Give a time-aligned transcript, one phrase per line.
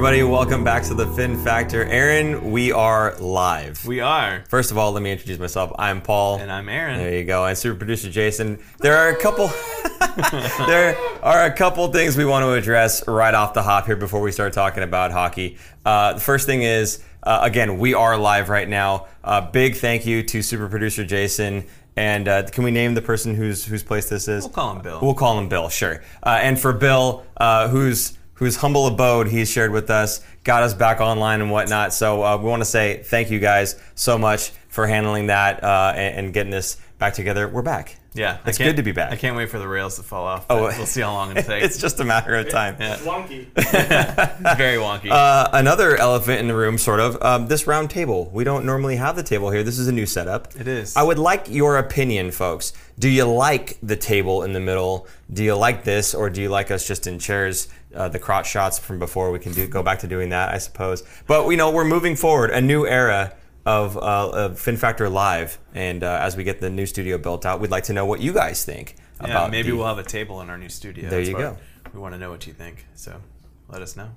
[0.00, 0.22] everybody.
[0.22, 1.84] Welcome back to the Fin Factor.
[1.84, 3.84] Aaron, we are live.
[3.84, 4.42] We are.
[4.48, 5.72] First of all, let me introduce myself.
[5.78, 6.38] I'm Paul.
[6.38, 6.96] And I'm Aaron.
[6.96, 7.44] There you go.
[7.44, 8.60] And super producer Jason.
[8.78, 9.48] There are a couple
[10.66, 14.22] there are a couple things we want to address right off the hop here before
[14.22, 15.58] we start talking about hockey.
[15.84, 19.06] Uh, the first thing is uh, again, we are live right now.
[19.22, 21.66] Uh, big thank you to super producer Jason.
[21.94, 24.44] And uh, can we name the person whose whose place this is?
[24.44, 24.98] We'll call him Bill.
[25.02, 26.02] We'll call him Bill, sure.
[26.22, 30.72] Uh, and for Bill, uh, whose whose humble abode he's shared with us, got us
[30.72, 31.92] back online and whatnot.
[31.92, 35.92] So uh, we want to say thank you guys so much for handling that uh,
[35.94, 37.46] and, and getting this back together.
[37.46, 37.99] We're back.
[38.12, 39.12] Yeah, it's good to be back.
[39.12, 40.46] I can't wait for the rails to fall off.
[40.50, 41.66] Oh, we'll see how long it takes.
[41.66, 42.76] it's just a matter of time.
[42.80, 42.96] Yeah.
[42.98, 43.46] Wonky.
[44.56, 45.10] very wonky.
[45.10, 47.22] Uh, another elephant in the room, sort of.
[47.22, 48.28] Um, this round table.
[48.32, 49.62] We don't normally have the table here.
[49.62, 50.54] This is a new setup.
[50.56, 50.96] It is.
[50.96, 52.72] I would like your opinion, folks.
[52.98, 55.06] Do you like the table in the middle?
[55.32, 57.68] Do you like this, or do you like us just in chairs?
[57.94, 59.30] Uh, the crotch shots from before.
[59.30, 61.02] We can do go back to doing that, I suppose.
[61.26, 63.34] But we know we're moving forward, a new era
[63.66, 67.44] of, uh, of Fin Factor Live, and uh, as we get the new studio built
[67.44, 69.50] out, we'd like to know what you guys think yeah, about.
[69.50, 71.08] maybe the- we'll have a table in our new studio.
[71.08, 71.56] There That's you go.
[71.92, 72.86] We want to know what you think.
[72.94, 73.20] So
[73.68, 74.10] let us know.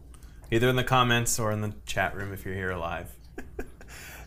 [0.52, 3.09] Either in the comments or in the chat room if you're here live.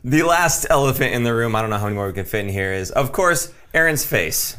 [0.06, 2.44] The last elephant in the room, I don't know how many more we can fit
[2.44, 4.56] in here, is of course Aaron's face.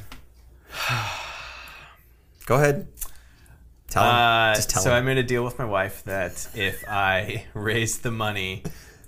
[2.45, 2.89] Go ahead.
[3.89, 4.09] Tell him.
[4.09, 8.03] Uh, Just tell so I made a deal with my wife that if I raised
[8.03, 8.63] the money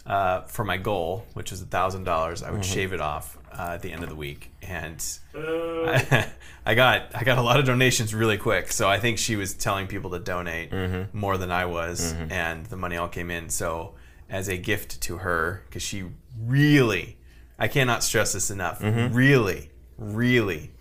[0.10, 2.74] uh, for my goal, which is thousand dollars, I would Mm-hmm.
[2.74, 4.52] shave it off uh, at the end of the week.
[4.62, 5.02] And
[5.36, 6.28] I,
[6.66, 8.72] I got I got a lot of donations really quick.
[8.72, 11.18] So I think she was telling people to donate Mm-hmm.
[11.18, 13.50] more than I was, and the money all came in.
[13.50, 13.94] So
[14.30, 16.04] as a gift to her, because she
[16.46, 17.18] really,
[17.58, 19.16] I cannot stress this enough, Mm-hmm.
[19.16, 20.72] really, really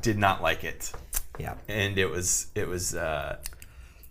[0.00, 0.92] did not like it
[1.40, 1.54] yeah.
[1.68, 3.36] and it was it was uh,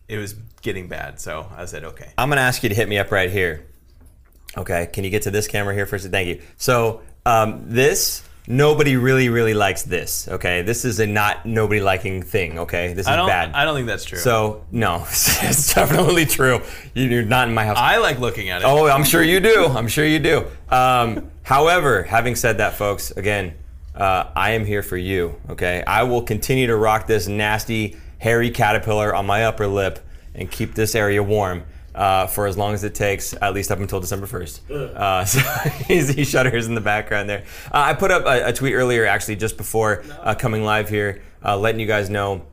[0.10, 1.20] it was getting bad.
[1.22, 2.12] So I said, okay.
[2.18, 3.66] I'm gonna ask you to hit me up right here.
[4.58, 4.88] Okay.
[4.88, 6.08] Can you get to this camera here first?
[6.10, 6.42] Thank you.
[6.58, 8.24] So um, this.
[8.50, 10.30] Nobody really, really likes this.
[10.30, 12.60] Okay, this is a not nobody liking thing.
[12.60, 13.52] Okay, this is I don't bad.
[13.52, 14.20] I don't think that's true.
[14.20, 16.62] so no, it's definitely true.
[16.94, 17.76] You're not in my house.
[17.78, 18.66] I like looking at it.
[18.66, 19.66] Oh, I'm sure you do.
[19.66, 20.46] I'm sure you do.
[20.70, 23.54] Um, however, having said that, folks, again,
[23.94, 25.36] uh, I am here for you.
[25.50, 30.00] Okay, I will continue to rock this nasty, hairy caterpillar on my upper lip
[30.34, 31.64] and keep this area warm.
[31.98, 34.70] Uh, for as long as it takes, at least up until December 1st.
[34.96, 35.40] Uh, so
[35.88, 37.44] he shudders in the background there.
[37.74, 41.24] Uh, I put up a, a tweet earlier, actually, just before uh, coming live here,
[41.44, 42.46] uh, letting you guys know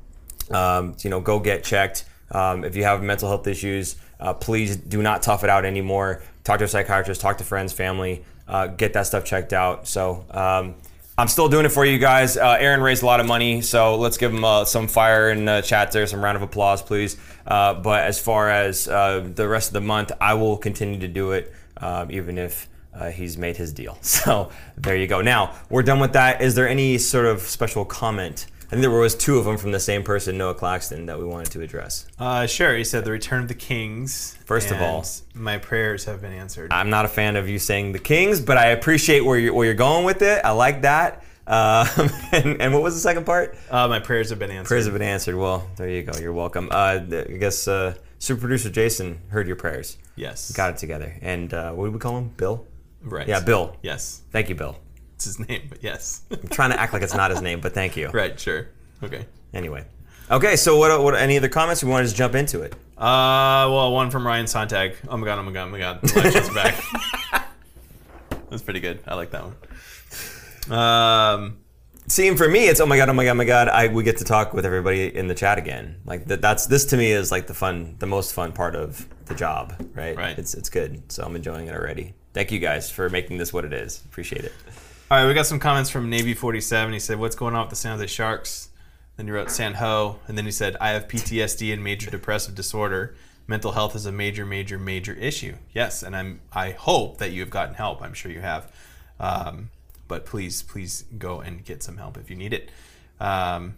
[0.51, 2.05] um, you know, go get checked.
[2.31, 6.23] Um, if you have mental health issues, uh, please do not tough it out anymore.
[6.43, 9.87] Talk to a psychiatrist, talk to friends, family, uh, get that stuff checked out.
[9.87, 10.75] So um,
[11.17, 12.37] I'm still doing it for you guys.
[12.37, 15.45] Uh, Aaron raised a lot of money, so let's give him uh, some fire in
[15.45, 17.17] the chat there, some round of applause, please.
[17.47, 21.09] Uh, but as far as uh, the rest of the month, I will continue to
[21.09, 22.69] do it, um, even if.
[22.97, 23.99] Uh, he's made his deal.
[24.03, 25.21] So there you go.
[25.21, 26.41] Now we're done with that.
[26.41, 28.47] Is there any sort of special comment?
[28.75, 31.53] Think there was two of them from the same person, Noah Claxton, that we wanted
[31.53, 32.07] to address.
[32.19, 32.77] Uh, sure.
[32.77, 34.37] He said the return of the kings.
[34.47, 36.73] First of all- my prayers have been answered.
[36.73, 39.67] I'm not a fan of you saying the Kings, but I appreciate where you're, where
[39.67, 40.45] you're going with it.
[40.45, 41.23] I like that.
[41.47, 41.87] Um,
[42.33, 43.57] and, and what was the second part?
[43.71, 44.67] Uh, my prayers have been answered.
[44.69, 45.37] Prayers have been answered.
[45.37, 46.19] Well, there you go.
[46.19, 46.69] You're welcome.
[46.73, 49.99] Uh, I guess uh, super producer Jason heard your prayers.
[50.17, 50.51] Yes.
[50.51, 51.17] Got it together.
[51.23, 52.31] And uh, what did we call him?
[52.37, 52.67] Bill?
[53.03, 53.29] Right.
[53.29, 53.77] Yeah, Bill.
[53.83, 54.23] Yes.
[54.33, 54.77] Thank you, Bill.
[55.25, 56.21] It's his name, but yes.
[56.31, 58.09] I'm trying to act like it's not his name, but thank you.
[58.11, 58.39] right.
[58.39, 58.69] Sure.
[59.03, 59.25] Okay.
[59.55, 59.87] Anyway.
[60.31, 61.83] Okay, so what, what any other comments?
[61.83, 62.75] We want to just jump into it.
[62.99, 64.97] Uh, well, one from Ryan Sontag.
[65.09, 66.03] Oh my god, oh my god, oh my god.
[66.03, 66.75] The election's back.
[68.51, 69.01] That's pretty good.
[69.07, 69.45] I like that
[70.69, 70.79] one.
[70.79, 71.59] Um,
[72.07, 73.69] seeing for me, it's oh my god, oh my god, oh my god.
[73.69, 76.03] I we get to talk with everybody in the chat again.
[76.05, 79.09] Like that, that's this to me is like the fun, the most fun part of
[79.25, 80.17] the job, right?
[80.17, 80.39] Right.
[80.39, 81.11] It's it's good.
[81.11, 82.13] So I'm enjoying it already.
[82.35, 84.03] Thank you guys for making this what it is.
[84.05, 84.53] Appreciate it.
[85.11, 86.93] All right, we got some comments from Navy 47.
[86.93, 88.71] He said, What's going on with the San Jose Sharks?
[89.17, 90.19] Then he wrote San Ho.
[90.27, 93.15] And then he said, I have PTSD and major depressive disorder.
[93.47, 95.55] Mental health is a major, major, major issue.
[95.73, 96.41] Yes, and I'm.
[96.53, 98.01] I hope that you have gotten help.
[98.03, 98.73] I'm sure you have.
[99.21, 99.69] Um,
[100.09, 102.71] but please, please go and get some help if you need it.
[103.21, 103.77] Um,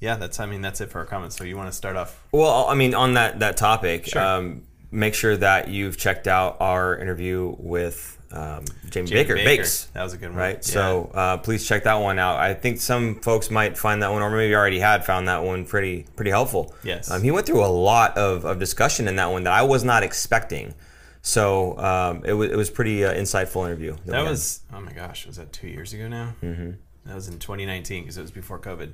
[0.00, 0.40] yeah, that's.
[0.40, 1.36] I mean, that's it for our comments.
[1.36, 2.26] So you want to start off?
[2.32, 4.22] Well, I mean, on that that topic, Sure.
[4.22, 9.84] um, make sure that you've checked out our interview with um, Jamie, Jamie Baker, Bakes.
[9.94, 10.38] That was a good one.
[10.38, 10.60] Right, Yeah.
[10.60, 12.38] so uh, please check that one out.
[12.40, 15.64] I think some folks might find that one, or maybe already had found that one
[15.66, 16.74] pretty pretty helpful.
[16.82, 17.10] Yes.
[17.10, 19.84] um, he went through a lot of, of discussion in that one that I was
[19.84, 20.74] not expecting.
[21.20, 23.96] So um, it was it was pretty uh, insightful interview.
[24.06, 24.28] That had.
[24.30, 26.34] was oh my gosh, was that two years ago now?
[26.42, 26.70] Mm-hmm.
[27.06, 28.92] That was in 2019 because it was before COVID.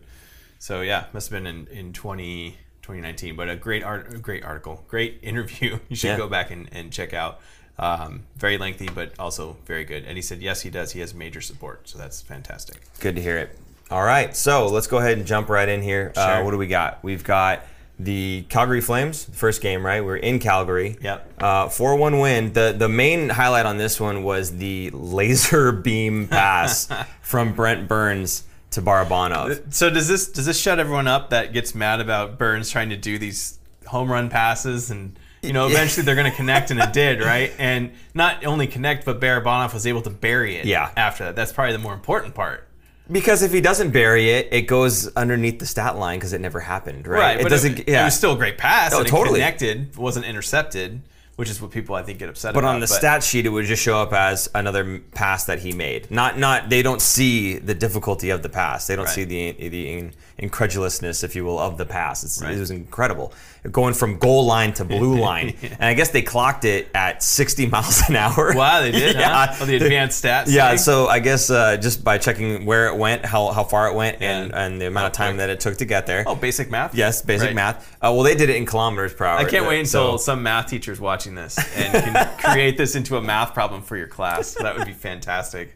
[0.59, 3.37] So yeah, must have been in in 2020 2019.
[3.37, 5.79] But a great art, a great article, great interview.
[5.89, 6.17] You should Yeah.
[6.17, 7.41] go back and, and check out.
[7.79, 10.05] Um, very lengthy, but also very good.
[10.05, 10.93] And he said, yes, he does.
[10.93, 12.81] He has major support, so that's fantastic.
[12.99, 13.57] Good to hear it.
[13.91, 16.13] All right, so let's go ahead and jump right in here.
[16.17, 17.03] Uh, what do we got?
[17.03, 17.65] We've got
[17.99, 20.05] the Calgary Flames, first game, right?
[20.05, 20.97] We're in Calgary.
[21.01, 21.33] Yep.
[21.41, 22.53] Uh, 4-1 win.
[22.53, 26.89] The the main highlight on this one was the laser beam pass
[27.23, 29.73] from Brent Burns to Barabanov.
[29.73, 32.97] So does this does this shut everyone up that gets mad about Burns trying to
[32.97, 36.93] do these home run passes and you know eventually they're going to connect and it
[36.93, 40.91] did right and not only connect but Barabanov was able to bury it Yeah.
[40.97, 42.67] after that that's probably the more important part
[43.11, 46.61] Because if he doesn't bury it, it goes underneath the stat line because it never
[46.61, 47.19] happened, right?
[47.21, 47.41] Right.
[47.41, 47.79] it but doesn't.
[47.81, 48.03] it, yeah.
[48.03, 49.41] it was still a great pass Oh, and totally.
[49.41, 51.01] it connected wasn't intercepted
[51.37, 53.47] which is what people I think get upset But about But on the stat sheet,
[53.47, 56.11] it would just show up as another pass that he made.
[56.11, 56.69] Not, not.
[56.69, 58.89] They don't see the difficulty of the pass.
[58.89, 59.15] They don't Right.
[59.15, 62.25] see the the incredulousness, if you will, of the pass.
[62.25, 62.55] It's, Right.
[62.55, 63.33] It was incredible,
[63.73, 67.67] going from goal line to blue line, and I guess they clocked it at 60
[67.67, 68.53] miles an hour.
[68.57, 69.47] wow they did yeah.
[69.49, 69.57] huh?
[69.61, 70.79] oh, the advanced stats Yeah, thing?
[70.79, 74.23] so I guess uh, just by checking where it went, how, how far it went,
[74.23, 74.65] and, Yeah.
[74.67, 76.23] and the amount of time that it took to get there.
[76.27, 77.55] oh basic math yes, basic Right.
[77.57, 77.97] math.
[78.01, 79.39] Uh, well, they did it in kilometers per hour.
[79.39, 82.95] I can't uh, wait until so- some math teacher's watching this and can create this
[82.95, 84.55] into a math problem for your class.
[84.55, 85.75] That would be fantastic.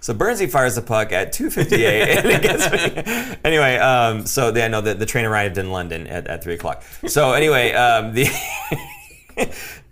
[0.00, 1.72] So Burnsy fires the puck at 2:58,
[2.18, 3.36] and it gets me.
[3.44, 6.82] Anyway, um, so yeah, no, the, the train arrived in London at, at three o'clock.
[7.06, 8.26] So anyway, um, the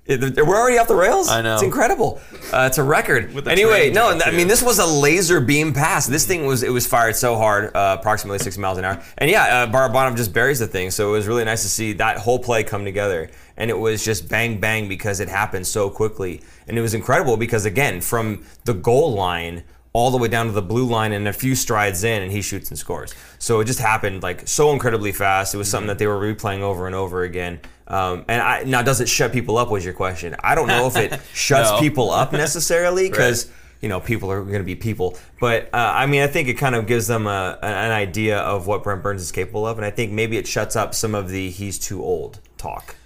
[0.08, 1.28] we're already off the rails.
[1.28, 1.54] I know.
[1.54, 2.18] it's incredible.
[2.50, 3.46] Uh, it's a record.
[3.46, 6.06] Anyway, no, I mean this was a laser beam pass.
[6.06, 9.02] This thing was it was fired so hard, uh, approximately six miles an hour.
[9.18, 10.90] And yeah, uh, Barabanov just buries the thing.
[10.90, 13.28] So it was really nice to see that whole play come together.
[13.58, 16.40] And it was just bang bang because it happened so quickly.
[16.66, 19.64] And it was incredible because again, from the goal line
[19.98, 22.40] all the way down to the blue line and a few strides in and he
[22.42, 23.14] shoots and scores.
[23.38, 25.54] So it just happened like so incredibly fast.
[25.54, 27.60] It was something that they were replaying over and over again.
[27.88, 29.70] Um, and I, now, does it shut people up?
[29.70, 30.36] Was your question?
[30.40, 31.80] I don't know if it shuts No.
[31.80, 33.50] people up necessarily because
[33.80, 35.16] you know people are going to be people.
[35.40, 38.66] But uh, I mean, I think it kind of gives them a, an idea of
[38.66, 41.28] what Brent Burns is capable of, and I think maybe it shuts up some of
[41.30, 42.96] the "he's too old" talk.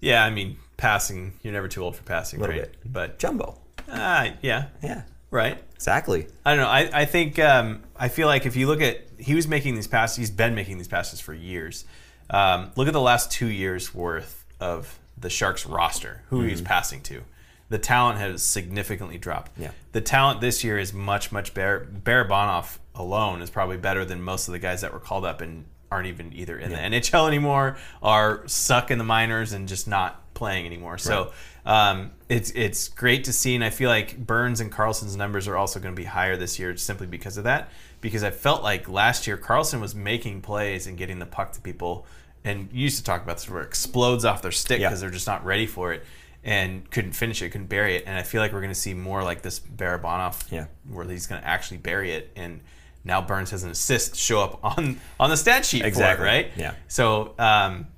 [0.00, 2.50] Yeah, I mean, passing, you're never too old for passing, right?
[2.62, 2.74] bit.
[2.84, 3.58] But, Jumbo.
[3.88, 5.62] uh, yeah, Yeah, right.
[5.74, 6.26] exactly.
[6.44, 6.70] I don't know.
[6.70, 9.86] I, I think, um, I feel like if you look at, he was making these
[9.86, 11.84] passes, he's been making these passes for years.
[12.28, 17.00] Um, look at the last two years worth of the Sharks roster, who he's passing
[17.02, 17.22] to.
[17.68, 19.52] The talent has significantly dropped.
[19.58, 19.70] Yeah.
[19.92, 21.88] The talent this year is much, much better.
[22.04, 25.64] Barabanov alone is probably better than most of the guys that were called up and
[25.90, 30.22] aren't even either in the NHL anymore, are suck in the minors and just not
[30.34, 30.98] playing anymore.
[30.98, 31.32] So
[31.66, 35.56] um, it's it's great to see, and I feel like Burns and Karlsson's numbers are
[35.56, 37.70] also going to be higher this year simply because of that.
[38.00, 41.60] Because I felt like last year Karlsson was making plays and getting the puck to
[41.60, 42.06] people,
[42.44, 44.88] and you used to talk about this where it explodes off their stick Yeah.
[44.88, 46.04] because they're just not ready for it
[46.44, 48.04] and couldn't finish it, couldn't bury it.
[48.06, 50.66] And I feel like we're going to see more like this Barabanov, Yeah.
[50.88, 52.30] where he's going to actually bury it.
[52.36, 52.60] And
[53.02, 56.22] now Burns has an assist show up on on the stat sheet Exactly.
[56.24, 56.50] for it, right?
[56.56, 56.74] Yeah.
[56.86, 57.88] So um,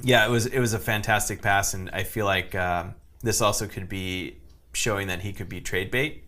[0.00, 3.66] yeah, it was it was a fantastic pass, and I feel like um, this also
[3.66, 4.36] could be
[4.72, 6.24] showing that he could be trade bait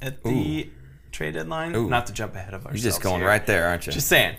[0.00, 0.70] at the
[1.10, 1.74] trade deadline.
[1.74, 1.88] Ooh.
[1.88, 2.82] Not to jump ahead of ourselves.
[2.82, 3.28] You're just going here.
[3.28, 3.92] right there, aren't you?
[3.92, 4.36] Just saying,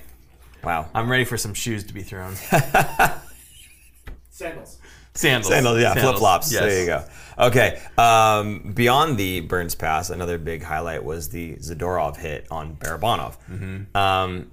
[0.63, 0.89] wow.
[0.93, 2.35] I'm ready for some shoes to be thrown.
[4.29, 4.79] Sandals.
[5.13, 5.51] Sandals.
[5.51, 6.51] Sandals, yeah, flip flops.
[6.51, 6.61] Yes.
[6.61, 7.03] There you go.
[7.37, 7.81] Okay.
[7.97, 13.37] Um, beyond the Burns pass, another big highlight was the Zadorov hit on Barabanov.
[13.49, 13.97] Mm-hmm.
[13.97, 14.51] Um,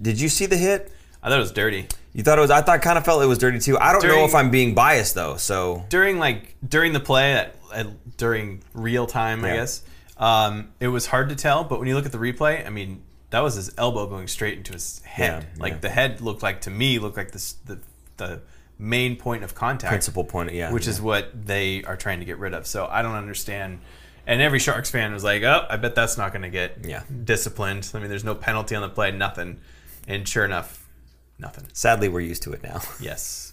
[0.00, 0.90] did you see the hit?
[1.22, 1.86] I thought it was dirty.
[2.12, 2.50] You thought it was?
[2.50, 3.78] I thought kind of felt it was dirty too.
[3.78, 5.36] I don't know if I'm being biased though.
[5.36, 9.82] So during like during the play at, at during real time, I guess
[10.16, 11.64] um, it was hard to tell.
[11.64, 14.58] But when you look at the replay, I mean, that was his elbow going straight
[14.58, 15.46] into his head.
[15.54, 15.78] Yeah, like yeah.
[15.78, 17.78] the head looked like to me looked like this the
[18.16, 18.42] the
[18.78, 20.72] main point of contact, principal point, yeah.
[20.72, 20.90] which yeah.
[20.90, 22.66] is what they are trying to get rid of.
[22.66, 23.80] So I don't understand.
[24.26, 27.02] And every Sharks fan was like, "Oh, I bet that's not going to get Yeah.
[27.24, 29.60] disciplined." I mean, there's no penalty on the play, nothing.
[30.06, 30.79] And sure enough,
[31.40, 31.66] nothing.
[31.72, 32.80] sadly we're used to it now.
[33.00, 33.52] Yes.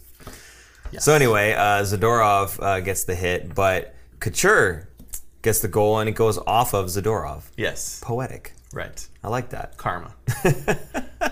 [0.99, 4.87] So anyway, uh, Zadorov uh, gets the hit, but Couture
[5.41, 7.43] gets the goal and it goes off of Zadorov.
[7.57, 8.01] Yes.
[8.03, 8.53] Poetic.
[8.73, 9.05] Right.
[9.23, 9.77] I like that.
[9.77, 10.13] Karma.
[10.43, 10.77] the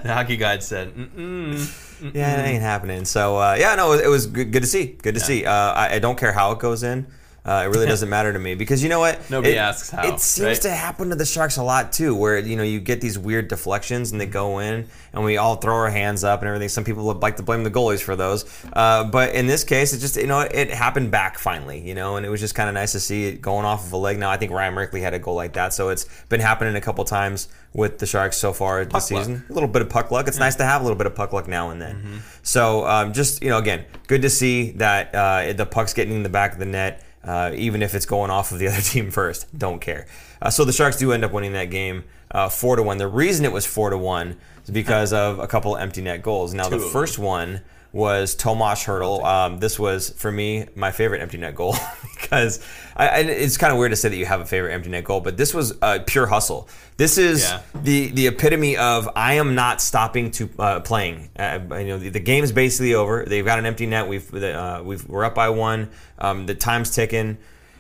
[0.06, 2.14] hockey guide said, Mm-mm.
[2.14, 3.06] Yeah, it ain't happening.
[3.06, 4.88] So uh, yeah, no, it was good, good to see.
[4.88, 5.46] Good to see.
[5.46, 7.08] Uh, I, I don't care how it goes in.
[7.46, 9.30] Uh, it really doesn't matter to me because you know what?
[9.30, 10.62] Nobody It- asks how, It seems right?
[10.64, 13.48] to happen to the Sharks a lot too, where you know you get these weird
[13.48, 16.70] deflections and they go in, and we all throw our hands up and everything.
[16.70, 20.00] Some people like to blame the goalies for those, uh, but in this case, it
[20.00, 22.74] just you know it happened back finally, you know, and it was just kind of
[22.74, 24.18] nice to see it going off of a leg.
[24.18, 26.82] Now I think Ryan Merkley had a goal like that, so it's been happening a
[26.82, 29.04] couple times with the Sharks so far this luck.
[29.04, 29.44] season.
[29.50, 30.28] A little bit of puck luck.
[30.28, 32.22] It's nice to have a little bit of puck luck now and then.
[32.42, 36.24] So um, just you know, again, good to see that uh, the puck's getting in
[36.24, 39.12] the back of the net, uh, even if it's going off of the other team
[39.12, 39.58] first.
[39.58, 40.08] Don't care.
[40.42, 42.98] Uh, so the Sharks do end up winning that game uh, four to one.
[42.98, 46.54] The reason it was four to one is because of a couple empty net goals.
[46.54, 47.62] Now the first one
[47.96, 49.24] was Tomas Hertl.
[49.24, 51.76] Um, this was for me my favorite empty net goal
[52.22, 52.60] because
[52.94, 55.06] I, and it's kind of weird to say that you have a favorite empty net
[55.06, 56.68] goal, but this was uh, pure hustle.
[56.98, 57.62] This is Yeah.
[57.74, 61.30] the the epitome of I am not stopping to uh, playing.
[61.40, 63.24] Uh, you know the, the game is basically over.
[63.26, 64.10] They've got an empty net.
[64.10, 65.90] We've uh, we've we're up by one.
[66.20, 67.38] Um, the time's ticking.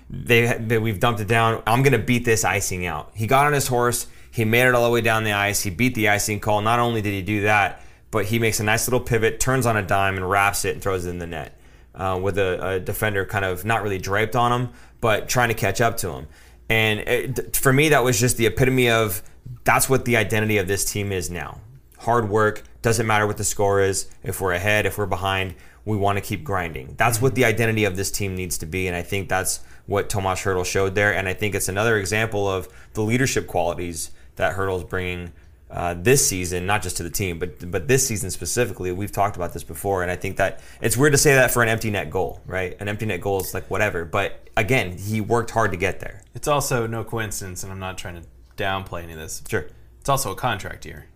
[0.09, 1.61] They, they we've dumped it down.
[1.67, 3.11] I'm gonna beat this icing out.
[3.15, 4.07] He got on his horse.
[4.31, 5.61] He made it all the way down the ice.
[5.63, 6.61] He beat the icing call.
[6.61, 7.81] Not only did he do that,
[8.15, 10.81] but he makes a nice little pivot, turns on a dime, and wraps it and
[10.81, 11.59] throws it in the net.
[11.93, 14.69] Uh, with a, a defender kind of not really draped on him,
[15.01, 16.27] but trying to catch up to him.
[16.69, 19.21] And it, for me, that was just the epitome of
[19.65, 21.59] that's what the identity of this team is now.
[21.97, 24.09] Hard work doesn't matter what the score is.
[24.23, 25.53] If we're ahead, if we're behind,
[25.83, 26.95] we want to keep grinding.
[26.95, 30.09] That's what the identity of this team needs to be, and I think that's what
[30.09, 31.13] Tomas Hertl showed there.
[31.13, 35.33] And I think it's another example of the leadership qualities that Hertl's bringing
[35.69, 38.91] uh, this season, not just to the team, but but this season specifically.
[38.91, 41.63] We've talked about this before, and I think that it's weird to say that for
[41.63, 42.75] an empty net goal, right?
[42.79, 46.21] An empty net goal is like whatever, but again, he worked hard to get there.
[46.35, 49.41] It's also no coincidence, and I'm not trying to downplay any of this.
[49.49, 49.65] Sure.
[49.99, 51.07] It's also a contract year.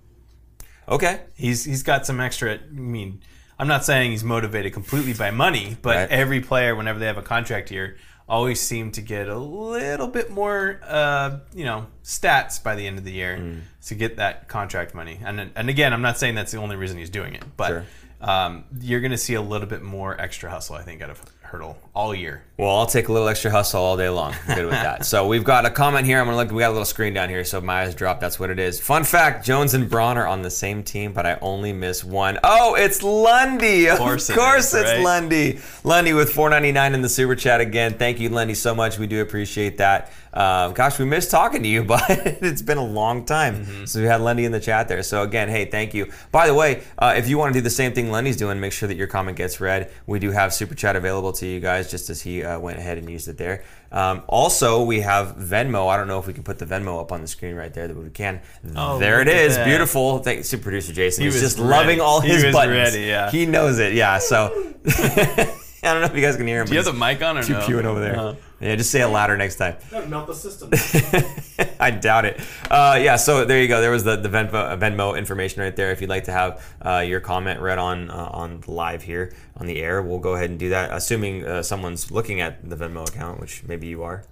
[0.88, 1.22] Okay.
[1.36, 2.56] He's he's got some extra.
[2.56, 3.22] I mean,
[3.60, 6.10] I'm not saying he's motivated completely by money, but Right.
[6.10, 7.98] every player, whenever they have a contract year,
[8.29, 12.98] always seem to get a little bit more, uh, you know, stats by the end
[12.98, 13.62] of the year Mm.
[13.88, 15.19] to get that contract money.
[15.24, 17.86] And and again, I'm not saying that's the only reason he's doing it, but Sure.
[18.21, 21.21] um, you're going to see a little bit more extra hustle, I think, out of
[21.51, 22.44] Hertl all year.
[22.58, 24.36] Well, I'll take a little extra hustle all day long.
[24.48, 25.06] I'm good with that.
[25.06, 26.20] so we've got a comment here.
[26.20, 26.51] I'm gonna look.
[26.51, 28.20] We got a little screen down here, so my eyes drop.
[28.20, 28.79] That's what it is.
[28.79, 32.38] Fun fact: Jones and Braun are on the same team, but I only miss one.
[32.44, 33.88] Oh, it's Lundy.
[33.88, 35.03] Of course it course, is, it's right?
[35.03, 35.60] Lundy.
[35.84, 37.94] Lundy with 4.99 in the super chat again.
[37.96, 39.00] Thank you, Lundy, so much.
[39.00, 40.12] We do appreciate that.
[40.33, 43.79] Um, gosh, we missed talking to you, but it's been a long time Mm-hmm.
[43.86, 45.01] since we had Lundy in the chat there.
[45.03, 46.12] So again, hey, thank you.
[46.31, 48.71] By the way, uh, if you want to do the same thing Lundy's doing, make
[48.74, 49.91] sure that your comment gets read.
[50.05, 52.98] We do have super chat available to you guys, just as he uh, went ahead
[52.98, 53.63] and used it there.
[53.91, 55.88] Um, also, we have Venmo.
[55.89, 57.88] I don't know if we can put the Venmo up on the screen right there,
[57.88, 58.39] but we can.
[58.75, 59.65] Oh, there it is, that.
[59.65, 60.19] beautiful.
[60.19, 61.24] Thank super producer Jason.
[61.24, 62.00] He He's just loving ready.
[62.01, 62.77] all He his was buttons.
[62.77, 63.31] ready, yeah.
[63.31, 63.93] He knows it.
[63.93, 64.19] Yeah.
[64.19, 64.51] So
[64.86, 66.67] I don't know if you guys can hear him.
[66.67, 67.65] Do you have the mic on or he's no?
[67.65, 68.17] pewing over there.
[68.19, 68.36] Uh-huh.
[68.60, 69.78] Yeah, just say it louder next time.
[69.89, 70.70] That'd melt the system.
[71.80, 72.42] I doubt it.
[72.70, 73.80] Uh, yeah, so there you go.
[73.80, 75.92] There was the, the Venmo, Venmo information right there.
[75.92, 79.66] If you'd like to have uh, your comment read on uh, on live here on
[79.66, 80.92] the air, we'll go ahead and do that.
[80.92, 84.24] Assuming uh, someone's looking at the Venmo account, which maybe you are.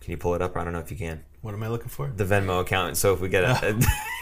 [0.00, 0.56] Can you pull it up?
[0.56, 1.24] I don't know if you can.
[1.42, 2.08] What am I looking for?
[2.08, 2.96] The Venmo account.
[2.96, 3.80] So if we get a,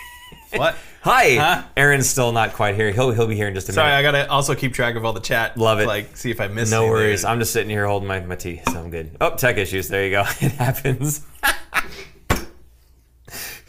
[0.59, 0.75] What?
[1.03, 1.63] hi, Huh?
[1.77, 2.91] Aaron's still not quite here.
[2.91, 3.81] He'll he'll be here in just a minute.
[3.83, 5.57] Sorry, I gotta also keep track of all the chat.
[5.57, 5.87] Love it.
[5.87, 6.71] Like, see if I missed.
[6.71, 6.93] no anything.
[6.93, 7.25] worries.
[7.25, 9.17] I'm just sitting here holding my, my tea, so I'm good.
[9.21, 9.89] Oh, tech issues.
[9.89, 10.23] There you go.
[10.41, 11.25] It happens.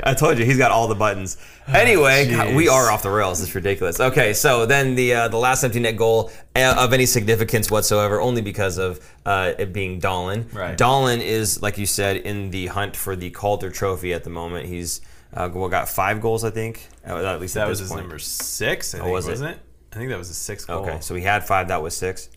[0.04, 1.38] I told you he's got all the buttons.
[1.68, 2.56] Anyway, jeez.
[2.56, 3.40] we are off the rails.
[3.44, 4.00] It's ridiculous.
[4.00, 8.20] Okay, so then the uh, the last empty net goal uh, of any significance whatsoever,
[8.20, 10.52] only because of uh, it being Dahlen.
[10.56, 10.76] Right.
[10.76, 14.66] Dahlen is, like you said, in the hunt for the Calder Trophy at the moment.
[14.68, 15.02] He's
[15.34, 16.88] uh, well, got five goals, I think.
[17.08, 18.02] Uh, At least That this was his point.
[18.04, 18.94] number six.
[18.94, 19.32] I think, Oh, was it?
[19.32, 19.60] wasn't it?
[19.94, 20.84] I think that was his sixth goal.
[20.84, 21.68] Okay, so he had five.
[21.70, 22.30] That was six.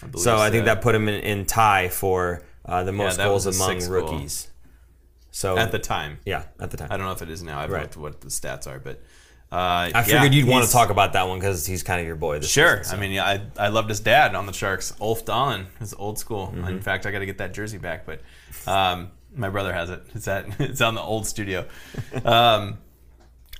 [0.00, 3.24] believe So I think that put him in, in tie for uh, the most that
[3.24, 4.02] goals among sixth goal.
[4.12, 4.48] rookies.
[5.30, 6.18] So at the time.
[6.26, 6.88] yeah, at the time.
[6.90, 7.60] I don't know if it is now.
[7.60, 7.82] I've Right.
[7.82, 9.00] looked what the stats are, but
[9.52, 12.16] uh, I figured you'd want to talk about that one because he's kind of your
[12.16, 12.38] boy.
[12.40, 12.78] This Sure.
[12.78, 12.96] season, so.
[12.96, 15.66] I mean, yeah, I, I loved his dad on the Sharks, Ulf Dahlen.
[15.78, 16.48] His old school.
[16.54, 16.68] Mm-hmm.
[16.68, 18.20] In fact, I got to get that jersey back, but
[18.66, 20.02] um, my brother has it.
[20.14, 21.66] It's at it's on the old studio.
[22.24, 22.78] Um,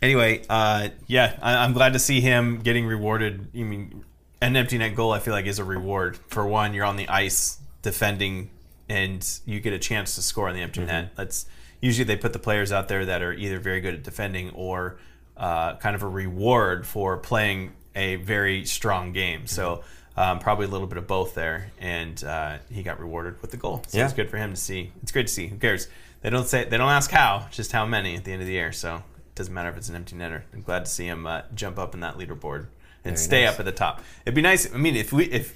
[0.03, 3.49] anyway, uh, yeah, I, I'm glad to see him getting rewarded.
[3.55, 4.05] I mean,
[4.41, 6.19] an empty net goal, I feel like, is a reward.
[6.29, 8.50] For one, you're on the ice defending,
[8.89, 11.12] and you get a chance to score on the empty net.
[11.17, 11.47] That's
[11.81, 14.99] usually they put the players out there that are either very good at defending or
[15.37, 19.47] uh, kind of a reward for playing a very strong game.
[19.47, 19.83] So.
[20.21, 23.57] Um, probably a little bit of both there, and uh, he got rewarded with the
[23.57, 23.83] goal.
[23.89, 24.05] So Yeah.
[24.05, 24.93] it's good for him to see.
[25.03, 25.47] It's great to see.
[25.47, 25.89] Who cares?
[26.21, 28.53] They don't say they don't ask how, just how many at the end of the
[28.53, 28.73] year.
[28.73, 30.43] So it doesn't matter if it's an empty netter.
[30.53, 32.67] I'm glad to see him uh, jump up in that leaderboard
[33.05, 33.55] and Very stay nice.
[33.55, 34.03] up at the top.
[34.27, 34.73] It'd be nice.
[34.73, 35.55] I mean, if we if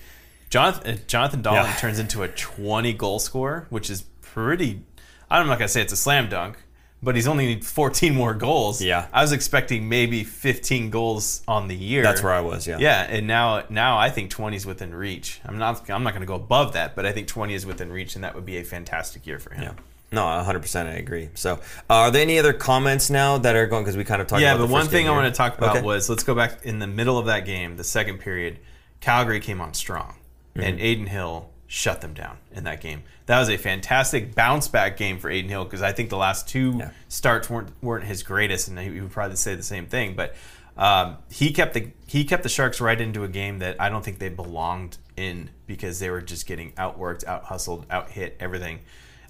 [0.49, 1.77] Jonathan, Jonathan Dahlen Yeah.
[1.77, 4.83] turns into a 20 goal scorer, which is pretty.
[5.31, 6.57] I'm not gonna say it's a slam dunk,
[7.05, 8.83] but he's only need 14 more goals.
[8.83, 9.07] Yeah.
[9.13, 12.03] I was expecting maybe 15 goals on the year.
[12.03, 12.67] That's where I was.
[12.67, 12.79] Yeah.
[12.79, 15.41] Yeah, and now now I think 20 is within reach.
[15.45, 17.93] I'm not I'm not going to go above that, but I think 20 is within
[17.93, 19.63] reach, and that would be a fantastic year for him.
[19.63, 19.73] Yeah.
[20.13, 21.31] No, 100% I agree.
[21.35, 21.59] So, uh,
[21.95, 23.83] are there any other comments now that are going?
[23.83, 25.59] Because we kind of talked Yeah, about but the one thing I want to talk
[25.59, 25.85] about Okay.
[25.85, 28.59] was let's go back in the middle of that game, the second period.
[29.01, 30.15] Calgary came on strong,
[30.55, 30.87] and Mm-hmm.
[30.87, 33.03] Adin Hill shut them down in that game.
[33.27, 36.47] That was a fantastic bounce back game for Adin Hill because I think the last
[36.49, 36.91] two Yeah.
[37.09, 40.15] starts weren't weren't his greatest, and he would probably say the same thing.
[40.15, 40.37] But
[40.77, 44.05] um, he kept the he kept the Sharks right into a game that I don't
[44.05, 48.79] think they belonged in because they were just getting outworked, out hustled, out hit, everything,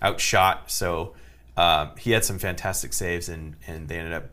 [0.02, 0.70] outshot.
[0.70, 1.14] So
[1.56, 4.24] um, he had some fantastic saves, and and they ended up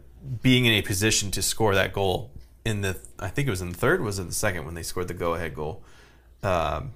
[0.41, 2.30] being in a position to score that goal
[2.65, 4.84] in the I think it was in the third, was in the second when they
[4.84, 5.82] scored the go ahead goal.
[6.44, 6.94] Um,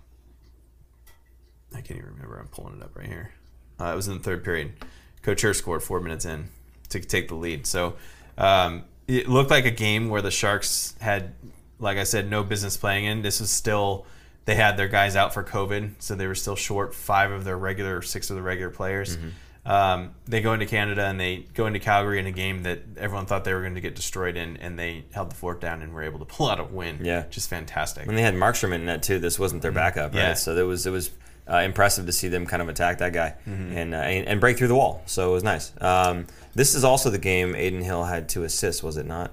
[1.75, 2.38] I can't even remember.
[2.38, 3.32] I'm pulling it up right here.
[3.79, 4.74] Uh, it was in the third period.
[5.22, 6.50] Couture scored four minutes in
[6.89, 7.67] to take the lead.
[7.67, 7.96] So
[8.38, 11.34] um, it looked like a game where the Sharks had,
[11.79, 13.22] like I said, no business playing in.
[13.22, 14.05] This was still
[14.46, 17.58] they had their guys out for COVID, so they were still short five of their
[17.58, 19.17] regular, six of the regular players.
[19.65, 23.25] Um, they go into Canada and they go into Calgary in a game that everyone
[23.25, 25.91] thought they were going to get destroyed in, and they held the fort down and
[25.94, 27.00] were able to pull out a win.
[27.03, 27.25] Yeah.
[27.32, 28.05] just fantastic.
[28.05, 29.17] And they had Markstrom in net too.
[29.17, 30.20] This wasn't their backup, right?
[30.20, 30.27] Mm-hmm.
[30.29, 30.34] Yeah.
[30.36, 31.10] So it was it was
[31.49, 33.77] uh, impressive to see them kind of attack that guy Mm-hmm.
[33.77, 35.01] and, uh, and and break through the wall.
[35.05, 35.71] So it was nice.
[35.81, 36.25] Um,
[36.55, 39.31] this is also the game Adin Hill had two assists, was it not?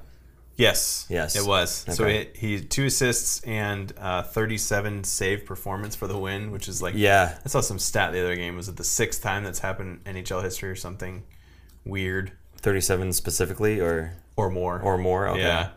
[0.56, 1.06] Yes.
[1.08, 1.34] Yes.
[1.34, 1.84] It was.
[1.88, 2.18] So Okay.
[2.22, 6.94] it, he two assists and uh, 37 save performance for the win, which is like
[6.94, 7.38] Yeah.
[7.44, 8.56] I saw some stat the other game.
[8.56, 11.22] Was it the sixth time that's happened in NHL history or something
[11.84, 15.26] weird Thirty-seven specifically, or or more or more.
[15.30, 15.40] Okay.
[15.40, 15.70] Yeah.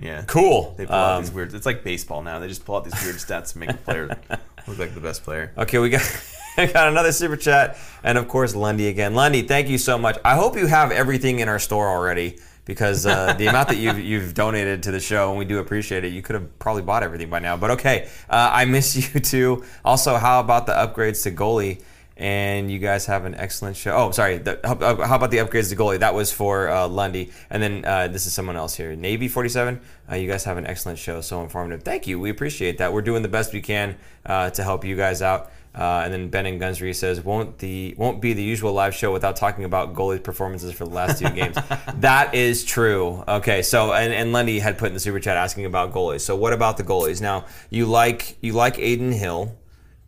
[0.00, 0.22] Yeah.
[0.28, 0.74] Cool.
[0.78, 1.52] They pull out Um, these weird.
[1.52, 2.38] It's like baseball now.
[2.38, 4.16] They just pull out these weird stats to make the player
[4.66, 5.52] look like the best player.
[5.56, 6.02] Okay, we got
[6.56, 9.14] got another super chat, and of course Lundy again.
[9.14, 10.18] Lundy, thank you so much.
[10.24, 13.98] I hope you have everything in our store already because uh, the amount that you've
[13.98, 16.12] you've donated to the show, and we do appreciate it.
[16.12, 18.08] You could have probably bought everything by now, but okay.
[18.28, 19.64] Uh, I miss you too.
[19.84, 21.82] Also, how about the upgrades to goalie?
[22.22, 23.96] And you guys have an excellent show.
[23.96, 24.38] Oh, sorry.
[24.38, 25.98] The, how, how about the upgrades to goalie?
[25.98, 27.32] That was for uh, Lundy.
[27.50, 28.94] And then uh, this is someone else here.
[28.94, 29.80] Navy 47.
[30.08, 31.20] Uh, you guys have an excellent show.
[31.20, 31.82] So informative.
[31.82, 32.20] Thank you.
[32.20, 32.92] We appreciate that.
[32.92, 35.50] We're doing the best we can uh, to help you guys out.
[35.74, 39.10] Uh, and then Ben and Gunsry says, "Won't the won't be the usual live show
[39.10, 41.56] without talking about goalies' performances for the last two games."
[41.96, 43.24] that is true.
[43.26, 46.20] Okay, so and, and Lundy had put in the super chat asking about goalies.
[46.20, 47.22] So what about the goalies?
[47.22, 49.56] Now you like you like Adin Hill.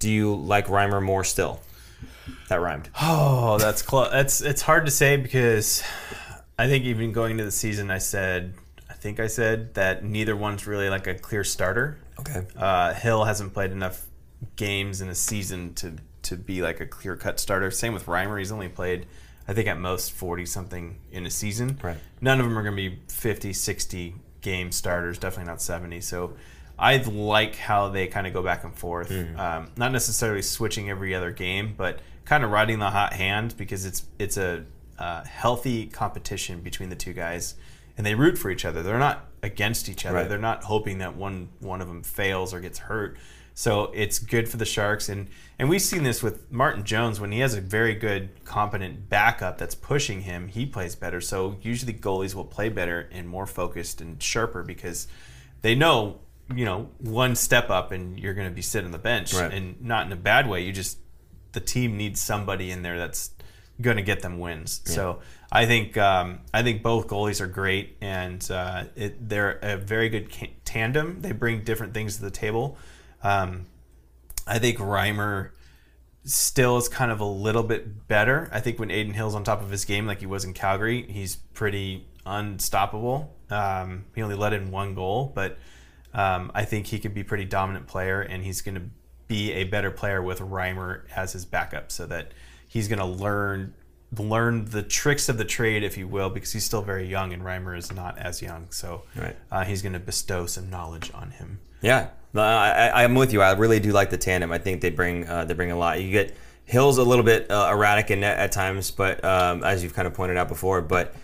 [0.00, 1.60] Do you like Reimer more still?
[2.48, 2.90] That rhymed.
[3.00, 4.10] Oh, that's close.
[4.10, 5.82] That's it's hard to say because
[6.58, 8.54] I think even going into the season, I said
[8.90, 11.98] I think I said that neither one's really like a clear starter.
[12.20, 12.46] Okay.
[12.56, 14.06] Uh, Hill hasn't played enough
[14.56, 17.70] games in a season to to be like a clear cut starter.
[17.70, 18.38] Same with Reimer.
[18.38, 19.06] He's only played,
[19.46, 21.78] I think, at most 40 something in a season.
[21.82, 21.98] Right.
[22.20, 26.00] None of them are going to be 50, 60 game starters, definitely not 70.
[26.00, 26.34] So
[26.78, 29.10] I like how they kind of go back and forth.
[29.10, 33.84] Um, not necessarily switching every other game, but kind of riding the hot hand because
[33.84, 34.64] it's it's a
[34.98, 37.54] uh, healthy competition between the two guys,
[37.96, 38.82] and they root for each other.
[38.82, 40.16] They're not against each other.
[40.18, 40.28] Right.
[40.28, 43.16] They're not hoping that one one of them fails or gets hurt.
[43.56, 45.28] So it's good for the Sharks, and
[45.60, 49.58] and we've seen this with Martin Jones when he has a very good, competent backup
[49.58, 50.48] that's pushing him.
[50.48, 51.20] He plays better.
[51.20, 55.06] So usually goalies will play better and more focused and sharper because
[55.62, 56.18] they know
[56.52, 59.52] you know one step up and you're going to be sitting on the bench, Right.
[59.52, 60.64] and not in a bad way.
[60.64, 60.98] You just
[61.54, 63.30] the team needs somebody in there that's
[63.80, 64.82] going to get them wins.
[64.84, 69.76] So I think um, I think both goalies are great, and uh, it, they're a
[69.76, 71.20] very good ca- tandem.
[71.22, 72.76] They bring different things to the table.
[73.22, 73.66] Um,
[74.46, 75.50] I think Reimer
[76.24, 78.48] still is kind of a little bit better.
[78.52, 81.06] I think when Adin Hill's on top of his game, like he was in Calgary,
[81.08, 83.34] he's pretty unstoppable.
[83.50, 85.58] Um, he only let in one goal, but
[86.14, 88.82] um, I think he could be pretty dominant player, and he's going to
[89.28, 92.32] be a better player with Reimer as his backup, so that
[92.68, 93.74] he's going to learn
[94.16, 97.42] learn the tricks of the trade, if you will, because he's still very young, and
[97.42, 98.68] Reimer is not as young.
[98.70, 99.34] So Right.
[99.50, 101.58] uh, he's going to bestow some knowledge on him.
[101.82, 102.38] Yeah, I,
[102.90, 103.42] I, I'm with you.
[103.42, 104.52] I really do like the tandem.
[104.52, 106.00] I think they bring uh, they bring a lot.
[106.00, 106.34] You get
[106.64, 110.06] Hill's a little bit uh, erratic in net at times, but um, as you've kind
[110.06, 111.14] of pointed out before, but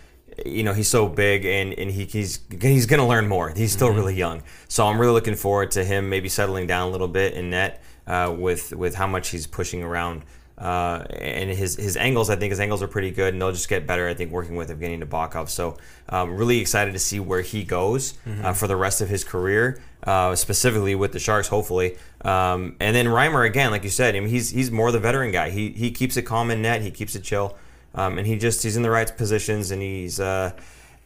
[0.44, 3.50] you know he's so big and, and he, he's he's going to learn more.
[3.50, 6.90] He's still really young, so I'm really looking forward to him maybe settling down a
[6.90, 10.22] little bit in net uh, with with how much he's pushing around.
[10.58, 13.68] Uh, and his his angles, I think his angles are pretty good, and they'll just
[13.68, 14.06] get better.
[14.06, 15.48] I think working with Evgeny Nabokov.
[15.48, 15.78] So
[16.10, 19.80] um, really excited to see where he goes uh, for the rest of his career,
[20.04, 21.96] uh, specifically with the Sharks, hopefully.
[22.22, 25.32] Um, and then Reimer again, like you said, I mean, he's he's more the veteran
[25.32, 25.48] guy.
[25.48, 26.82] He he keeps it calm in net.
[26.82, 27.56] He keeps it chill,
[27.94, 30.52] um, and he just he's in the right positions, and he's uh,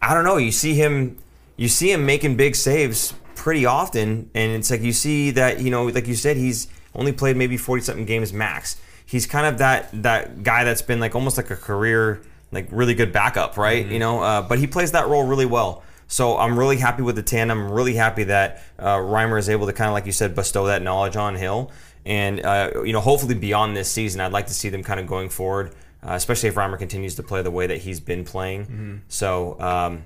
[0.02, 0.36] I don't know.
[0.36, 1.18] You see him
[1.56, 5.70] you see him making big saves pretty often, and it's like you see that you
[5.70, 8.80] know, like you said, he's only played maybe forty something games max.
[9.06, 12.94] He's kind of that that guy that's been like almost like a career, like really
[12.94, 13.86] good backup, right?
[13.86, 15.82] You know, uh, but he plays that role really well.
[16.06, 17.66] So I'm really happy with the tandem.
[17.66, 20.66] I'm really happy that uh, Reimer is able to kind of, like you said, bestow
[20.66, 21.70] that knowledge on Hill,
[22.04, 25.06] and uh, you know, hopefully beyond this season, I'd like to see them kind of
[25.06, 25.74] going forward.
[26.06, 29.00] Uh, especially if Reimer continues to play the way that he's been playing.
[29.08, 30.04] So um,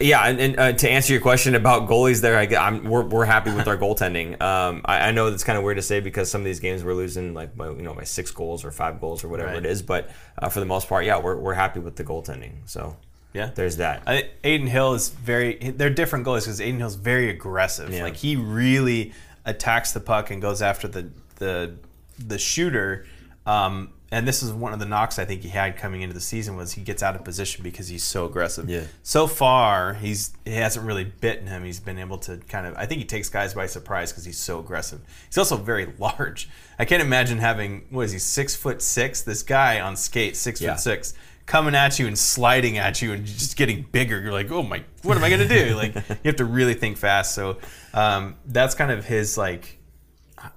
[0.00, 3.24] yeah, and, and uh, to answer your question about goalies, there, I, am we're, we're
[3.24, 4.40] happy with our goaltending.
[4.46, 6.84] Um, I, I know that's kind of weird to say because some of these games
[6.84, 9.58] we're losing like by, you know by six goals or five goals or whatever Right.
[9.58, 12.52] it is, but uh, for the most part, yeah, we're, we're happy with the goaltending.
[12.66, 12.96] So
[13.32, 13.50] Yeah.
[13.54, 14.02] there's that.
[14.06, 15.56] I, Adin Hill is very.
[15.56, 17.90] They're different goalies because Adin Hill's very aggressive.
[17.92, 18.02] Yeah.
[18.04, 19.12] Like he really
[19.44, 21.74] attacks the puck and goes after the the
[22.18, 23.06] the shooter.
[23.46, 26.20] Um, and this is one of the knocks I think he had coming into the
[26.20, 28.68] season was he gets out of position because he's so aggressive.
[28.70, 28.84] Yeah.
[29.02, 31.64] So far, he's he hasn't really bitten him.
[31.64, 32.74] He's been able to kind of.
[32.76, 35.00] I think he takes guys by surprise because he's so aggressive.
[35.26, 36.48] He's also very large.
[36.78, 39.22] I can't imagine having what is he six foot six?
[39.22, 40.74] This guy on skates, six Yeah.
[40.74, 41.14] foot six
[41.46, 44.20] coming at you and sliding at you and just getting bigger.
[44.20, 45.74] You're like, oh my, what am I gonna do?
[45.76, 47.34] Like you have to really think fast.
[47.36, 47.58] So
[47.94, 49.78] um, that's kind of his like,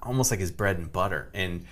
[0.02, 1.28] almost like his bread and butter.
[1.32, 1.64] And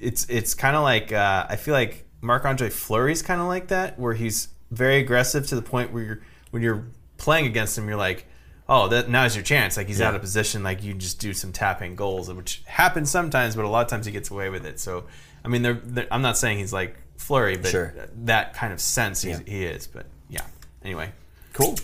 [0.00, 3.68] it's it's kind of like uh, I feel like Marc Andre Fleury's kind of like
[3.68, 6.84] that, where he's very aggressive to the point where you're when you're
[7.18, 8.26] playing against him, you're like.
[8.68, 9.76] Oh, that now's your chance.
[9.76, 10.08] Like he's Yeah.
[10.08, 10.64] out of position.
[10.64, 14.06] Like you just do some tapping goals, which happens sometimes, but a lot of times
[14.06, 14.80] he gets away with it.
[14.80, 15.04] So,
[15.44, 17.94] I mean, they're, they're, I'm not saying he's like Fleury, but Sure.
[18.24, 19.38] that kind of sense Yeah.
[19.46, 19.86] he is.
[19.86, 20.40] But yeah.
[20.82, 21.12] Anyway,
[21.52, 21.76] Cool.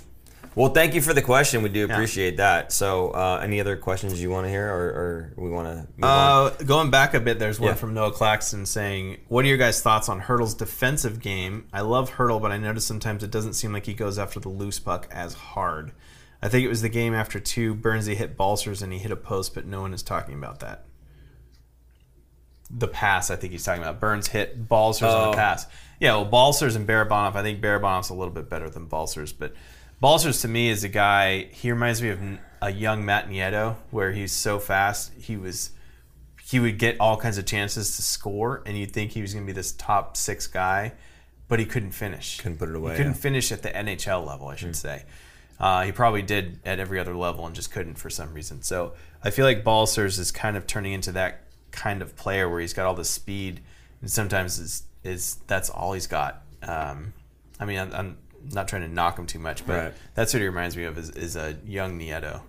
[0.55, 1.63] Well, thank you for the question.
[1.63, 2.73] We do appreciate that.
[2.73, 6.51] So, uh, any other questions you want to hear, or, or we want to uh,
[6.65, 7.75] going back a bit, there's one Yeah.
[7.75, 11.67] from Noah Claxton saying, "What are your guys' thoughts on Hertl's defensive game?
[11.73, 14.51] I love Hertl, but I notice sometimes it doesn't seem like he goes after the
[14.51, 15.93] loose puck as hard.
[16.43, 17.75] I think it was the game after two.
[17.75, 20.85] Burnsy hit Balcers and he hit a post, but no one is talking about that."
[22.75, 24.01] The pass, I think he's talking about.
[24.01, 25.31] Burns hit Balcers on Oh.
[25.31, 25.67] the pass.
[26.01, 29.55] Yeah, well, Balcers and Barabanov, I think Barabanov's a little bit better than Balcers, but
[30.03, 31.45] Balcers to me is a guy.
[31.53, 32.21] He reminds me of
[32.61, 35.13] a young Matt Nieto, where he's so fast.
[35.17, 35.71] He was
[36.43, 39.47] he would get all kinds of chances to score, and you'd think he was going
[39.47, 40.95] to be this top six guy,
[41.47, 42.41] but he couldn't finish.
[42.41, 43.19] Couldn't put it away, He couldn't yeah.
[43.19, 45.05] Finish at the NHL level, I should say.
[45.61, 48.61] Uh, he probably did at every other level and just couldn't for some reason.
[48.63, 52.59] So I feel like Balcers is kind of turning into that kind of player where
[52.59, 53.61] he's got all the speed,
[54.01, 56.43] and sometimes is is that's all he's got.
[56.61, 57.13] Um,
[57.61, 58.17] I mean, I'm
[58.53, 59.95] not trying to knock him too much, but Right.
[60.15, 62.41] that's what he reminds me of is, is a young Nieto.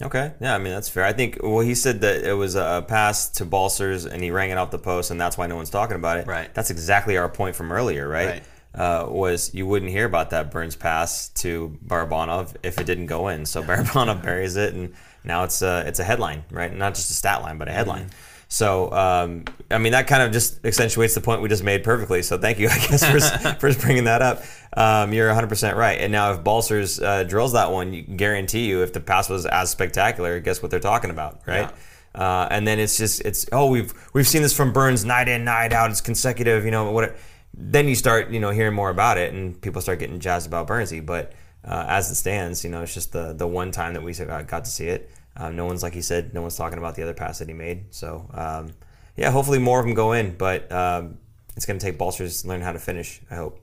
[0.00, 1.04] Okay, yeah, I mean that's fair.
[1.04, 4.50] I think well, he said that it was a pass to Balcers and he rang
[4.50, 6.26] it off the post, and that's why no one's talking about it.
[6.26, 6.52] Right.
[6.54, 8.42] That's exactly our point from earlier, right?
[8.74, 13.28] Uh, was you wouldn't hear about that Burns pass to Barabanov if it didn't go
[13.28, 13.44] in.
[13.44, 16.74] So Barabanov buries it, and now it's a it's a headline, right?
[16.74, 18.10] Not just a stat line, but a headline.
[18.52, 22.20] So, um, I mean, that kind of just accentuates the point we just made perfectly.
[22.20, 23.18] So, thank you, I guess, for,
[23.58, 24.42] for bringing that up.
[24.76, 25.98] Um, you're 100% right.
[25.98, 29.46] And now, if Balcers uh, drills that one, you guarantee you, if the pass was
[29.46, 31.72] as spectacular, guess what they're talking about, right?
[32.14, 35.44] Uh, and then it's just it's oh we've we've seen this from Burns night in
[35.44, 35.90] night out.
[35.90, 37.16] It's consecutive, you know what?
[37.54, 40.66] Then you start you know hearing more about it, and people start getting jazzed about
[40.66, 41.00] Burnsy.
[41.04, 41.32] But
[41.64, 44.66] uh, as it stands, you know, it's just the the one time that we got
[44.66, 45.10] to see it.
[45.36, 47.54] Uh, no one's like he said, no one's talking about the other pass that he
[47.54, 47.86] made.
[47.94, 48.72] So um,
[49.16, 51.18] yeah, hopefully more of them go in, but um,
[51.56, 53.20] it's going to take Balcers to learn how to finish.
[53.30, 53.58] I hope.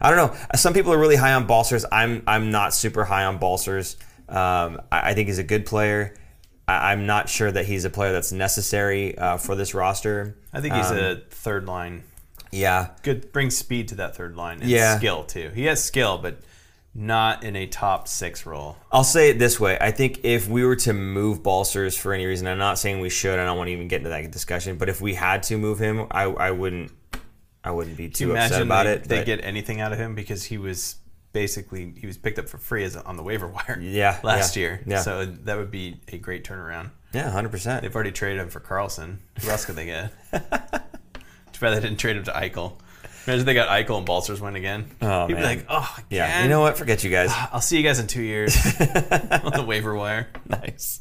[0.00, 0.36] I don't know.
[0.56, 1.84] Some people are really high on Balcers.
[1.92, 3.96] I'm I'm not super high on Balcers.
[4.28, 6.14] Um, I, I think he's a good player.
[6.66, 10.38] I, I'm not sure that he's a player that's necessary uh, for this roster.
[10.52, 12.04] I think he's Um, a third line.
[12.50, 12.88] yeah.
[13.02, 14.96] Good, brings speed to that third line and Yeah.
[14.96, 15.50] skill too.
[15.54, 16.38] He has skill, but
[16.94, 18.76] not in a top six role.
[18.90, 19.78] I'll say it this way.
[19.80, 23.08] I think if we were to move Balcers for any reason, I'm not saying we
[23.08, 23.38] should.
[23.38, 24.76] I don't want to even get into that discussion.
[24.76, 26.92] But if we had to move him, I, I wouldn't.
[27.64, 29.04] I wouldn't be too upset about they, it.
[29.04, 30.96] they but- get anything out of him because he was
[31.32, 34.60] basically he was picked up for free as on the waiver wire Yeah, last yeah,
[34.60, 34.82] year.
[34.86, 35.00] yeah.
[35.00, 36.90] So that would be a great turnaround.
[37.14, 37.82] yeah, hundred percent.
[37.82, 39.18] They've already traded him for Karlsson.
[39.40, 40.12] Who else could they get?
[40.32, 42.74] Too bad they didn't trade him to Eichel.
[43.26, 44.86] Imagine they got Eichel and Balcers win again.
[45.00, 45.42] Oh, be man.
[45.42, 46.44] like, oh, Yeah, again?
[46.44, 46.76] you know what?
[46.76, 47.30] Forget you guys.
[47.52, 50.28] I'll see you guys in two years on the waiver wire.
[50.48, 51.00] nice.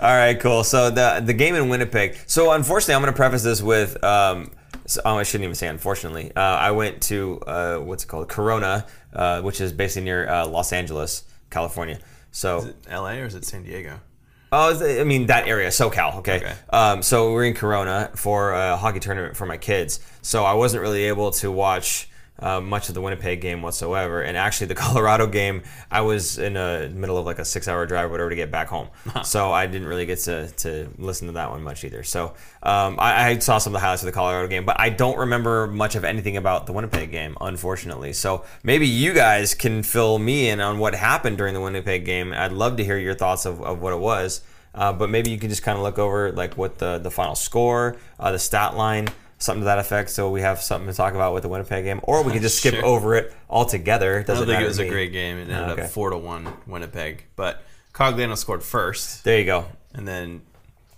[0.00, 0.62] All right, cool.
[0.64, 2.16] So the the game in Winnipeg.
[2.26, 4.02] So unfortunately, I'm going to preface this with.
[4.04, 4.50] Um,
[4.86, 6.32] so, oh, I shouldn't even say unfortunately.
[6.34, 10.46] Uh, I went to uh, what's it called, Corona, uh, which is basically near uh,
[10.46, 11.98] Los Angeles, California.
[12.30, 13.20] So Is it L.A.
[13.20, 14.00] or is it San Diego?
[14.50, 16.16] Oh, I mean that area, SoCal.
[16.16, 16.36] Okay.
[16.36, 16.54] Okay.
[16.70, 20.00] Um, so we're in Corona for a hockey tournament for my kids.
[20.22, 22.08] So I wasn't really able to watch
[22.38, 24.22] uh, much of the Winnipeg game whatsoever.
[24.22, 28.06] And actually, the Colorado game, I was in the middle of like a six-hour drive,
[28.06, 28.88] or whatever, to get back home.
[29.24, 32.02] so I didn't really get to, to listen to that one much either.
[32.02, 34.90] So um, I, I saw some of the highlights of the Colorado game, but I
[34.90, 38.12] don't remember much of anything about the Winnipeg game, unfortunately.
[38.12, 42.32] So maybe you guys can fill me in on what happened during the Winnipeg game.
[42.32, 44.42] I'd love to hear your thoughts of, of what it was.
[44.74, 47.34] Uh, but maybe you can just kind of look over like what the, the final
[47.34, 51.14] score, uh, the stat line, something to that effect, so we have something to talk
[51.14, 52.84] about with the Winnipeg game, or we can just skip Sure.
[52.84, 54.18] over it altogether.
[54.18, 55.36] I Doesn't don't think it was a great game.
[55.38, 55.82] It ended Oh, okay.
[55.82, 57.62] up four to one Winnipeg, but
[57.94, 59.66] Cogliano scored first, There you go.
[59.94, 60.42] and then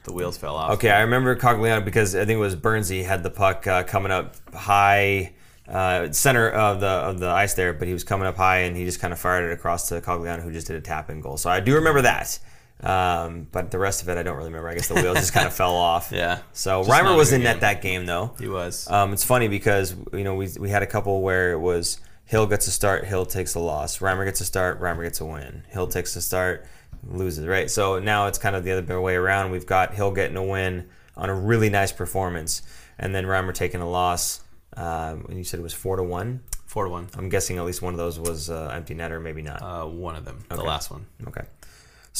[0.04, 0.72] the wheels fell off.
[0.72, 4.10] Okay, I remember Cogliano because I think it was Burnsy had the puck uh, coming
[4.10, 5.32] up high,
[5.68, 8.76] uh, center of the of the ice there, but he was coming up high and
[8.76, 11.20] he just kind of fired it across to Cogliano, who just did a tap in
[11.20, 11.36] goal.
[11.36, 12.38] So I do remember that.
[12.82, 14.68] Um, but the rest of it, I don't really remember.
[14.68, 16.12] I guess the wheels just kind of fell off.
[16.12, 16.40] Yeah.
[16.52, 18.34] So Just Reimer was in net that game though.
[18.38, 18.88] He was.
[18.90, 22.46] Um, it's funny because you know we, we had a couple where it was Hill
[22.46, 23.98] gets a start, Hill takes a loss.
[23.98, 25.64] Reimer gets a start, Reimer gets a win.
[25.68, 26.64] Hill takes a start,
[27.06, 27.46] loses.
[27.46, 27.70] Right.
[27.70, 29.50] So now it's kind of the other way around.
[29.50, 32.62] We've got Hill getting a win on a really nice performance,
[32.98, 34.40] and then Reimer taking a loss.
[34.76, 36.40] Um, and you said it was four to one.
[36.64, 37.08] four to one.
[37.18, 39.60] I'm guessing at least one of those was uh, empty net or maybe not.
[39.60, 40.38] Uh, one of them.
[40.48, 41.06] The last one.
[41.26, 41.42] Okay.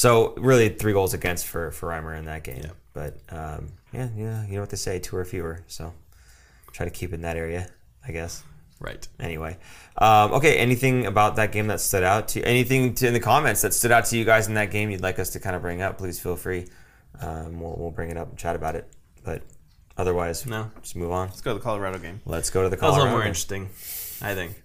[0.00, 2.62] So really three goals against for for Reimer in that game.
[2.64, 2.70] Yeah.
[2.94, 5.62] But um, yeah, yeah, you know what they say, two or fewer.
[5.66, 5.92] So
[6.72, 7.68] try to keep it in that area,
[8.08, 8.42] I guess.
[8.80, 9.06] Right.
[9.18, 9.58] Anyway,
[9.98, 10.56] um, okay.
[10.56, 12.46] Anything about that game that stood out to you?
[12.46, 14.90] Anything to, in the comments that stood out to you guys in that game?
[14.90, 15.98] You'd like us to kind of bring up?
[15.98, 16.66] Please feel free.
[17.20, 18.90] Um, we'll, we'll bring it up and chat about it.
[19.22, 19.42] But
[19.98, 20.70] otherwise, No.
[20.80, 21.28] just move on.
[21.28, 22.22] Let's go to the Colorado game.
[22.24, 23.04] Let's go to the Colorado.
[23.04, 23.28] That was a little more game.
[23.68, 24.62] interesting, I think.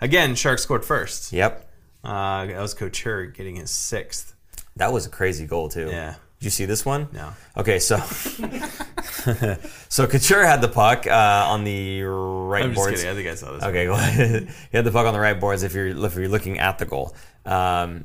[0.00, 1.30] Again, Sharks scored first.
[1.34, 1.70] Yep,
[2.02, 4.34] Uh, that was Couture getting his sixth.
[4.78, 5.88] That was a crazy goal too.
[5.88, 6.14] Yeah.
[6.38, 7.08] Did you see this one?
[7.12, 7.32] No.
[7.56, 7.98] Okay, so
[9.88, 13.02] so Couture had the puck uh, on the right I'm just boards.
[13.02, 13.10] kidding.
[13.10, 13.64] I think I saw this.
[13.64, 14.48] Okay, go ahead.
[14.70, 16.86] he had the puck on the right boards if you're if you're looking at the
[16.86, 17.14] goal.
[17.44, 18.04] Um,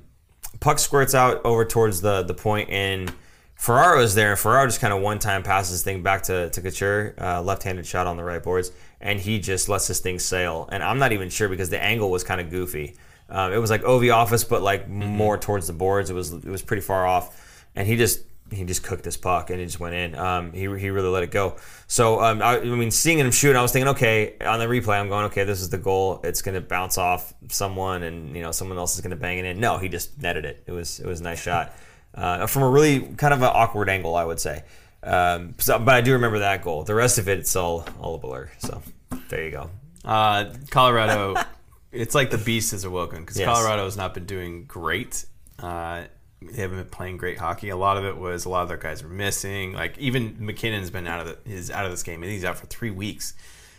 [0.60, 3.14] puck squirts out over towards the the point and
[3.56, 6.62] Ferraro is there and Ferraro just kind of one time passes thing back to, to
[6.62, 10.68] Couture, uh, left-handed shot on the right boards, and he just lets this thing sail.
[10.72, 12.96] And I'm not even sure because the angle was kind of goofy.
[13.34, 16.10] Um, it was like OV office, but like more towards the boards.
[16.10, 19.50] It was it was pretty far off, and he just he just cooked this puck
[19.50, 20.16] and it just went in.
[20.16, 21.58] Um, he, he really let it go.
[21.88, 25.00] So um, I, I mean, seeing him shoot, I was thinking, okay, on the replay,
[25.00, 26.22] I'm going, okay, this is the goal.
[26.24, 29.60] It's gonna bounce off someone, and you know someone else is gonna bang it in.
[29.60, 30.64] No, he just netted it.
[30.68, 31.74] It was it was a nice shot
[32.16, 34.64] uh, from a really kind of an awkward angle, I would say.
[35.02, 36.84] Um, so, but I do remember that goal.
[36.84, 38.50] The rest of it, it's all all a blur.
[38.60, 38.82] So
[39.30, 39.70] there you go.
[40.06, 41.36] Uh, Colorado,
[41.94, 43.46] it's like the beast has awoken because Yes.
[43.48, 45.26] Colorado has not been doing great.
[45.60, 46.04] Uh,
[46.42, 47.70] they haven't been playing great hockey.
[47.70, 49.74] A lot of it was a lot of their guys were missing.
[49.74, 52.58] Like even MacKinnon's been out of the, is out of this game and he's out
[52.58, 53.34] for three weeks.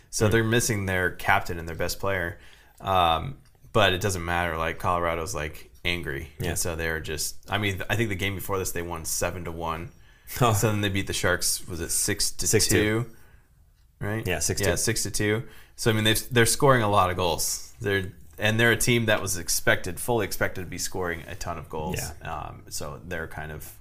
[0.09, 2.39] So they're missing their captain and their best player.
[2.81, 3.37] Um,
[3.73, 4.57] but it doesn't matter.
[4.57, 6.49] Like Colorado's like angry, Yeah.
[6.51, 7.35] and so they're just.
[7.49, 9.91] I mean, I think the game before this they won seven to one.
[10.41, 10.53] Oh.
[10.53, 11.67] So then they beat the Sharks.
[11.67, 13.03] Was it six to Six two?
[13.03, 13.15] two.
[14.05, 14.25] Right.
[14.25, 14.77] Yeah, six Yeah, two.
[14.77, 15.43] six to two.
[15.75, 17.73] So I mean, they've, they're scoring a lot of goals.
[17.81, 21.57] They're and they're a team that was expected, fully expected to be scoring a ton
[21.57, 22.01] of goals.
[22.21, 23.71] Um, so they're kind of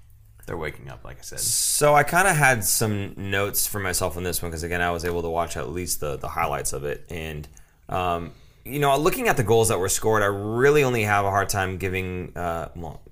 [0.46, 1.40] they're waking up, like I said.
[1.40, 4.90] So I kind of had some notes for myself on this one because again, I
[4.90, 7.48] was able to watch at least the the highlights of it, and
[7.88, 8.32] um,
[8.64, 11.48] you know, looking at the goals that were scored, I really only have a hard
[11.48, 13.02] time giving, uh, well,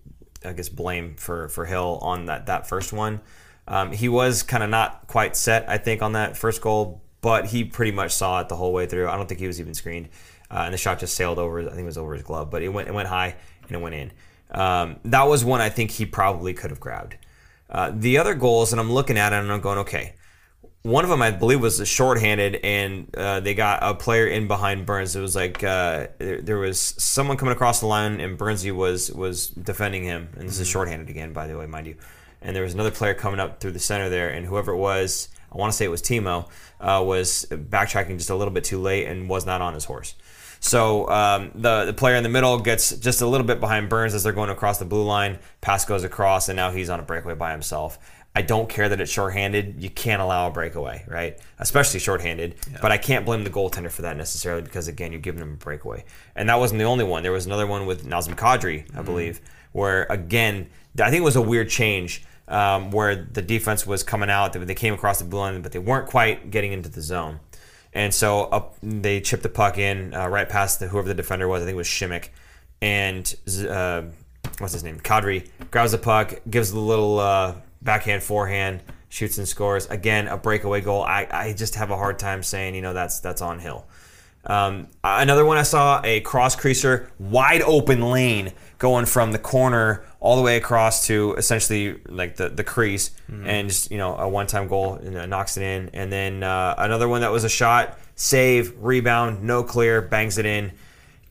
[0.44, 3.20] I guess blame for for Hill on that that first one.
[3.68, 7.46] Um, he was kind of not quite set, I think, on that first goal, but
[7.46, 9.08] he pretty much saw it the whole way through.
[9.08, 10.10] I don't think he was even screened,
[10.50, 11.60] uh, and the shot just sailed over.
[11.60, 13.80] I think it was over his glove, but it went it went high and it
[13.80, 14.12] went in.
[14.50, 17.16] Um, that was one I think he probably could have grabbed.
[17.70, 20.14] Uh, the other goals, and I'm looking at it and I'm going, okay.
[20.82, 24.84] One of them, I believe, was shorthanded, and uh, they got a player in behind
[24.84, 25.14] Burns.
[25.14, 29.12] It was like uh, there, there was someone coming across the line, and Burnsy was
[29.12, 30.30] was defending him.
[30.36, 31.94] And this is shorthanded again, by the way, mind you.
[32.40, 35.28] And there was another player coming up through the center there, and whoever it was,
[35.52, 36.48] I want to say it was Timo,
[36.80, 40.14] uh, was backtracking just a little bit too late and was not on his horse.
[40.60, 44.14] So um, the the player in the middle gets just a little bit behind Burns
[44.14, 45.40] as they're going across the blue line.
[45.60, 47.98] Pass goes across, and now he's on a breakaway by himself.
[48.34, 49.82] I don't care that it's shorthanded.
[49.82, 51.38] You can't allow a breakaway, right?
[51.58, 52.54] Especially shorthanded.
[52.80, 55.56] But I can't blame the goaltender for that necessarily because again, you're giving him a
[55.56, 56.04] breakaway.
[56.34, 57.22] And that wasn't the only one.
[57.22, 59.40] There was another one with Nazem Kadri, I believe,
[59.72, 62.24] where again, I think it was a weird change.
[62.48, 64.52] Um, where the defense was coming out.
[64.52, 67.40] They, came across the blue line, but they weren't quite getting into the zone.
[67.92, 71.48] And so up, they chipped the puck in uh, right past the, whoever the defender
[71.48, 71.62] was.
[71.62, 72.32] I think it was Shimmick.
[72.80, 73.34] And
[73.68, 74.02] uh,
[74.58, 74.98] what's his name?
[75.00, 79.86] Kadri grabs the puck, gives the little uh, backhand, forehand, shoots and scores.
[79.86, 81.02] Again, a breakaway goal.
[81.02, 83.86] I, I just have a hard time saying, you know, that's that's on Hill.
[84.44, 90.04] Um, another one I saw a cross creaser, wide open lane going from the corner
[90.18, 93.46] all the way across to essentially like the, the crease mm-hmm.
[93.46, 95.88] and just, you know, a one time goal and uh, knocks it in.
[95.92, 100.46] And then uh, another one that was a shot, save, rebound, no clear, bangs it
[100.46, 100.72] in.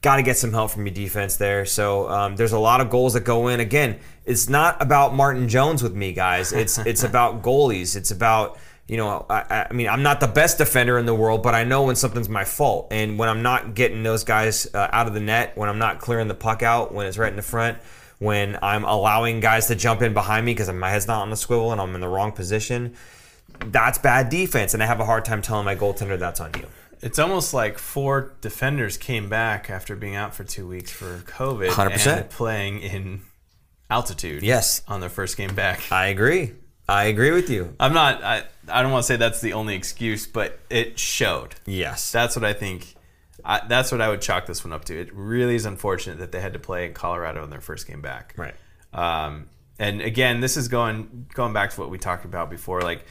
[0.02, 1.65] Got to get some help from your defense there.
[1.65, 3.60] So um, there's a lot of goals that go in.
[3.60, 6.54] Again, it's not about Martin Jones with me, guys.
[6.54, 7.95] It's it's about goalies.
[7.95, 11.44] It's about you know, I, I, mean, I'm not the best defender in the world,
[11.44, 12.88] but I know when something's my fault.
[12.91, 16.00] And when I'm not getting those guys uh, out of the net, when I'm not
[16.00, 17.78] clearing the puck out, when it's right in the front,
[18.20, 21.38] when I'm allowing guys to jump in behind me because my head's not on the
[21.38, 22.96] swivel and I'm in the wrong position,
[23.65, 24.74] that's bad defense.
[24.74, 26.67] And I have a hard time telling my goaltender that's on you.
[27.02, 31.70] It's almost like four defenders came back after being out for two weeks for COVID
[31.70, 32.17] 100%.
[32.17, 33.22] and playing in
[33.89, 34.44] altitude.
[34.44, 34.84] Yes.
[34.88, 35.91] On their first game back.
[35.91, 36.54] I agree.
[36.88, 37.74] I agree with you.
[37.80, 38.24] I'm not.
[38.24, 41.56] I, I don't want to say that's the only excuse, but it showed.
[41.65, 42.12] Yes.
[42.12, 42.96] That's what I think.
[43.44, 45.00] I, that's what I would chalk this one up to.
[45.00, 48.02] It really is unfortunate that they had to play in Colorado in their first game
[48.02, 48.34] back.
[48.38, 48.54] Right.
[48.94, 49.48] Um,
[49.80, 52.82] and again, this is going going back to what we talked about before.
[52.82, 53.06] Like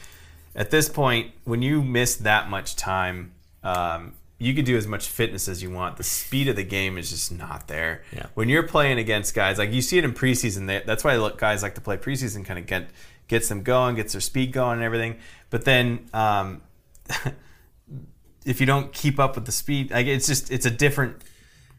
[0.55, 5.07] at this point, when you miss that much time, um, you could do as much
[5.07, 5.97] fitness as you want.
[5.97, 8.03] The speed of the game is just not there.
[8.15, 8.27] Yeah.
[8.33, 11.61] When you're playing against guys like you see it in preseason, they, that's why guys
[11.61, 12.89] like to play preseason, kind of get
[13.31, 15.15] gets them going, gets their speed going, and everything.
[15.49, 16.61] But then um,
[18.45, 21.21] if you don't keep up with the speed, like it's just it's a different.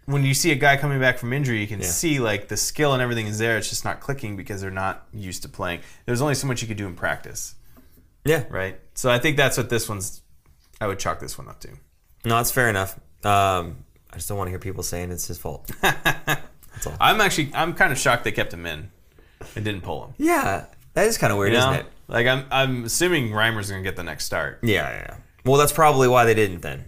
[0.07, 1.87] When you see a guy coming back from injury, you can Yeah.
[1.87, 3.57] see like the skill and everything is there.
[3.57, 5.81] It's just not clicking because they're not used to playing.
[6.07, 7.55] There's only so much you could do in practice,
[8.25, 8.45] Yeah.
[8.51, 8.81] right?
[8.95, 10.23] So I think that's what this one's.
[10.81, 11.69] I would chalk this one up to.
[12.25, 12.99] No, it's fair enough.
[13.25, 15.71] Um, I just don't want to hear people saying it's his fault.
[15.81, 16.97] That's all.
[17.01, 18.91] I'm actually I'm kind of shocked they kept him in
[19.55, 20.15] and didn't pull him.
[20.19, 21.73] Yeah, that is kind of weird, You know?
[21.73, 21.93] isn't it?
[22.09, 24.59] Like I'm I'm assuming Reimer's gonna get the next start.
[24.63, 25.17] Yeah, yeah, yeah.
[25.45, 26.85] Well, that's probably why they didn't then.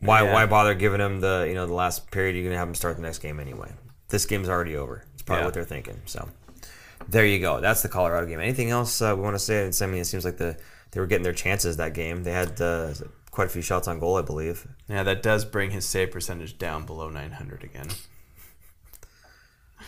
[0.00, 0.32] Why Yeah.
[0.32, 2.34] why bother giving him the you know the last period?
[2.36, 3.72] You're gonna have him start the next game anyway.
[4.08, 5.04] This game's already over.
[5.14, 5.44] It's probably Yeah.
[5.46, 6.00] what they're thinking.
[6.06, 6.28] So
[7.08, 7.60] there you go.
[7.60, 8.40] That's the Colorado game.
[8.40, 9.68] Anything else uh, we want to say?
[9.82, 10.56] I mean, it seems like the
[10.92, 12.22] they were getting their chances that game.
[12.22, 12.94] They had uh,
[13.30, 14.66] quite a few shots on goal, I believe.
[14.88, 17.88] Yeah, that does bring his save percentage down below 900 again.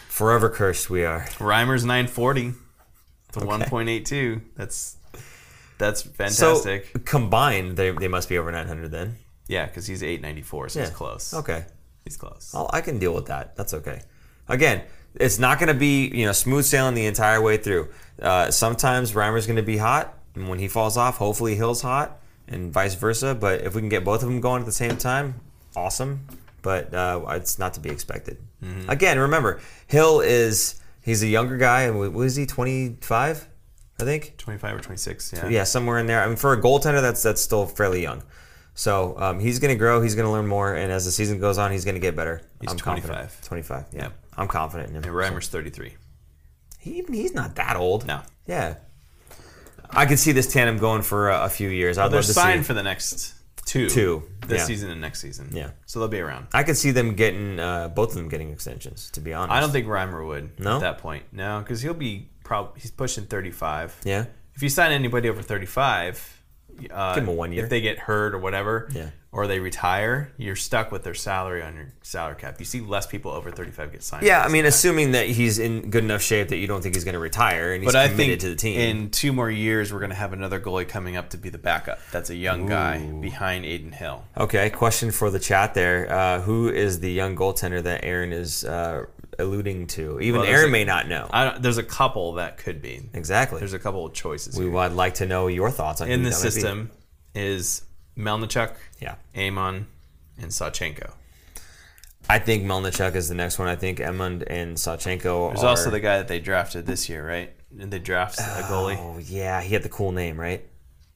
[0.09, 1.25] Forever cursed we are.
[1.39, 2.55] Reimer's 940
[3.33, 3.65] to Okay.
[3.65, 4.41] 1.82.
[4.57, 4.97] That's
[5.79, 6.91] that's fantastic.
[6.93, 9.17] So combined, they, they must be over 900 then.
[9.49, 11.33] yeah, because he's 894, so he's close.
[11.35, 11.65] Okay.
[12.05, 12.53] He's close.
[12.55, 13.57] I'll, I can deal with that.
[13.57, 14.03] That's okay.
[14.49, 14.83] Again,
[15.15, 17.89] it's not going to be you know smooth sailing the entire way through.
[18.21, 22.21] Uh, sometimes Reimer's going to be hot, and when he falls off, hopefully Hill's hot,
[22.47, 23.35] and vice versa.
[23.35, 25.35] But if we can get both of them going at the same time,
[25.75, 26.27] awesome.
[26.63, 28.37] But uh, it's not to be expected.
[28.89, 30.79] Again, remember Hill is
[31.11, 31.83] he's a younger guy.
[31.83, 32.47] and What is he?
[32.47, 33.47] Twenty five,
[34.01, 34.37] I think.
[34.39, 35.49] 25 or 26, yeah.
[35.49, 36.23] Yeah, somewhere in there.
[36.23, 38.23] I mean, for a goaltender, that's that's still fairly young.
[38.75, 40.01] So um, he's going to grow.
[40.01, 42.17] He's going to learn more, and as the season goes on, he's going to get
[42.17, 42.41] better.
[42.61, 43.13] He's I'm confident.
[43.13, 43.41] 25.
[43.47, 43.85] Twenty-five.
[43.93, 44.13] Yeah, Yep.
[44.39, 45.03] I'm confident in him.
[45.05, 45.95] And Reimer's 33.
[46.79, 48.07] He, even he's not that old.
[48.07, 48.23] No.
[48.47, 48.77] Yeah.
[49.91, 51.99] I could see this tandem going for a, a few years.
[51.99, 52.67] I'd love to signed see.
[52.69, 53.89] for the next two.
[53.89, 54.65] Two, This yeah.
[54.67, 55.49] season and next season.
[55.53, 55.71] Yeah.
[55.87, 56.49] So they'll be around.
[56.53, 59.11] I could see them getting uh, both of them getting extensions.
[59.13, 60.77] To be honest, I don't think Reimer would No?
[60.77, 61.25] at that point.
[61.33, 64.01] No, because he'll be probably he's pushing 35.
[64.05, 64.27] Yeah.
[64.55, 66.43] If you sign anybody over 35,
[66.91, 67.65] uh, Give 'em a one year.
[67.65, 69.11] If they get hurt or whatever, Yeah.
[69.33, 72.57] Or they retire, you're stuck with their salary on your salary cap.
[72.59, 74.27] You see less people over 35 get signed.
[74.27, 74.71] Yeah, I mean, that.
[74.71, 77.73] assuming that he's in good enough shape that you don't think he's going to retire
[77.73, 78.81] and he's but I committed think to the team.
[78.81, 81.59] in two more years, we're going to have another goalie coming up to be the
[81.59, 82.01] backup.
[82.11, 84.25] That's a young guy behind Adin Hill.
[84.37, 88.65] okay, question for the chat there: uh, Who is the young goaltender that Aaron is
[88.65, 89.05] uh,
[89.39, 90.19] alluding to?
[90.21, 91.29] Even Well, Aaron a- may not know.
[91.31, 93.09] I don't, there's a couple that could be.
[93.15, 93.61] exactly.
[93.61, 94.73] There's a couple of choices we here.
[94.73, 96.51] would like to know your thoughts on in the that might be.
[96.51, 96.91] system
[97.33, 97.83] is
[98.21, 99.17] Melnichuk, Yeah.
[99.35, 99.87] Emond,
[100.39, 101.13] and Sachenko.
[102.29, 103.67] I think Melnichuk is the next one.
[103.69, 105.69] I think Emond and Sachenko There's are.
[105.69, 107.53] also the guy that they drafted this year, right?
[107.79, 108.97] And they drafted a goalie.
[108.99, 110.65] Oh yeah, he had the cool name, right?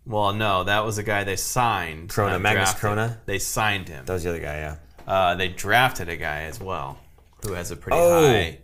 [0.06, 2.10] Well, no, that was the guy they signed.
[2.10, 2.90] Chrona, Magnus drafted.
[2.98, 3.16] Chrona?
[3.26, 4.04] They signed him.
[4.04, 4.58] That was the other guy.
[4.58, 4.76] Yeah.
[5.06, 6.98] Uh, they drafted a guy as well
[7.42, 8.26] who has a pretty Oh.
[8.26, 8.58] high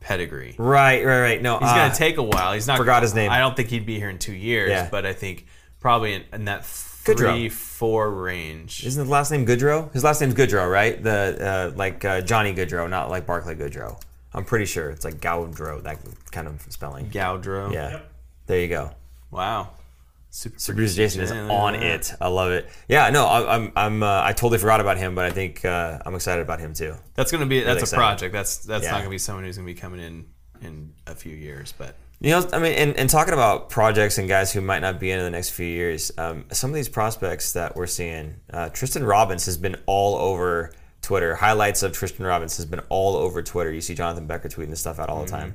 [0.00, 0.54] pedigree.
[0.58, 1.42] Right, right, right.
[1.42, 2.52] No, He's uh, gonna take a while.
[2.52, 2.76] He's not.
[2.78, 3.30] forgot his name.
[3.30, 4.88] I don't think he'd be here in two years, Yeah.
[4.90, 5.46] but I think
[5.80, 6.64] probably in, in that
[7.04, 7.34] Goodrow.
[7.34, 8.84] three, four range.
[8.84, 9.92] Isn't the last name Goodrow?
[9.92, 11.02] His last name's Goodrow, right?
[11.02, 14.00] The uh, like uh, Johnny Gaudreau, not like Barclay Goodrow.
[14.32, 15.98] I'm pretty sure it's like Gaudrow, that
[16.32, 17.08] kind of spelling.
[17.10, 17.72] Gaudreau.
[17.72, 18.00] Yeah.
[18.46, 18.90] There you go.
[19.30, 19.70] Wow.
[20.30, 21.80] Super, Super Producer Jason is Yeah, on yeah.
[21.94, 22.12] it.
[22.20, 22.68] I love it.
[22.88, 26.00] Yeah, no, I- I'm, I'm, uh, I totally forgot about him, but I think uh,
[26.04, 26.96] I'm excited about him too.
[27.14, 28.00] That's gonna be that's a excited.
[28.00, 28.32] project.
[28.32, 28.90] That's that's Yeah.
[28.90, 30.26] not gonna be someone who's gonna be coming in
[30.64, 34.28] in a few years, but You know, I mean, and, and talking about projects and
[34.28, 37.52] guys who might not be in the next few years, um, some of these prospects
[37.52, 41.34] that we're seeing, uh, Tristen Robins has been all over Twitter.
[41.34, 43.70] Highlights of Tristen Robins has been all over Twitter.
[43.72, 45.54] You see Jonathan Becker tweeting this stuff out all the time,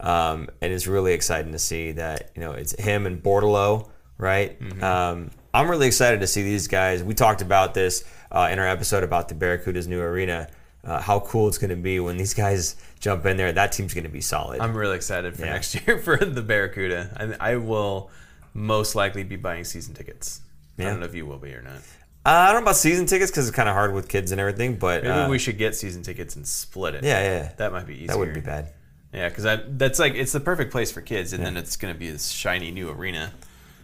[0.00, 3.88] um, and it's really exciting to see that you know it's him and Bordeleau,
[4.18, 4.58] right?
[4.82, 7.02] Um, I'm really excited to see these guys.
[7.02, 10.48] We talked about this uh, in our episode about the Barracuda's new arena.
[10.84, 13.52] Uh, how cool it's going to be when these guys jump in there.
[13.52, 14.60] That team's going to be solid.
[14.60, 15.52] I'm really excited for Yeah.
[15.52, 17.36] next year for the Barracuda.
[17.40, 18.10] I, I will
[18.52, 20.40] most likely be buying season tickets.
[20.78, 21.76] I don't know if you will be or not.
[22.24, 24.40] Uh, I don't know about season tickets because it's kind of hard with kids and
[24.40, 27.04] everything, but Maybe uh, we should get season tickets and split it.
[27.04, 28.06] yeah, yeah, That might be easier.
[28.08, 28.68] that wouldn't be bad.
[29.12, 29.44] Yeah, because
[29.76, 32.70] that's like it's the perfect place for kids, and then it's gonna be this shiny
[32.70, 33.32] new arena.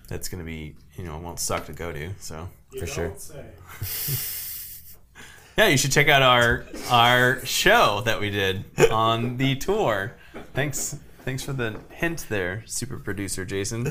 [0.09, 2.11] That's gonna be you know won't suck to go to.
[2.21, 3.45] So You For don't sure.
[5.59, 10.13] Yeah, you should check out our our show that we did on the tour.
[10.55, 13.89] Thanks, thanks for the hint there, super producer Jason.
[13.89, 13.91] Uh,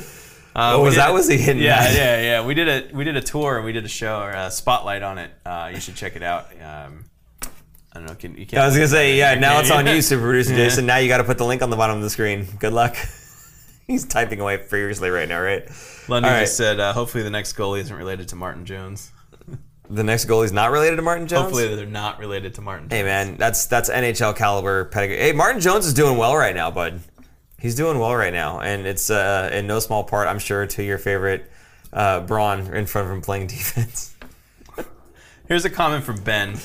[0.55, 1.61] Oh, was that was the hidden?
[1.61, 2.45] Yeah, yeah, yeah.
[2.45, 5.03] We did a we did a tour and we did a show or a spotlight
[5.03, 5.30] on it.
[5.45, 6.45] Uh, you should check it out.
[6.53, 7.03] Um,
[7.43, 7.47] I
[7.95, 8.15] don't know.
[8.15, 8.63] Can you can't?
[8.63, 9.36] I was gonna say, yeah.
[9.36, 10.70] Now it's on you, super producer Yeah.
[10.70, 10.86] Jason.
[10.86, 12.47] Now you got to put the link on the bottom of the screen.
[12.59, 12.95] Good luck.
[13.88, 15.70] He's typing away furiously right now, right?
[16.07, 16.39] London right.
[16.41, 19.11] just said, uh, hopefully the next goalie isn't related to Martin Jones.
[19.90, 21.44] The next goalie's not related to Martin Jones.
[21.44, 22.90] Hopefully they're not related to Martin.
[22.90, 23.00] Jones.
[23.00, 25.18] Hey man, that's that's NHL caliber pedigree.
[25.18, 27.00] Hey, Martin Jones is doing well right now, bud.
[27.60, 30.84] He's doing well right now, and it's uh, in no small part, I'm sure, to
[30.84, 31.50] your favorite
[31.92, 34.16] uh, Braun in front of him playing defense.
[35.48, 36.58] Here's a comment from Ben.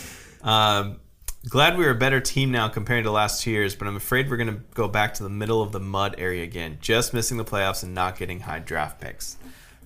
[0.42, 1.00] Um,
[1.48, 4.28] glad we're a better team now compared to the last two years, but I'm afraid
[4.28, 7.36] we're going to go back to the middle of the mud area again, just missing
[7.36, 9.36] the playoffs and not getting high draft picks.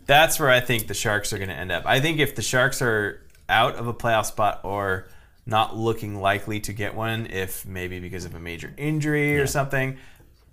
[0.07, 1.85] That's where I think the Sharks are going to end up.
[1.85, 5.09] I think if the Sharks are out of a playoff spot or
[5.47, 9.97] not looking likely to get one, if maybe because of a major injury or something,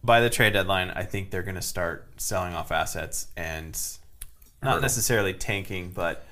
[0.04, 3.78] by the trade deadline, I think they're going to start selling off assets and
[4.62, 6.26] not necessarily tanking, but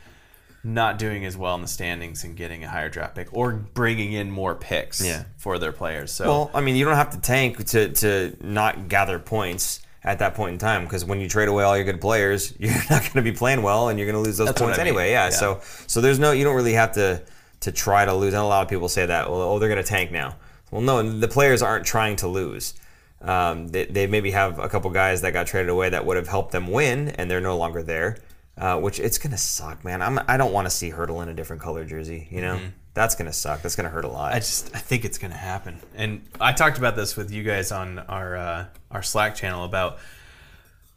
[0.64, 4.14] not doing as well in the standings and getting a higher draft pick or bringing
[4.14, 5.24] in more picks Yeah.
[5.38, 6.12] for their players.
[6.12, 10.20] So Well, I mean, you don't have to tank to to not gather points at
[10.20, 13.02] that point in time because when you trade away all your good players, you're not
[13.02, 14.88] going to be playing well and you're going to lose those That's points I mean.
[14.88, 15.12] anyway.
[15.12, 15.30] Yeah, Yeah.
[15.32, 17.22] So so there's no you don't really have to
[17.62, 18.34] to try to lose.
[18.34, 19.30] And a lot of people say that.
[19.30, 20.36] Well, oh, they're going to tank now.
[20.72, 22.74] Well, no, the players aren't trying to lose.
[23.22, 26.28] Um, they, they maybe have a couple guys that got traded away that would have
[26.28, 28.18] helped them win, and they're no longer there.
[28.58, 30.02] Uh, which it's gonna suck, man.
[30.02, 32.28] I'm I don't want to see Hertl in a different color jersey.
[32.30, 32.60] You know,
[32.94, 33.62] that's gonna suck.
[33.62, 34.34] That's gonna hurt a lot.
[34.34, 35.80] I just I think it's going to happen.
[35.96, 39.98] And I talked about this with you guys on our uh, our Slack channel about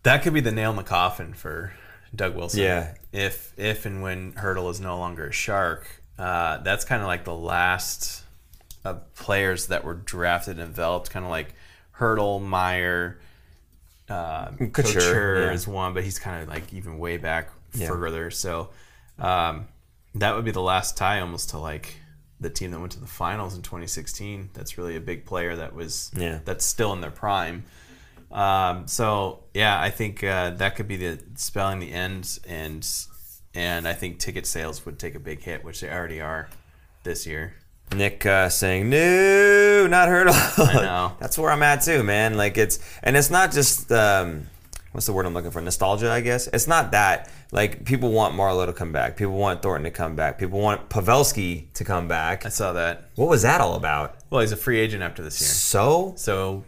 [0.03, 1.73] that could be the nail in the coffin for
[2.15, 2.61] Doug Wilson.
[2.61, 2.95] Yeah.
[3.13, 5.87] If if and when Hertl is no longer a Shark,
[6.19, 8.23] uh, that's kind of like the last
[8.85, 11.55] of players that were drafted and developed, kind of like
[11.99, 13.19] Hertl, Meier,
[14.11, 15.53] uh, Couture, Couture yeah.
[15.53, 17.89] is one, but he's kind of like even way back Yeah.
[17.89, 18.31] further.
[18.31, 18.71] So
[19.19, 19.69] um,
[20.17, 21.97] that would be the last tie almost to like
[22.41, 24.51] the team that went to the finals in 2016.
[24.53, 26.41] That's really a big player that was Yeah.
[26.45, 27.65] that's still in their prime.
[28.31, 32.87] Um, so yeah, I think uh, that could be the spelling the end, and
[33.55, 36.49] and I think ticket sales would take a big hit, which they already are
[37.05, 37.55] this year.
[37.95, 40.33] Nick uh, saying no, not Hertl.
[40.69, 41.13] I know.
[41.21, 42.37] That's where I'm at too, man.
[42.37, 44.49] Like it's and it's not just um,
[44.95, 45.61] what's the word I'm looking for?
[45.61, 46.47] Nostalgia, I guess.
[46.53, 47.29] It's not that.
[47.51, 49.17] Like people want Marleau to come back.
[49.17, 50.39] People want Thornton to come back.
[50.39, 52.47] People want Pavelski to come back.
[52.47, 53.11] I saw that.
[53.17, 54.17] What was that all about?
[54.31, 56.65] Well, he's a free agent after this year, So so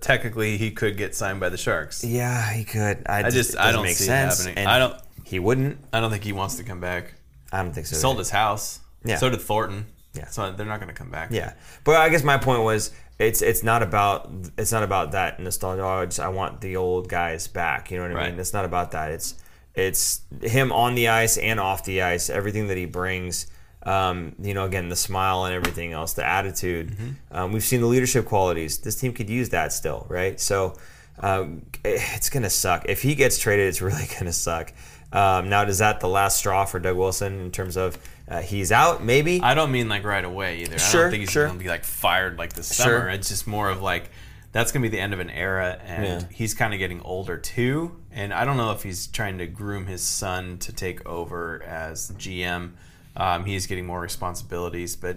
[0.00, 2.04] technically he could get signed by the Sharks.
[2.04, 3.02] yeah, he could.
[3.06, 4.40] I, I just I don't make see sense.
[4.40, 4.58] it happening.
[4.58, 5.78] And I don't He wouldn't.
[5.92, 7.14] I don't think he wants to come back.
[7.52, 7.96] I don't think so.
[7.96, 8.20] He sold either.
[8.22, 8.80] his house.
[9.04, 9.16] Yeah.
[9.16, 9.86] So did Thornton.
[10.14, 10.26] Yeah.
[10.26, 11.30] So they're not going to come back.
[11.32, 15.38] Yeah, but I guess my point was it's it's not about it's not about that
[15.40, 15.82] nostalgia.
[15.82, 17.90] Oh, I, just, I want the old guys back.
[17.90, 18.30] You know what I Right.
[18.30, 18.40] mean?
[18.40, 19.12] It's not about that.
[19.12, 19.34] It's
[19.74, 22.30] it's him on the ice and off the ice.
[22.30, 23.46] Everything that he brings.
[23.86, 26.92] Um, you know, again, the smile and everything else, the attitude.
[26.92, 27.36] Mm-hmm.
[27.36, 28.78] Um, we've seen the leadership qualities.
[28.78, 30.40] This team could use that still, right?
[30.40, 30.74] So
[31.20, 33.68] um, it's gonna suck if he gets traded.
[33.68, 34.72] It's really gonna suck.
[35.12, 37.98] Um, now, is that the last straw for Doug Wilson in terms of
[38.38, 39.02] uh, he's out?
[39.04, 39.40] Maybe.
[39.40, 40.74] I don't mean like right away either.
[40.74, 41.46] I Sure, don't think he's sure.
[41.46, 43.00] going to be like fired like this summer.
[43.00, 43.08] Sure.
[43.08, 44.10] It's just more of like
[44.52, 46.28] that's going to be the end of an era, and Yeah.
[46.30, 47.96] he's kind of getting older too.
[48.12, 52.12] And I don't know if he's trying to groom his son to take over as
[52.12, 52.72] GM.
[53.16, 55.16] Um, he's getting more responsibilities, but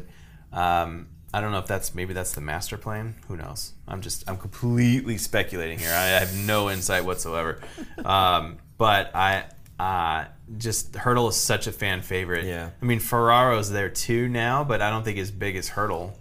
[0.54, 3.16] um, I don't know if that's maybe that's the master plan.
[3.28, 3.74] Who knows?
[3.88, 5.92] I'm just I'm completely speculating here.
[5.94, 7.60] I have no insight whatsoever.
[8.06, 9.46] Um, but I
[9.80, 10.26] uh,
[10.58, 12.46] just Hertl is such a fan favorite.
[12.46, 12.70] Yeah.
[12.82, 16.12] I mean Ferraro's there too now, but I don't think as big as Hertl.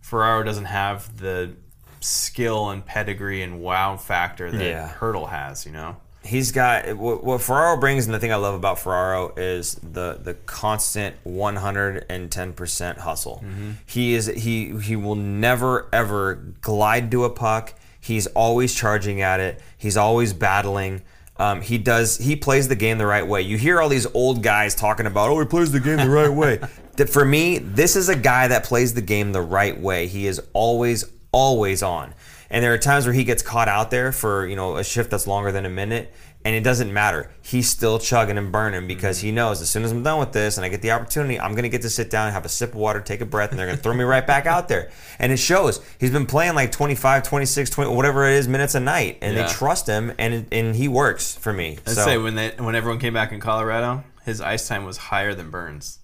[0.00, 1.52] Ferraro doesn't have the
[2.00, 4.92] skill and pedigree and wow factor that Yeah.
[4.98, 5.64] Hertl has.
[5.64, 5.96] You know.
[6.22, 10.18] he's got what, what Ferraro brings, and the thing I love about Ferraro is the
[10.22, 13.42] the constant 110 percent hustle.
[13.44, 13.70] Mm-hmm.
[13.86, 17.74] He is he he will never ever glide to a puck.
[18.00, 19.62] He's always charging at it.
[19.78, 21.02] He's always battling.
[21.36, 22.18] Um, he does.
[22.18, 23.42] He plays the game the right way.
[23.42, 26.32] You hear all these old guys talking about, "Oh, he plays the game the right
[26.32, 26.60] way."
[26.96, 30.06] That for me, this is a guy that plays the game the right way.
[30.06, 32.14] He is always, always on.
[32.50, 35.10] And there are times where he gets caught out there for you know a shift
[35.10, 36.14] that's longer than a minute,
[36.44, 37.30] and it doesn't matter.
[37.42, 39.36] He's still chugging and burning because he mm-hmm.
[39.36, 41.70] knows as soon as I'm done with this and I get the opportunity, I'm gonna
[41.70, 43.78] get to sit down, have a sip of water, take a breath, and they're gonna
[43.78, 44.90] throw me right back out there.
[45.18, 45.80] And it shows.
[45.98, 49.46] He's been playing like 25, 26, 20, whatever it is minutes a night, and Yeah.
[49.46, 51.78] they trust him, and and he works for me.
[51.86, 54.96] I'd so say when they when everyone came back in Colorado, his ice time was
[54.96, 55.98] higher than Burns.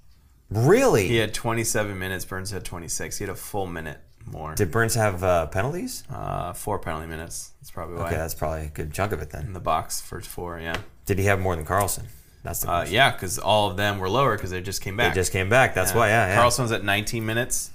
[0.51, 2.25] really, He had 27 minutes.
[2.25, 3.19] Burns had 26.
[3.19, 4.55] He had a full minute more.
[4.55, 6.05] did Burns have uh, penalties?
[6.11, 7.53] Uh, four penalty minutes.
[7.61, 8.07] That's probably why.
[8.07, 9.47] Okay, that's probably a good chunk of it then.
[9.47, 10.59] in the box for four.
[10.61, 10.77] Yeah.
[11.07, 12.05] Did he have more than Karlsson?
[12.43, 15.13] That's the Uh, yeah, because all of them were lower because they just came back.
[15.13, 15.75] They just came back.
[15.75, 16.09] That's why.
[16.09, 16.43] Yeah, yeah.
[16.43, 17.71] Karlsson was at 19 minutes.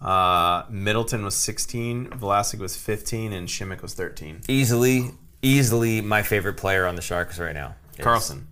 [0.00, 2.06] Uh, Middleton was 16.
[2.10, 4.42] Vlasic was 15, and Simek was 13.
[4.48, 5.10] easily,
[5.42, 7.74] easily my favorite player on the Sharks right now.
[7.96, 8.44] is- Karlsson.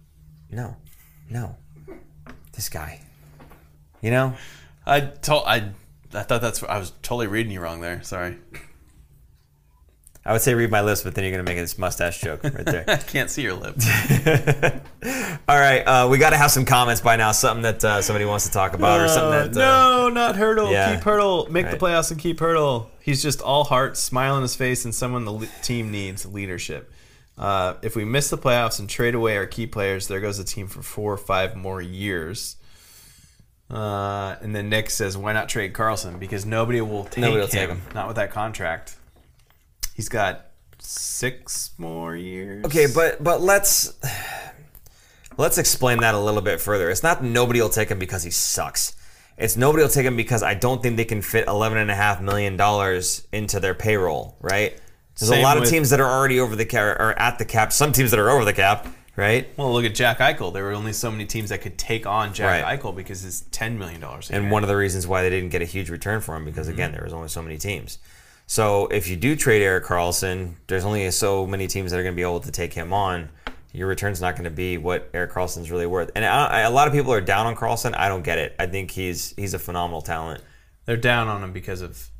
[0.51, 0.76] No,
[1.30, 1.57] no,
[2.53, 3.01] this guy.
[4.01, 4.36] You know,
[4.86, 5.70] I told I.
[6.14, 6.62] I thought that's.
[6.62, 8.02] I was totally reading you wrong there.
[8.02, 8.38] Sorry.
[10.24, 12.64] I would say read my list, but then you're gonna make this mustache joke right
[12.64, 12.84] there.
[12.88, 13.86] I can't see your lips.
[15.48, 17.30] All right, uh, we got to have some comments by now.
[17.30, 19.62] Something that uh, somebody wants to talk about, or something that.
[19.62, 20.72] Uh, no, not Hertl.
[20.72, 20.96] yeah.
[20.96, 21.48] Keep Hertl.
[21.48, 21.70] Make Right.
[21.78, 22.88] the playoffs and keep Hertl.
[23.00, 26.92] He's just all heart, smile on his face, and someone the le- team needs leadership.
[27.38, 30.44] Uh, if we miss the playoffs and trade away our key players, there goes the
[30.44, 32.57] team for four or five more years.
[33.70, 36.20] Uh, and then Nick says, "Why not trade Karlsson?
[36.20, 37.82] Because nobody will take, Nobody will him, take him.
[37.94, 38.96] Not with that contract.
[39.94, 40.46] He's got
[40.78, 42.64] six more years.
[42.64, 43.94] Okay, but but let's
[45.36, 46.90] let's explain that a little bit further.
[46.90, 48.94] It's not nobody will take him because he sucks.
[49.36, 51.94] It's nobody will take him because I don't think they can fit eleven and a
[51.94, 54.36] half million dollars into their payroll.
[54.40, 54.78] Right?
[55.18, 57.44] There's a Same lot of teams that are already over the cap or at the
[57.44, 57.72] cap.
[57.72, 58.86] Some teams that are over the cap.
[59.16, 59.48] Right?
[59.56, 60.52] Well, look at Jack Eichel.
[60.52, 62.78] There were only so many teams that could take on Jack Right.
[62.78, 64.30] Eichel because it's ten million dollars.
[64.30, 66.66] And one of the reasons why they didn't get a huge return for him because
[66.66, 66.74] Mm-hmm.
[66.74, 67.98] again there was only so many teams.
[68.46, 72.14] So if you do trade Erik Karlsson, there's only so many teams that are going
[72.14, 73.30] to be able to take him on.
[73.72, 76.10] Your return's not going to be what Erik Karlsson's really worth.
[76.14, 77.94] And I, I- a lot of people are down on Karlsson.
[77.96, 78.54] I don't get it.
[78.58, 80.42] I think he's he's a phenomenal talent.
[80.84, 82.10] They're down on him because of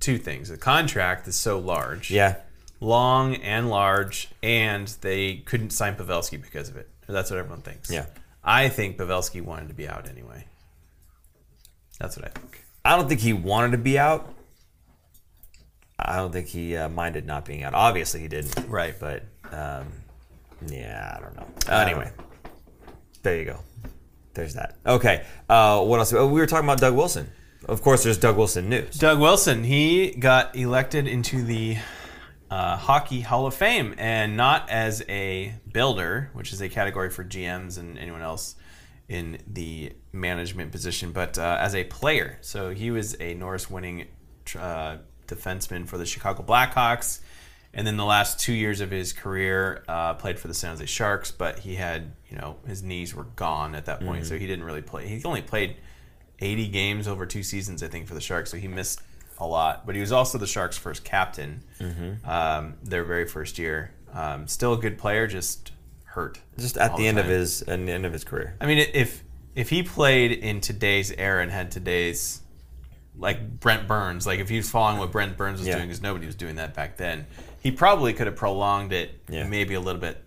[0.00, 0.48] two things.
[0.48, 2.36] The contract is so large, Yeah,
[2.80, 6.88] long and large, and they couldn't sign Pavelski because of it.
[7.06, 7.90] That's what everyone thinks.
[7.90, 8.06] Yeah.
[8.44, 10.46] I think Pavelski wanted to be out anyway.
[11.98, 12.64] That's what I think.
[12.84, 14.32] I don't think he wanted to be out.
[15.98, 17.74] I don't think he uh, minded not being out.
[17.74, 18.68] Obviously, he didn't.
[18.68, 18.94] Right.
[18.98, 19.88] But um,
[20.66, 21.74] yeah, I don't know.
[21.74, 22.12] anyway,
[23.22, 23.58] there you go.
[24.34, 24.76] There's that.
[24.86, 25.24] Okay.
[25.48, 26.12] Uh, what else?
[26.12, 27.30] Oh, we were talking about Doug Wilson.
[27.66, 28.96] Of course, there's Doug Wilson news.
[28.96, 31.76] Doug Wilson, he got elected into the
[32.50, 37.24] uh, Hockey Hall of Fame, and not as a builder, which is a category for
[37.24, 38.56] GMs and anyone else
[39.08, 42.38] in the management position, but uh, as a player.
[42.40, 44.06] So he was a Norris-winning
[44.58, 47.20] uh, defenseman for the Chicago Blackhawks,
[47.72, 50.86] and then the last two years of his career uh, played for the San Jose
[50.86, 51.30] Sharks.
[51.30, 54.64] But he had, you know, his knees were gone at that point, so he didn't
[54.64, 55.06] really play.
[55.06, 55.76] He only played
[56.40, 58.50] 80 games over two seasons, I think, for the Sharks.
[58.50, 59.02] So he missed
[59.40, 59.86] a lot.
[59.86, 61.62] But he was also the Sharks' first captain,
[62.24, 63.92] um, their very first year.
[64.12, 65.72] Um, still a good player, just
[66.04, 66.40] hurt.
[66.58, 68.54] Just at all the end of his at the end of his career.
[68.60, 69.22] I mean, if
[69.54, 72.40] if he played in today's era and had today's
[73.16, 75.74] like Brent Burns, like if he was following what Brent Burns was Yeah.
[75.76, 77.26] doing, because nobody was doing that back then,
[77.60, 79.44] he probably could have prolonged it Yeah.
[79.44, 80.22] maybe a little bit,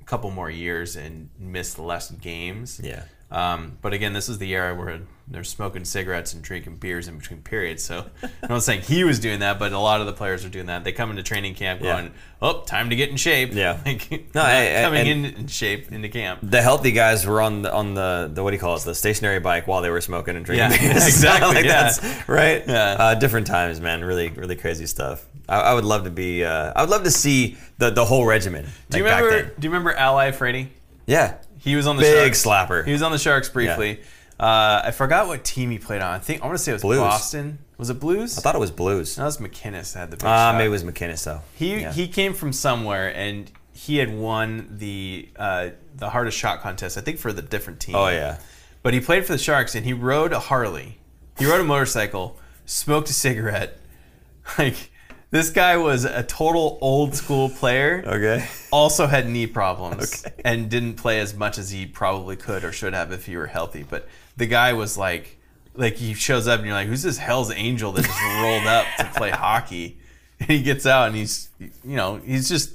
[0.00, 2.80] a couple more years and missed less games.
[2.82, 3.04] Yeah.
[3.30, 7.16] Um, but again, this is the era where they're smoking cigarettes and drinking beers in
[7.18, 7.82] between periods.
[7.82, 10.48] So I'm not saying he was doing that, but a lot of the players are
[10.50, 10.84] doing that.
[10.84, 11.94] They come into training camp Yeah.
[11.94, 12.12] going,
[12.42, 13.80] "Oh, time to get in shape." Yeah.
[13.86, 16.40] like, No, I- I- coming in, in shape into camp.
[16.42, 18.94] The healthy guys were on the on the, the what do you call it the
[18.94, 20.70] stationary bike while they were smoking and drinking.
[20.70, 21.06] Yeah, beers.
[21.08, 21.90] exactly, like yeah.
[21.90, 22.62] that's right.
[22.66, 22.96] Yeah.
[22.98, 24.04] Uh, different times, man.
[24.04, 25.26] Really, really crazy stuff.
[25.48, 26.44] I, I would love to be.
[26.44, 28.66] Uh, I would love to see the the whole regimen.
[28.90, 29.54] Do you like, remember?
[29.58, 30.68] Do you remember Al Iafrate?
[31.06, 31.36] Yeah.
[31.64, 32.44] He was on the Big Sharks.
[32.44, 32.84] slapper.
[32.86, 34.00] He was on the Sharks briefly.
[34.38, 36.12] Uh, I forgot what team he played on.
[36.14, 36.98] I think I want to say it was Blues.
[36.98, 37.58] Boston.
[37.78, 38.36] Was it Blues?
[38.38, 39.16] I thought it was Blues.
[39.16, 40.56] that was MacInnis that had the big Ah, shot.
[40.58, 41.40] maybe it was MacInnis though.
[41.54, 41.92] He Yeah.
[41.92, 46.98] he came from somewhere and he had won the uh, the hardest shot contest.
[46.98, 47.94] I think for the different team.
[47.96, 48.38] Oh yeah.
[48.82, 50.98] But he played for the Sharks and he rode a Harley.
[51.38, 53.78] He rode a motorcycle, smoked a cigarette.
[54.58, 54.90] Like
[55.34, 58.04] this guy was a total old school player.
[58.06, 58.46] Okay.
[58.70, 60.40] Also had knee problems Okay.
[60.44, 63.48] and didn't play as much as he probably could or should have if he were
[63.48, 63.82] healthy.
[63.82, 64.06] But
[64.36, 65.36] the guy was like,
[65.74, 68.86] like he shows up and you're like, who's this Hell's Angel that just rolled up
[68.98, 69.98] to play hockey?
[70.38, 72.70] And he gets out and he's, you know, he's just,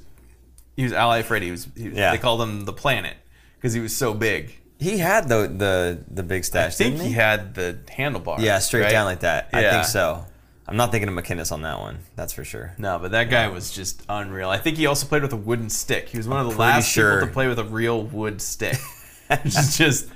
[0.76, 1.42] he was Al Iafrate.
[1.44, 2.12] He was, he, Yeah.
[2.12, 3.16] they called him the Planet
[3.56, 4.54] because he was so big.
[4.80, 6.76] He had the the the big I stash.
[6.78, 8.40] think didn't he had the handlebar.
[8.40, 8.92] Yeah, straight right?
[8.92, 9.50] down like that.
[9.54, 10.26] I think so.
[10.70, 12.00] I'm not thinking of MacInnis on that one.
[12.16, 12.74] That's for sure.
[12.78, 14.50] No, but that guy was just unreal.
[14.50, 16.10] I think he also played with a wooden stick.
[16.10, 17.16] He was one of the last sure.
[17.16, 18.78] people to play with a real wood stick.
[19.46, 20.08] Is just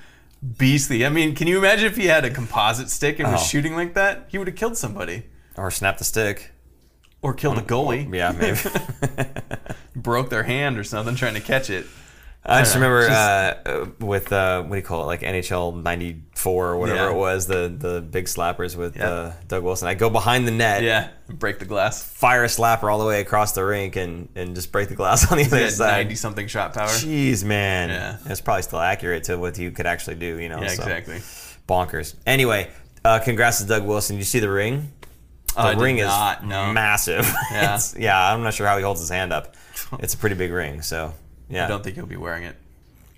[0.58, 1.06] beastly.
[1.06, 3.46] I mean, can you imagine if he had a composite stick and was Oh.
[3.46, 4.26] shooting like that?
[4.28, 5.24] He would have killed somebody.
[5.58, 6.52] Or snapped the stick.
[7.22, 8.12] Or killed the goalie.
[8.14, 8.60] Yeah, maybe.
[9.96, 11.86] Broke their hand or something trying to catch it.
[12.46, 15.82] I just know, remember just- uh, with uh, what do you call it, like NHL
[15.82, 17.12] '94 or whatever Yeah.
[17.12, 19.10] it was, the the big slappers with Yeah.
[19.10, 19.88] uh, Doug Wilson.
[19.88, 21.08] I go behind the net, Yeah.
[21.30, 22.04] Break the glass.
[22.04, 25.26] fire a slapper all the way across the rink, and and just break the glass
[25.32, 25.92] on the other had side.
[26.08, 26.88] 90 something shot power.
[26.88, 28.18] Jeez, man, Yeah.
[28.26, 30.38] it's probably still accurate to what you could actually do.
[30.40, 30.84] You know, Yeah, so.
[30.84, 31.22] exactly.
[31.68, 32.16] bonkers.
[32.26, 32.70] Anyway,
[33.06, 34.18] uh, congrats to Doug Wilson.
[34.18, 34.92] You see the ring?
[35.56, 36.74] The I did ring not, is no.
[36.74, 37.26] massive.
[37.52, 37.80] Yeah.
[37.98, 39.56] Yeah, I'm not sure how he holds his hand up.
[40.00, 41.14] It's a pretty big ring, so
[41.54, 41.66] yeah.
[41.66, 42.56] I don't think he'll be wearing it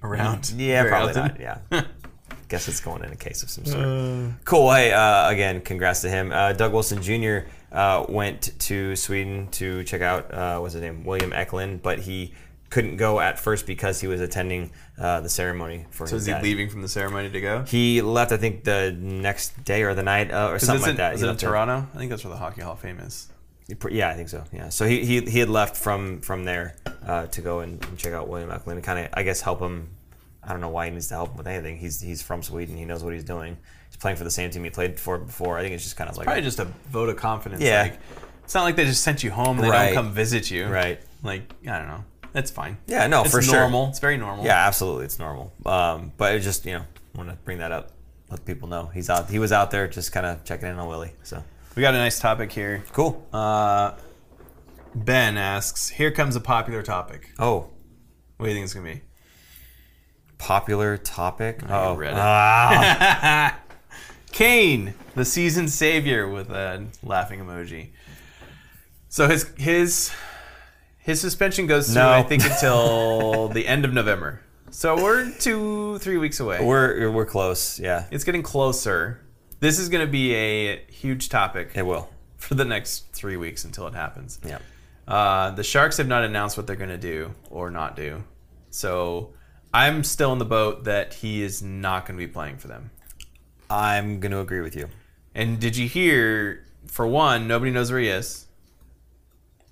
[0.03, 0.49] around.
[0.57, 1.27] yeah, very probably often.
[1.27, 1.39] not.
[1.71, 1.83] Yeah.
[2.47, 4.45] Guess it's going in a case of some sort.
[4.45, 4.71] cool.
[4.71, 6.31] Hey, uh, again, congrats to him.
[6.31, 7.47] Uh, Doug Wilson Jr.
[7.71, 12.33] Uh, went to Sweden to check out uh, what's his name, William Eklund, but he
[12.69, 14.69] couldn't go at first because he was attending
[14.99, 16.43] uh, the ceremony for So his is he dad.
[16.43, 17.63] leaving from the ceremony to go?
[17.63, 20.91] He left, I think, the next day or the night uh, or something this like
[20.91, 21.13] in, that.
[21.15, 21.88] is He it in left it- Toronto?
[21.93, 23.27] I think that's where the Hockey Hall of Fame is.
[23.89, 24.43] Yeah, I think so.
[24.53, 27.97] Yeah, so he he, he had left from from there uh, to go and, and
[27.97, 29.89] check out William Eklund and kind of I guess help him.
[30.43, 31.78] I don't know why he needs to help him with anything.
[31.78, 32.78] He's he's from Sweden.
[32.78, 33.57] He knows what he's doing.
[33.89, 35.57] He's playing for the same team he played for before.
[35.57, 37.61] I think it's just kind of like Probably just a vote of confidence.
[37.61, 37.84] Yeah.
[37.84, 37.99] Like,
[38.43, 39.57] it's not like they just sent you home.
[39.57, 39.86] And they Right.
[39.93, 40.68] don't come visit you.
[40.68, 40.99] right.
[41.24, 42.03] Like, I don't know.
[42.34, 42.78] That's fine.
[42.86, 43.53] Yeah, no, it's for sure.
[43.55, 43.88] It's normal.
[43.89, 44.45] It's very normal.
[44.45, 45.51] Yeah, absolutely, it's normal.
[45.66, 46.84] Um, but it just you know
[47.16, 47.91] want to bring that up,
[48.30, 49.30] let people know he's out.
[49.30, 51.13] He was out there just kind of checking in on Willie.
[51.24, 51.41] So
[51.76, 52.84] We got a nice topic here.
[52.93, 53.28] cool.
[53.34, 53.91] Uh,
[54.93, 57.32] ben asks, "Here comes a popular topic.
[57.38, 57.69] Oh,
[58.38, 59.01] What do you think it's gonna be?"
[60.38, 61.61] popular topic.
[61.69, 62.17] Oh, read it.
[62.19, 63.57] Ah.
[64.32, 67.89] Kane, the season savior, with a laughing emoji.
[69.09, 70.11] So his his
[70.97, 72.09] his suspension goes through, No.
[72.11, 74.41] I think, until the end of November.
[74.71, 76.63] So we're two, three weeks away.
[76.63, 77.80] we're we're close.
[77.80, 79.21] Yeah, it's getting closer.
[79.66, 82.07] This is going to be a huge topic it will.
[82.38, 84.39] for the next three weeks until it happens.
[84.45, 84.59] Yeah.
[85.07, 88.24] Uh, the Sharks have not announced what they're going to do or not do.
[88.70, 89.34] So
[89.74, 92.91] I'm still in the boat that he is not going to be playing for them.
[93.68, 94.88] I'm going to agree with you.
[95.34, 96.63] And did you hear?
[96.86, 98.45] For one, nobody knows where he is.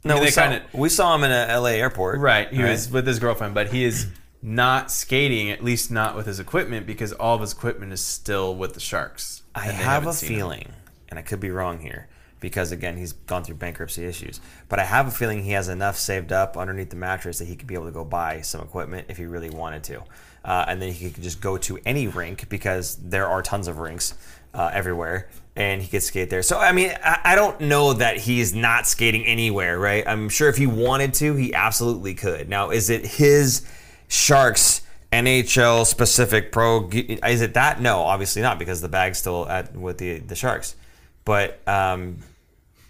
[0.03, 2.19] No, mean, we saw, kinda- we saw him in a LA airport.
[2.19, 2.71] Right, he Right.
[2.71, 4.07] was with his girlfriend, but he is
[4.41, 5.51] not skating.
[5.51, 8.79] At least not with his equipment because all of his equipment is still with the
[8.79, 9.41] Sharks.
[9.55, 10.71] I have a feeling,
[11.09, 12.07] and I could be wrong here,
[12.39, 14.41] because again, he's gone through bankruptcy issues.
[14.67, 17.55] But I have a feeling he has enough saved up underneath the mattress that he
[17.55, 20.03] could be able to go buy some equipment if he really wanted to,
[20.43, 23.77] uh, and then he could just go to any rink because there are tons of
[23.77, 24.15] rinks
[24.53, 26.41] uh, everywhere, and he could skate there.
[26.41, 30.03] So I mean, I, I don't know that he's not skating anywhere, right?
[30.07, 32.49] I'm sure if he wanted to, he absolutely could.
[32.49, 33.65] Now, is it his
[34.07, 34.72] Sharks?
[35.13, 37.79] NHL specific pro is it that?
[37.81, 40.75] No, obviously not because the bag's still at with the the Sharks.
[41.25, 42.17] But um,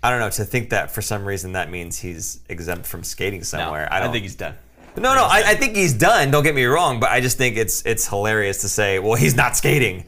[0.02, 3.44] I don't know to think that for some reason that means he's exempt from skating
[3.44, 3.88] somewhere.
[3.92, 4.56] I, I don't think he's done.
[4.96, 6.30] No, no, I, I think he's done.
[6.32, 9.36] Don't get me wrong, but I just think it's it's hilarious to say, well, he's
[9.36, 10.06] not skating.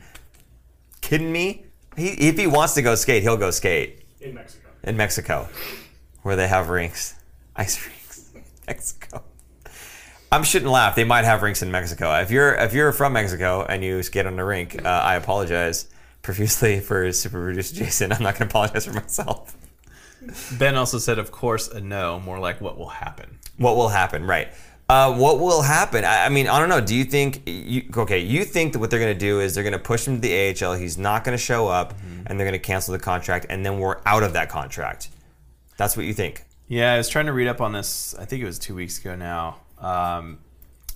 [1.02, 1.66] Kidding me?
[1.98, 4.70] He, if he wants to go skate, he'll go skate in Mexico.
[4.84, 5.50] in Mexico,
[6.24, 7.16] where they have rinks,
[7.56, 8.32] ice rinks.
[8.68, 9.24] Mexico.
[10.36, 10.96] I shouldn't laugh.
[10.96, 12.14] They might have rinks in Mexico.
[12.20, 15.88] If you're if you're from Mexico and you skate on a rink, uh, I apologize
[16.22, 18.12] profusely for super producer Jason.
[18.12, 19.56] I'm not going to apologize for myself.
[20.58, 23.38] Ben also said, of course, a no, more like what will happen.
[23.58, 24.26] What will happen?
[24.26, 24.50] Right.
[24.90, 26.04] Uh, what will happen?
[26.04, 26.82] I, I mean, I don't know.
[26.82, 28.20] Do you think you okay?
[28.20, 30.22] You think that what they're going to do is they're going to push him to
[30.22, 30.74] the AHL.
[30.74, 31.94] He's not going to show up,
[32.26, 35.10] and they're going to cancel the contract, and then we're out of that contract.
[35.78, 36.44] That's what you think.
[36.68, 38.16] Yeah, I was trying to read up on this.
[38.20, 39.58] I think it was two weeks ago now.
[39.86, 40.40] Um,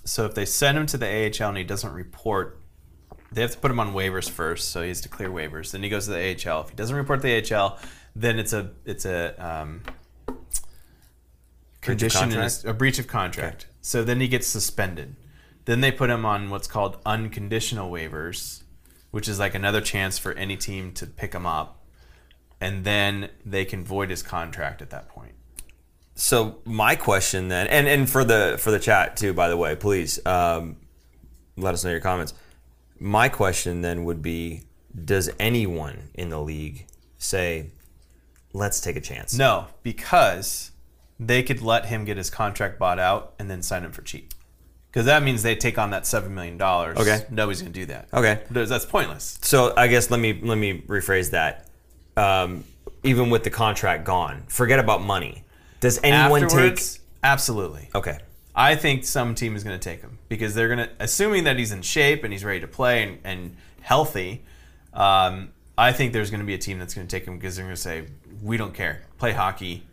[0.04, 2.60] so if they send him to the AHL and he doesn't report
[3.32, 5.70] they have to put him on waivers first, so he has to clear waivers.
[5.70, 6.62] Then he goes to the AHL.
[6.62, 7.78] If he doesn't report to the AHL,
[8.16, 9.82] then it's a it's a um,
[11.80, 13.66] condition in a breach of contract.
[13.80, 15.16] So then he gets suspended.
[15.64, 18.64] Then they put him on what's called unconditional waivers,
[19.12, 21.84] which is like another chance for any team to pick him up,
[22.60, 25.34] and then they can void his contract at that point.
[26.20, 29.74] So my question then, and and for the for the chat too, by the way,
[29.74, 30.76] please um,
[31.56, 32.34] let us know your comments.
[32.98, 34.64] My question then would be:
[35.02, 37.70] Does anyone in the league say,
[38.52, 39.34] "Let's take a chance"?
[39.34, 40.72] No, because
[41.18, 44.34] they could let him get his contract bought out and then sign him for cheap.
[44.90, 46.98] Because that means they take on that seven million dollars.
[46.98, 47.24] Okay.
[47.30, 48.08] nobody's gonna do that.
[48.12, 48.42] Okay.
[48.50, 49.38] That's pointless.
[49.40, 51.66] So I guess let me let me rephrase that.
[52.14, 52.64] Um,
[53.04, 55.44] even with the contract gone, forget about money.
[55.80, 57.88] Does anyone Afterwards, absolutely.
[57.94, 58.18] Okay.
[58.54, 61.58] I think some team is going to take him because they're going to, assuming that
[61.58, 64.44] he's in shape and he's ready to play and, and healthy.
[64.92, 67.56] Um, I think there's going to be a team that's going to take him because
[67.56, 68.06] they're going to say,
[68.42, 69.02] "We don't care.
[69.18, 69.86] Play hockey.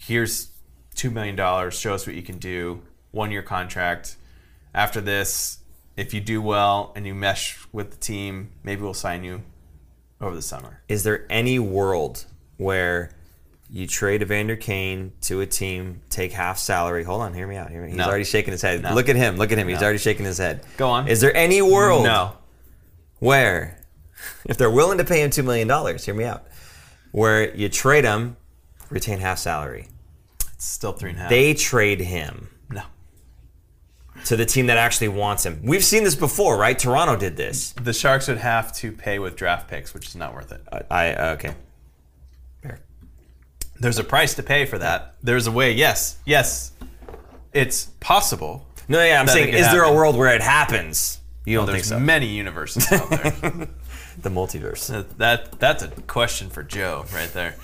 [0.00, 0.48] Here's
[0.94, 1.78] two million dollars.
[1.78, 2.82] Show us what you can do.
[3.12, 4.16] One year contract.
[4.74, 5.58] After this,
[5.96, 9.42] if you do well and you mesh with the team, maybe we'll sign you
[10.20, 12.24] over the summer." Is there any world
[12.56, 13.10] where
[13.68, 17.04] you trade Evander Kane to a team, take half salary?
[17.04, 17.70] Hold on, hear me out.
[17.70, 17.88] Hear me.
[17.88, 18.04] He's No.
[18.04, 18.82] already shaking his head.
[18.82, 18.94] No.
[18.94, 19.36] Look at him.
[19.36, 19.68] Look at him.
[19.68, 20.62] He's already shaking his head.
[20.76, 21.08] Go on.
[21.08, 22.36] Is there any world No.
[23.18, 23.80] where,
[24.44, 26.46] if they're willing to pay him two million dollars, hear me out,
[27.12, 28.36] where you trade him,
[28.90, 29.88] retain half salary?
[30.54, 31.30] It's still three and a half.
[31.30, 32.82] They trade him no.
[34.26, 35.60] to the team that actually wants him.
[35.64, 36.78] We've seen this before, right?
[36.78, 37.72] Toronto did this.
[37.72, 40.62] The Sharks would have to pay with draft picks, which is not worth it.
[40.72, 41.54] I, I okay.
[43.80, 45.14] There's a price to pay for that.
[45.22, 45.72] There's a way.
[45.72, 46.72] Yes, yes,
[47.52, 48.66] it's possible.
[48.88, 49.96] No, yeah, I'm That saying, could is there a happen.
[49.96, 51.20] world where it happens?
[51.44, 51.98] You don't think There's so?
[52.00, 53.20] many universes out there.
[54.22, 54.86] the multiverse.
[54.88, 57.54] That- that that's a question for Joe right there.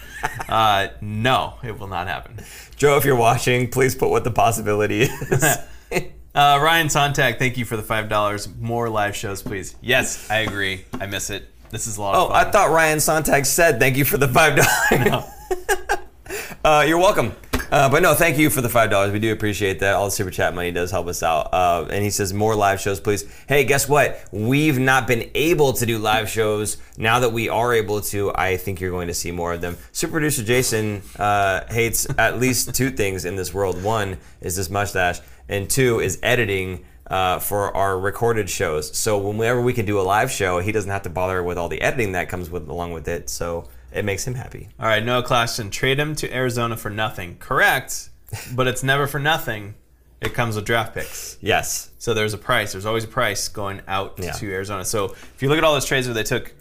[0.49, 2.39] Uh, no, it will not happen.
[2.77, 5.59] Joe, if you're watching, please put what the possibility is.
[6.35, 8.49] Uh, Ryan Sontag, thank you for the five dollars.
[8.59, 9.77] More live shows, please.
[9.83, 10.87] Yes, I agree.
[10.99, 11.47] I miss it.
[11.71, 12.47] This is a lot oh, of fun.
[12.47, 15.25] I thought Ryan Sontag said thank you for the five dollars.
[16.65, 17.33] uh, you're welcome.
[17.73, 19.13] Uh, but no, thank you for the five dollars.
[19.13, 19.95] We do appreciate that.
[19.95, 21.55] All the super chat money does help us out.
[21.55, 23.25] Uh, and he says more live shows, please.
[23.49, 24.23] Hey, guess what?
[24.31, 26.77] We've not been able to do live shows.
[26.99, 29.79] Now that we are able to, I think you're going to see more of them.
[29.93, 33.83] Super producer Jason uh, hates at least two things in this world.
[33.83, 36.85] One is this mustache, and two is editing.
[37.05, 40.91] Uh, for our recorded shows, so whenever we can do a live show, he doesn't
[40.91, 43.29] have to bother with all the editing that comes with along with it.
[43.29, 44.69] So it makes him happy.
[44.79, 47.37] All right, Noah Claxton, trade him to Arizona for nothing.
[47.39, 48.11] Correct,
[48.55, 49.75] but it's never for nothing.
[50.21, 51.37] It comes with draft picks.
[51.41, 52.73] Yes, So there's a price.
[52.73, 54.33] There's always a price going out Yeah.
[54.33, 54.85] to Arizona.
[54.85, 56.53] So if you look at all those trades where they took,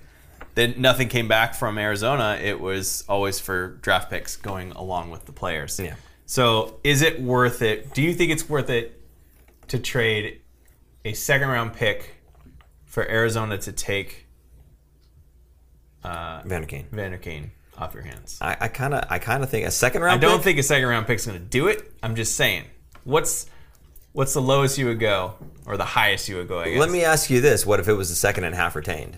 [0.55, 2.39] then nothing came back from Arizona.
[2.41, 5.79] It was always for draft picks going along with the players.
[5.79, 5.93] Yeah.
[6.25, 7.93] So is it worth it?
[7.93, 8.99] Do you think it's worth it
[9.67, 10.41] to trade
[11.05, 12.15] a second round pick
[12.85, 14.20] for Arizona to take
[16.03, 16.87] uh, Vander Kane.
[16.91, 18.37] Vander Kane off your hands?
[18.41, 20.23] I, I kind of, I kind of think a second round.
[20.23, 20.43] I don't pick?
[20.43, 21.91] think a second round pick's going to do it.
[22.03, 22.65] I'm just saying.
[23.03, 23.47] What's
[24.13, 25.35] what's the lowest you would go,
[25.65, 26.59] or the highest you would go?
[26.59, 26.79] I guess.
[26.79, 29.17] Let me ask you this: What if it was a second and half retained?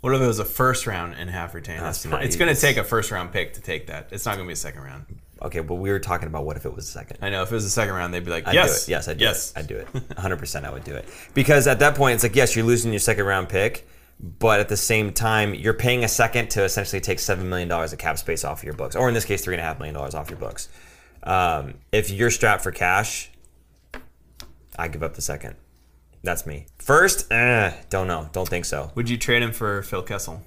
[0.00, 1.80] What if it was a first round and half retained?
[1.80, 4.08] That's it's going to take a first round pick to take that.
[4.10, 5.06] It's not going to be a second round.
[5.40, 7.18] Okay, but we were talking about what if it was a second.
[7.22, 8.92] I know if it was a second round, they'd be like, I'd yes, do it.
[8.94, 9.52] Yes, I'd do yes.
[9.56, 9.92] I'd do it.
[9.92, 11.08] 100% I would do it.
[11.34, 13.88] Because at that point, it's like, yes, you're losing your second round pick,
[14.20, 17.98] but at the same time, you're paying a second to essentially take $7 million of
[17.98, 20.68] cap space off of your books, or in this case, $3.5 million off your books.
[21.22, 23.30] Um, if you're strapped for cash,
[24.78, 25.56] I give up the second.
[26.22, 26.66] That's me.
[26.78, 28.30] First, eh, don't know.
[28.32, 28.92] Don't think so.
[28.94, 30.42] Would you trade him for Phil Kessel?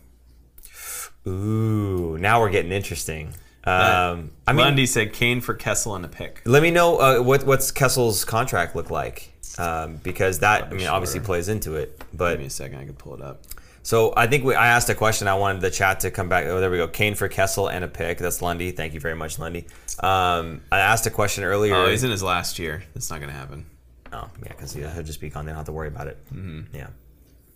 [1.28, 3.34] Ooh, now we're getting interesting.
[3.68, 6.42] Uh, Um, I mean, Lundy said Kane for Kessel and a pick.
[6.46, 10.88] Let me know uh, what what's Kessel's contract look like, um, because that I mean
[10.88, 12.02] obviously plays into it.
[12.14, 13.42] But give me a second, I can pull it up.
[13.84, 15.28] so I think we, I asked a question.
[15.28, 16.46] I wanted the chat to come back.
[16.46, 16.88] Oh, there we go.
[16.88, 18.18] Kane for Kessel and a pick.
[18.20, 18.72] That's Lundy.
[18.72, 19.66] Thank you very much, Lundy.
[20.00, 21.76] Um, I asked a question earlier.
[21.76, 22.84] Oh, he's in his last year.
[22.94, 23.66] That's not going to happen.
[24.14, 25.46] Oh, yeah, because he'll just be gone.
[25.46, 26.18] They don't have to worry about it.
[26.34, 26.76] Mm-hmm.
[26.76, 26.88] Yeah.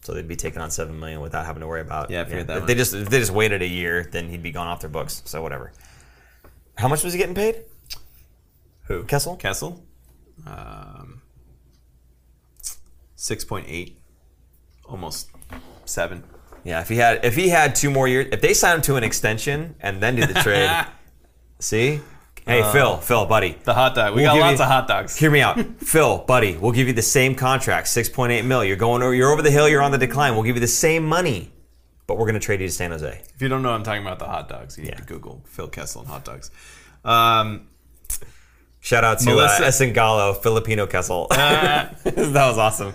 [0.02, 2.10] So they'd be taking on seven million without having to worry about.
[2.10, 4.42] Yeah, I figured that If they just if they just waited a year, then he'd
[4.44, 5.22] be gone off their books.
[5.26, 5.72] So whatever.
[6.78, 7.64] How much was he getting paid?
[8.88, 9.04] Who?
[9.04, 9.36] Kessel?
[9.38, 9.84] Kessel.
[10.46, 11.22] Um,
[13.16, 14.00] six point eight,
[14.86, 15.30] almost
[15.86, 16.24] seven.
[16.64, 18.96] Yeah, if he had if he had two more years, if they signed him to
[18.96, 20.86] an extension and then did the trade,
[21.60, 22.00] see,
[22.46, 23.56] Hey, Phil, Phil, buddy.
[23.64, 24.16] The hot dog.
[24.16, 25.16] We We'll got lots you- of hot dogs.
[25.16, 26.58] Hear me out, Phil, buddy.
[26.58, 28.64] We'll give you the same contract, six point eight mil.
[28.64, 29.14] You're going over.
[29.14, 29.70] You're over the hill.
[29.70, 30.34] You're on the decline.
[30.34, 31.52] We'll give you the same money,
[32.12, 33.22] but we're going to trade you to San Jose.
[33.34, 34.78] If you don't know, I'm talking about the hot dogs.
[34.78, 34.96] You need Yeah.
[34.98, 36.52] to Google Phil Kessel and hot dogs.
[37.06, 37.68] Um,
[38.82, 41.28] Shout out to Melissa- uh, Filipino Kessel.
[41.30, 42.94] that was awesome.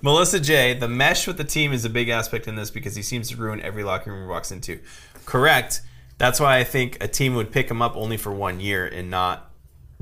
[0.00, 3.02] Melissa J, the mesh with the team is a big aspect in this because he
[3.02, 4.80] seems to ruin every locker room he walks into.
[5.26, 5.82] Correct.
[6.16, 9.10] That's why I think a team would pick him up only for one year and
[9.10, 9.50] not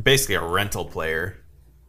[0.00, 1.38] basically a rental player,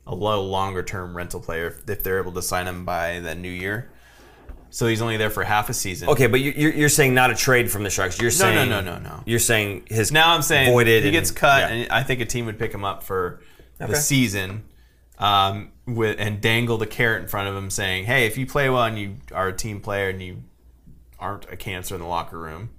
[0.08, 3.36] a low longer term rental player if- if they're able to sign him by the
[3.36, 3.92] new year.
[4.70, 6.10] So he's only there for half a season.
[6.10, 8.20] Okay, but you- you're, you're saying not a trade from the Sharks.
[8.20, 9.24] You're saying no, saying no, no, no.
[9.26, 11.04] You're saying his Now I'm saying voided.
[11.04, 11.68] he and- gets cut, yeah.
[11.76, 13.42] and I think a team would pick him up for
[13.82, 13.92] Okay.
[13.94, 14.64] the season,
[15.20, 18.70] um, with and dangle the carrot in front of him, saying, "Hey, if you play
[18.70, 20.44] well and you are a team player and you
[21.20, 22.70] aren't a cancer in the locker room,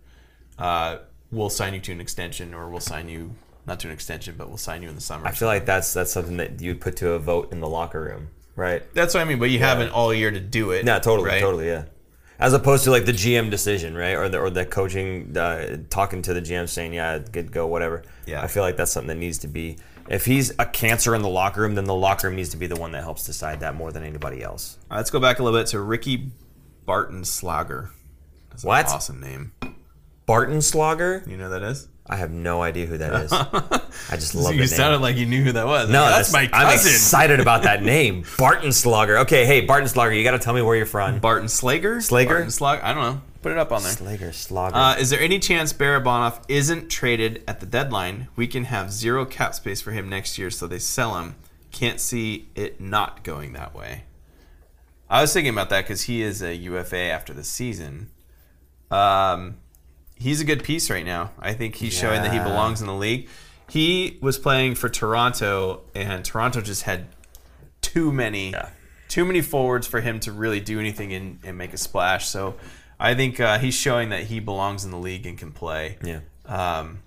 [0.58, 0.98] uh,
[1.30, 3.34] we'll sign you to an extension, or we'll sign you
[3.66, 5.92] not to an extension, but we'll sign you in the summer." I feel like that's
[5.92, 8.28] that's something that you would put to a vote in the locker room,
[8.58, 8.82] right?
[8.94, 9.38] That's what I mean.
[9.38, 10.84] But you haven't all year to do it.
[10.84, 11.40] No, totally, right?
[11.40, 11.84] totally, yeah.
[12.38, 16.22] As opposed to like the GM decision, right, or the or the coaching uh, talking
[16.22, 18.42] to the GM saying, "Yeah, good, go, whatever." Yeah.
[18.42, 19.78] I feel like that's something that needs to be.
[20.08, 22.66] If he's a cancer in the locker room, then the locker room needs to be
[22.66, 24.78] the one that helps decide that more than anybody else.
[24.82, 26.30] All right, let's go back a little bit to Ricky
[26.86, 27.90] Barton Slager.
[28.50, 28.86] That's What?
[28.86, 29.52] An awesome name.
[30.24, 31.24] Barton Slogger?
[31.26, 31.88] You know who that is?
[32.08, 33.32] I have no idea who that is.
[34.10, 35.90] I just love you sounded like you knew who that was.
[35.90, 36.66] no, that's, my cousin.
[36.66, 39.18] I'm excited about that name, Barton Slogger.
[39.18, 41.18] Okay, hey, Barton Slogger, you got to tell me where you're from.
[41.18, 41.96] Barton Slager?
[41.96, 42.58] Slager?
[42.58, 42.84] Barton?
[42.84, 43.22] I don't know.
[43.42, 43.92] Put it up on there.
[43.92, 44.74] Slager, Slogger.
[44.74, 48.28] Uh, is there any chance Barabanov isn't traded at the deadline?
[48.36, 51.36] We can have zero cap space for him next year, so they sell him.
[51.70, 54.04] Can't see it not going that way.
[55.10, 58.10] I was thinking about that because he is a UFA after the season.
[58.90, 59.58] Um,
[60.18, 61.30] he's a good piece right now.
[61.38, 63.28] I think he's showing that he belongs in the league.
[63.70, 67.06] He was playing for Toronto, and Toronto just had
[67.82, 68.70] too many, Yeah.
[69.08, 72.26] too many forwards for him to really do anything and, and make a splash.
[72.28, 72.54] So
[72.98, 75.98] I think uh, he's showing that he belongs in the league and can play.
[76.02, 76.20] yeah.
[76.46, 77.00] Um,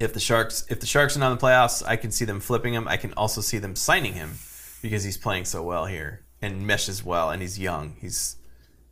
[0.00, 2.40] if the Sharks, if the Sharks are not in the playoffs, I can see them
[2.40, 2.88] flipping him.
[2.88, 4.32] I can also see them signing him
[4.80, 7.94] because he's playing so well here and meshes well, and he's young.
[8.00, 8.34] He's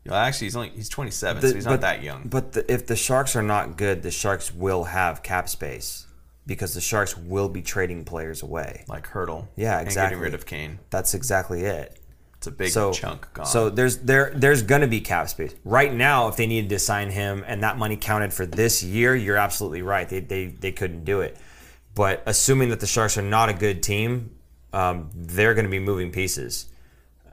[0.07, 2.25] well, actually he's only he's 27, so he's not that young.
[2.25, 6.07] But the, if the Sharks are not good, the Sharks will have cap space
[6.47, 8.85] because the Sharks will be trading players away.
[8.89, 10.17] like Hertl, Yeah, and exactly.
[10.17, 10.79] getting rid of Kane.
[10.91, 11.97] That's exactly it.
[12.39, 13.45] It's a big so chunk gone.
[13.45, 16.29] So there's there there's gonna be cap space right now.
[16.29, 19.83] If they needed to sign him and that money counted for this year, you're absolutely
[19.83, 20.09] right.
[20.09, 21.37] They they, they couldn't do it.
[21.95, 24.31] But assuming that the Sharks are not a good team,
[24.73, 26.67] um, they're going to be moving pieces.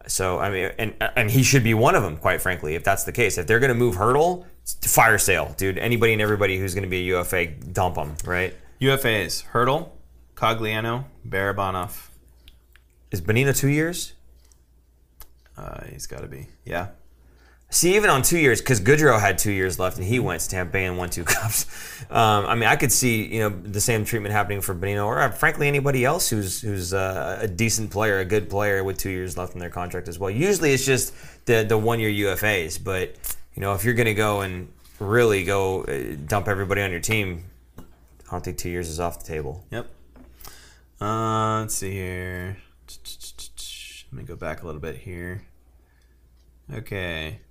[0.07, 3.03] So I mean, and and he should be one of them, quite frankly, if that's
[3.03, 3.37] the case.
[3.37, 4.45] If they're going to move Hertl,
[4.81, 5.77] fire sale, dude.
[5.77, 8.55] Anybody and everybody who's going to be a UFA, dump them, right?
[8.81, 9.89] UFAs: Hertl,
[10.35, 12.09] Cogliano, Barabanov.
[13.11, 14.13] Is Bonino two years?
[15.57, 16.47] Uh, he's got to be.
[16.65, 16.89] Yeah.
[17.69, 20.49] See, even on two years, because Goodrow had two years left and he went to
[20.49, 21.65] Tampa Bay and won two cups.
[22.09, 25.21] Um, I mean, I could see you know the same treatment happening for Bonino or
[25.21, 29.09] uh, frankly anybody else who's who's uh, a decent player, a good player with two
[29.09, 30.29] years left in their contract as well.
[30.29, 31.13] Usually, it's just
[31.45, 33.15] the the one year UFAs, but
[33.53, 37.01] you know if you're going to go and really go uh, dump everybody on your
[37.01, 37.43] team,
[37.77, 37.83] I
[38.31, 39.65] don't think two years is off the table.
[39.71, 39.89] Yep.
[41.01, 42.57] Uh, let's see here.
[44.09, 45.43] Let me go back a little bit here.
[46.73, 47.41] Okay.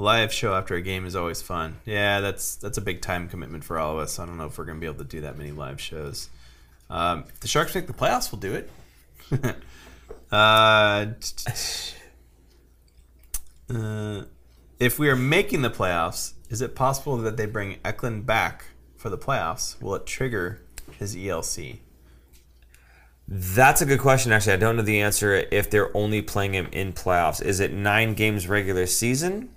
[0.00, 1.76] Live show after a game is always fun.
[1.84, 4.20] Yeah, that's that's a big time commitment for all of us.
[4.20, 6.30] I don't know if we're gonna be able to do that many live shows.
[6.88, 8.70] Um, if the Sharks make the playoffs, we'll do it.
[10.32, 11.06] uh,
[13.74, 14.22] uh,
[14.78, 19.10] if we are making the playoffs, is it possible that they bring Eklund back for
[19.10, 19.82] the playoffs?
[19.82, 20.60] Will it trigger
[20.96, 21.78] his ELC?
[23.26, 24.30] That's a good question.
[24.30, 25.44] Actually, I don't know the answer.
[25.50, 29.50] If they're only playing him in playoffs, is it nine games regular season,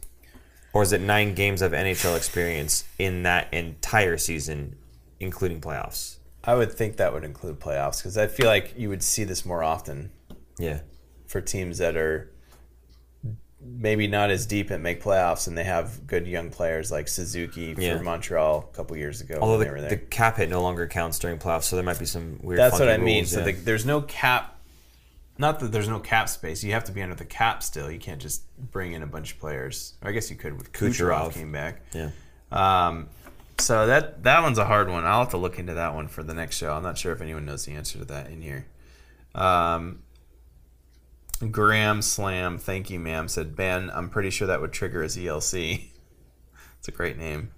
[0.74, 4.78] or is it nine games of NHL experience in that entire season,
[5.20, 6.18] including playoffs?
[6.44, 9.46] I would think that would include playoffs because I feel like you would see this
[9.46, 10.12] more often
[10.58, 10.80] Yeah,
[11.28, 12.32] for teams that are
[13.64, 17.76] maybe not as deep and make playoffs and they have good young players like Suzuki
[17.76, 18.02] for Yeah.
[18.02, 20.00] Montreal a couple years ago although when they were the, there.
[20.00, 22.58] the cap hit no longer counts during playoffs, so there might be some weird.
[22.60, 23.18] That's what I mean.
[23.18, 23.46] rules, So yeah.
[23.46, 24.58] the, there's no cap.
[25.38, 26.64] Not that there's no cap space.
[26.64, 27.90] You have to be under the cap still.
[27.90, 29.94] You can't just bring in a bunch of players.
[30.04, 31.34] Or I guess you could with Kucherov, Kucherov.
[31.34, 31.82] came back.
[31.94, 32.12] yeah.
[32.52, 33.10] Um,
[33.58, 35.06] so that that one's a hard one.
[35.06, 36.74] I'll have to look into that one for the next show.
[36.74, 38.66] I'm not sure if anyone knows the answer to that in here.
[39.34, 40.00] Um,
[41.50, 43.28] Graham Slam, thank you, ma'am.
[43.28, 45.90] Said Ben, I'm pretty sure that would trigger his ELC.
[46.78, 47.52] it's a great name.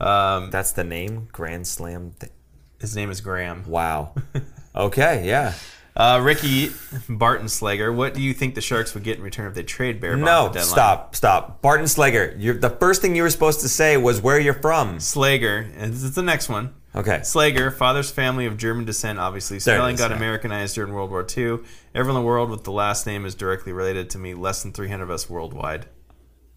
[0.00, 2.12] Um, That's the name, Grand Slam.
[2.20, 2.32] Th-
[2.80, 3.64] His name is Graham.
[3.68, 4.14] Wow.
[4.76, 5.54] Okay, yeah.
[5.98, 6.70] Uh, Ricky
[7.08, 10.00] Barton Slager, what do you think the Sharks would get in return if they trade
[10.00, 10.16] Bear?
[10.16, 11.60] No, stop, stop.
[11.60, 14.98] Barton Slager, you're, the first thing you were supposed to say was where you're from.
[14.98, 16.72] Slager, and this is the next one.
[16.94, 17.18] Okay.
[17.18, 19.58] Slager, father's family of German descent, obviously.
[19.58, 20.12] Spelling got.
[20.12, 21.58] Americanized during World War II.
[21.94, 24.34] Everyone in the world with the last name is directly related to me.
[24.34, 25.86] Less than 300 of us worldwide.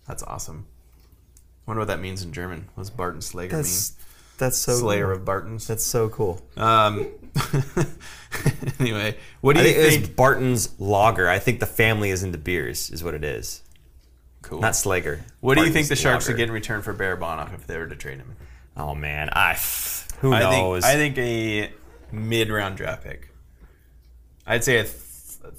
[0.08, 0.68] That's awesome.
[1.66, 2.70] wonder what that means in German.
[2.76, 3.96] What does Barton Slager That's
[4.38, 4.82] that's so mean?
[4.82, 5.16] Slayer cool.
[5.16, 5.68] of Bartons.
[5.68, 6.42] That's so cool.
[6.58, 7.08] Um,
[8.80, 10.04] anyway, what do I you think, think?
[10.06, 11.28] it's Barton's Lager.
[11.30, 13.62] I think the family is into beers, is what it is.
[14.42, 14.60] Cool.
[14.60, 15.20] Not Slager.
[15.40, 16.34] what do you think the Sharks Lager.
[16.34, 18.36] would get in return for Barabanov if they were to trade him?
[18.76, 19.58] Oh man, I
[20.20, 20.84] who I knows?
[20.84, 21.72] think I think a
[22.16, 23.30] mid-round draft pick.
[24.48, 24.96] I'd say a th-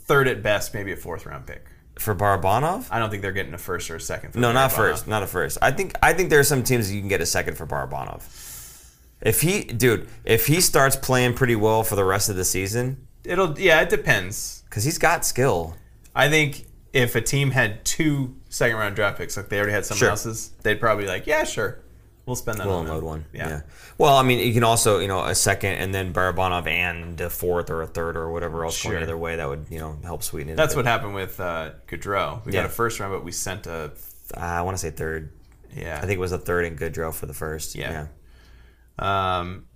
[0.07, 1.65] third at best, maybe a fourth round pick.
[1.99, 2.87] for Barabanov?
[2.91, 4.33] I don't think they're getting a first or a second.
[4.33, 5.07] For No, not first.
[5.07, 5.59] Not a first.
[5.63, 8.23] I think I think there are some teams you can get a second for Barabanov.
[9.23, 13.07] If he, dude, if he starts playing pretty well for the rest of the season,
[13.25, 14.65] It'll yeah, it depends.
[14.69, 15.77] because he's got skill.
[16.15, 19.85] I think if a team had two second round draft picks, like they already had
[19.87, 20.11] someone Sure.
[20.11, 21.79] else's, they'd probably be like, yeah, sure,
[22.27, 23.25] we'll spend that We'll on unload one.
[23.33, 23.49] Yeah.
[23.49, 23.61] Yeah.
[23.97, 27.31] Well, I mean, you can also, you know, a second and then Barabanov and a
[27.31, 28.91] fourth or a third or whatever else Sure.
[28.91, 29.37] going the other way.
[29.37, 30.57] That would, you know, help sweeten it.
[30.57, 32.45] That's what happened with uh, Goodrow.
[32.45, 32.63] We Yeah.
[32.63, 33.93] got a first round, but we sent a
[34.37, 35.31] I want to say third.
[35.77, 35.99] yeah.
[35.99, 37.75] I think it was a third and Goodrow for the first.
[37.77, 37.91] Yeah.
[37.93, 38.07] Yeah.
[38.99, 39.67] Um,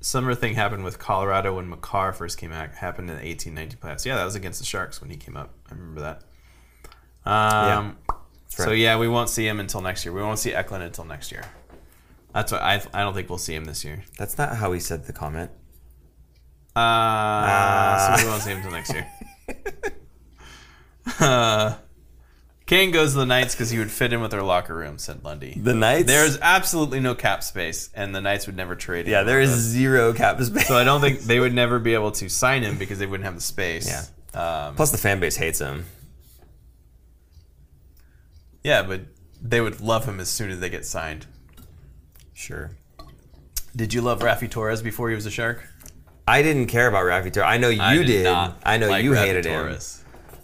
[0.00, 2.70] similar thing happened with Colorado when Makar first came out.
[2.72, 4.04] Happened in the 18-19 playoffs.
[4.04, 5.54] Yeah, that was against the Sharks when he came up.
[5.70, 7.30] I remember that.
[7.30, 7.98] Um,
[8.48, 8.78] So right.
[8.78, 10.12] yeah, we won't see him until next year.
[10.12, 11.44] We won't see Eklund until next year.
[12.34, 12.82] That's what I.
[12.94, 14.02] I don't think we'll see him this year.
[14.18, 15.50] That's not how he said the comment.
[16.74, 19.06] Uh, so we won't see him until next year.
[21.20, 21.74] uh,
[22.72, 25.22] Kane goes to the Knights because he would fit in with their locker room," said
[25.22, 25.52] Lundy.
[25.60, 26.06] The Knights.
[26.06, 29.12] There's absolutely no cap space, and the Knights would never trade him.
[29.12, 30.68] yeah, there is zero cap space.
[30.68, 33.26] So I don't think they would never be able to sign him because they wouldn't
[33.26, 33.86] have the space.
[34.34, 34.66] Yeah.
[34.68, 35.84] Um, Plus, the fan base hates him.
[38.64, 39.02] yeah, but
[39.42, 41.26] they would love him as soon as they get signed.
[42.32, 42.70] Sure.
[43.76, 45.62] Did you love Raffi Torres before he was a Shark?
[46.26, 47.48] I didn't care about Raffi Torres.
[47.50, 48.24] I know you I did.
[48.24, 49.98] not I know like you hated Torres.
[49.98, 50.01] him.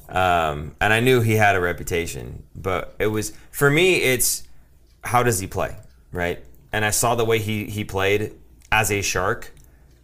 [0.09, 3.97] Um, and I knew he had a reputation, but it was for me.
[3.97, 4.45] It's
[5.05, 5.77] how does he play,
[6.13, 6.43] right?
[6.73, 8.33] And I saw the way he he played
[8.73, 9.53] as a shark,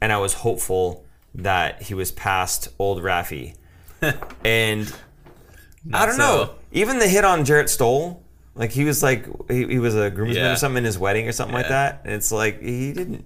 [0.00, 3.54] and I was hopeful that he was past old Raffi.
[4.44, 4.94] and
[5.92, 6.18] I don't so.
[6.18, 6.50] know.
[6.72, 8.22] Even the hit on Jarrett Stoll,
[8.54, 10.52] like he was like he, he was a groomsman Yeah.
[10.52, 12.02] or something in his wedding or something like that.
[12.04, 13.24] And it's like he didn't.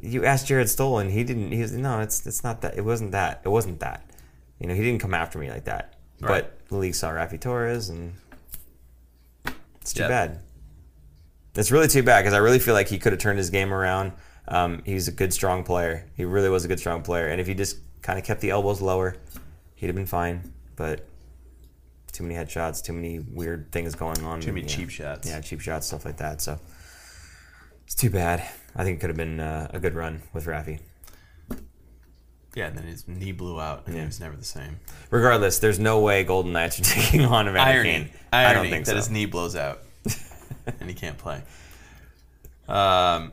[0.00, 1.52] You asked Jarrett Stoll, and he didn't.
[1.52, 2.00] He was no.
[2.00, 2.76] It's it's not that.
[2.76, 3.42] It wasn't that.
[3.44, 4.02] It wasn't that.
[4.58, 5.94] You know, he didn't come after me like that.
[6.20, 6.42] Right.
[6.42, 8.14] But the league saw Raffi Torres, and
[9.80, 10.08] it's too Yeah.
[10.08, 10.40] bad.
[11.54, 13.72] It's really too bad because I really feel like he could have turned his game
[13.72, 14.12] around.
[14.48, 16.06] Um, he's a good, strong player.
[16.14, 17.28] He really was a good, strong player.
[17.28, 19.16] And if he just kind of kept the elbows lower,
[19.74, 20.52] he'd have been fine.
[20.76, 21.06] But
[22.12, 24.40] too many headshots, too many weird things going on.
[24.40, 24.74] Too many yeah.
[24.76, 25.28] cheap shots.
[25.28, 26.40] Yeah, cheap shots, stuff like that.
[26.40, 26.58] So
[27.84, 28.46] it's too bad.
[28.74, 30.80] I think it could have been uh, a good run with Raffi.
[32.56, 34.80] Yeah, and then his knee blew out, and he was never the same.
[35.10, 38.10] Regardless, there's no way Golden Knights are taking on Evander Irony, Kane.
[38.32, 38.96] irony I don't think that so.
[38.96, 39.82] his knee blows out,
[40.80, 41.42] and he can't play.
[42.66, 43.32] Um,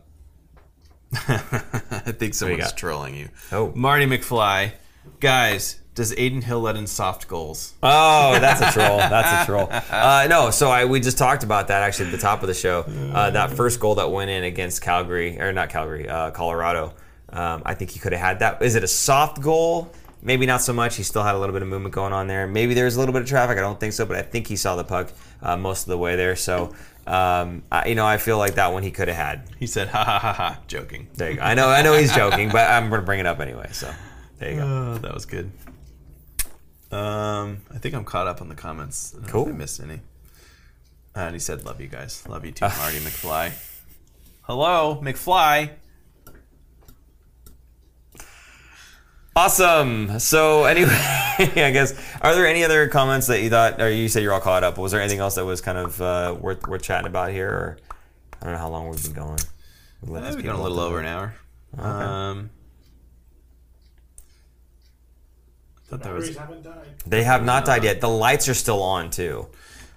[1.14, 3.30] I think someone's trolling you.
[3.54, 3.72] Oh.
[3.74, 4.74] Marty McFly,
[5.22, 7.76] guys, does Adin Hill let in soft goals?
[7.82, 8.98] Oh, that's a troll.
[8.98, 9.70] That's a troll.
[9.72, 12.54] Uh, no, so I we just talked about that actually at the top of the
[12.54, 12.82] show.
[12.82, 16.94] Uh, that first goal that went in against Calgary, or not Calgary, uh, Colorado.
[17.34, 18.62] Um, I think he could have had that.
[18.62, 19.92] Is it a soft goal?
[20.22, 20.96] Maybe not so much.
[20.96, 22.48] He still had a little bit of movement going on there.
[22.48, 23.58] Maybe there's a little bit of traffic.
[23.58, 25.12] I don't think so, but I think he saw the puck
[25.42, 26.36] uh, most of the way there.
[26.38, 26.74] So,
[27.08, 29.50] um, I, you know, I feel like that one he could have had.
[29.60, 31.10] He said, "Ha ha ha ha," joking.
[31.16, 31.42] There you go.
[31.44, 33.68] I know, I know he's joking, but I'm going to bring it up anyway.
[33.74, 33.92] So,
[34.38, 34.66] there you go.
[34.66, 35.52] Oh, that was good.
[36.92, 39.16] Um, I think I'm caught up on the comments.
[39.22, 39.48] I Cool.
[39.50, 39.96] if I missed any.
[41.16, 42.24] Uh, and he said, "Love you guys.
[42.30, 43.52] Love you too, Marty McFly."
[44.44, 45.72] Hello, McFly.
[49.36, 50.20] Awesome.
[50.20, 54.22] So anyway, I guess are there any other comments that you thought, or you said
[54.22, 54.78] you're all caught up?
[54.78, 57.50] Was there anything else that was kind of uh, worth worth chatting about here?
[57.50, 57.78] Or
[58.42, 59.40] I don't know how long we've been going.
[60.02, 61.34] We've, uh, we've people gone a little over an hour.
[61.78, 62.52] Um,
[65.78, 66.36] I thought there was.
[66.38, 66.86] Haven't died.
[67.08, 68.02] They have not died yet.
[68.02, 69.48] The lights are still on too.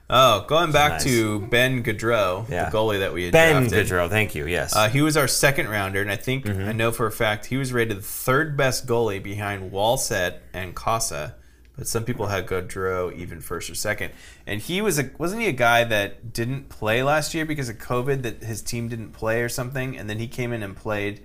[0.08, 1.04] Oh, going back Nice.
[1.04, 2.70] to Ben Gaudreau, Yeah.
[2.70, 3.86] the goalie that we had Ben drafted.
[3.88, 4.46] Goodrow, thank you.
[4.46, 4.74] Yes.
[4.76, 6.68] Uh, he was our second rounder, and I think Mm-hmm.
[6.68, 10.74] I know for a fact he was rated the third best goalie behind Wallstedt and
[10.76, 11.34] Cossa
[11.76, 14.10] but some people had Gaudreau even first or second.
[14.46, 17.76] And he was a wasn't he a guy that didn't play last year because of
[17.76, 21.20] COVID that his team didn't play or something, and then he came in and played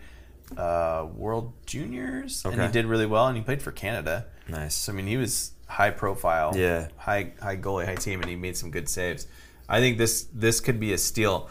[0.58, 4.26] uh, World Juniors and he did really well, and he played for Canada.
[4.50, 4.76] Nice.
[4.76, 6.88] So I mean, he was high profile, Yeah.
[6.98, 9.28] high high goalie, high team, and he made some good saves.
[9.70, 11.50] I think this this could be a steal.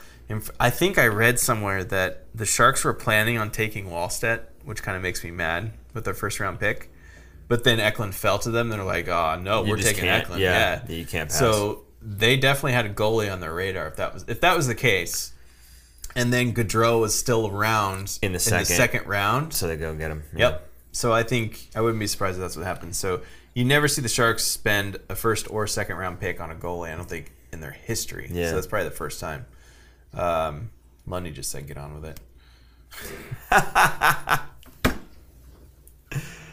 [0.60, 4.96] I think I read somewhere that the Sharks were planning on taking Wallstedt, which kind
[4.96, 6.88] of makes me mad with their first round pick.
[7.48, 8.68] But then Eklund fell to them.
[8.68, 11.38] They're like, "Oh no, You we're taking Eklund." yeah, Yeah, you can't pass.
[11.38, 13.88] So they definitely had a goalie on their radar.
[13.88, 15.32] If that was if that was the case,
[16.14, 18.66] and then Gaudreau was still around In the second.
[18.66, 19.52] second round.
[19.52, 20.22] So they go get him.
[20.36, 20.68] Yep.
[20.92, 22.96] So I think I wouldn't be surprised if that's what happens.
[22.98, 23.22] So
[23.54, 26.92] you never see the Sharks spend a first or second round pick on a goalie.
[26.92, 28.28] I don't think in their history.
[28.32, 28.50] Yeah.
[28.50, 29.46] So that's probably the first time.
[30.14, 30.70] Um,
[31.06, 32.20] Lundy just said, "Get on with it."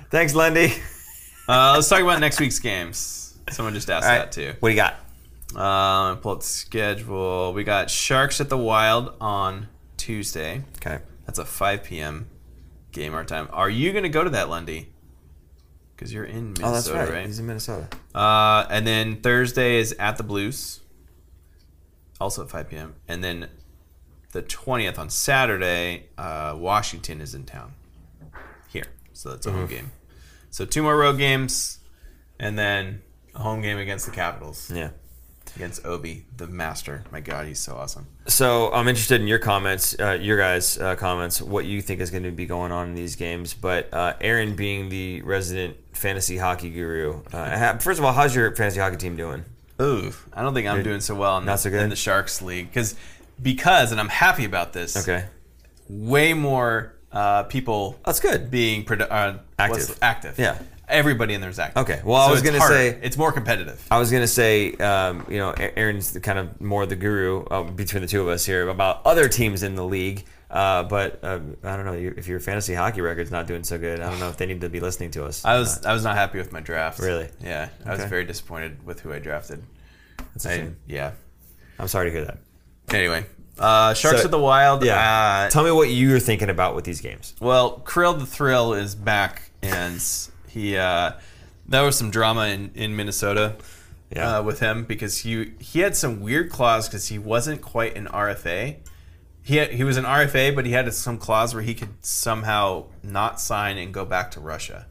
[0.09, 0.73] Thanks, Lundy.
[1.47, 3.37] Uh, let's talk about next week's games.
[3.49, 4.19] Someone just asked right.
[4.19, 4.53] that too.
[4.59, 4.95] What do you got?
[5.55, 7.53] Um, pull up the schedule.
[7.53, 10.63] We got Sharks at the Wild on Tuesday.
[10.77, 10.99] Okay.
[11.25, 12.27] That's a 5 p.m.
[12.91, 13.47] game our time.
[13.51, 14.89] Are you going to go to that, Lundy?
[15.97, 17.09] Because you're in Minnesota, Oh, that's right.
[17.09, 17.25] right?
[17.25, 17.87] He's in Minnesota.
[18.13, 20.79] Uh, and then Thursday is at the Blues,
[22.21, 22.93] also at 5 p.m.
[23.07, 23.49] And then
[24.31, 27.73] the 20th on Saturday, uh, Washington is in town
[28.69, 28.85] here.
[29.13, 29.91] So that's a home game.
[30.51, 31.79] So two more road games,
[32.39, 33.01] and then
[33.33, 34.89] a home game against the Capitals, Yeah.
[35.57, 37.03] Against Ovi, the master.
[37.11, 38.05] My God, he's so awesome.
[38.27, 42.11] So I'm interested in your comments, uh, your guys' uh, comments, what you think is
[42.11, 43.55] going to be going on in these games.
[43.55, 48.55] But uh, Aaron, being the resident fantasy hockey guru, uh, first of all, how's your
[48.55, 49.45] fantasy hockey team doing?
[49.81, 51.81] Ooh, I don't think I'm doing so well in, Not the, so good?
[51.81, 52.95] in the Sharks league because
[53.41, 54.95] because, and I'm happy about this.
[54.95, 55.25] Okay,
[55.89, 58.51] way more uh, people that's good.
[58.51, 59.97] being produ- uh, Active.
[60.03, 60.37] active.
[60.37, 60.59] Yeah.
[60.89, 61.81] Everybody in there is active.
[61.83, 62.73] Okay, well, I was gonna harder.
[62.75, 63.85] say- it's more competitive.
[63.91, 67.63] I was gonna say, um, you know, Aaron's the kind of more the guru uh,
[67.63, 70.23] between the two of us here about other teams in the league.
[70.49, 73.99] Uh, but uh, I don't know if your fantasy hockey record's not doing so good.
[73.99, 75.43] I don't know if they need to be listening to us.
[75.43, 76.99] I was I was not happy with my draft.
[76.99, 77.27] Really?
[77.41, 79.61] Yeah, I was very disappointed with who I drafted.
[80.33, 80.77] That's a I- shame.
[80.87, 81.11] yeah.
[81.79, 82.37] I'm sorry to hear that.
[82.95, 83.25] Anyway,
[83.59, 84.85] uh, Sharks So- of the Wild.
[84.85, 85.47] Yeah.
[85.47, 87.35] Uh, Tell me what you're thinking about with these games.
[87.41, 90.01] Well, Krill the Thrill is back, and
[90.57, 91.11] he uh,
[91.67, 93.55] there was some drama in, in Minnesota
[94.09, 94.37] Yeah.
[94.39, 98.07] uh, with him because he he had some weird clause because he wasn't quite an
[98.07, 98.77] RFA.
[99.43, 102.85] He had, he was an RFA, but he had some clause where he could somehow
[103.01, 104.87] not sign and go back to Russia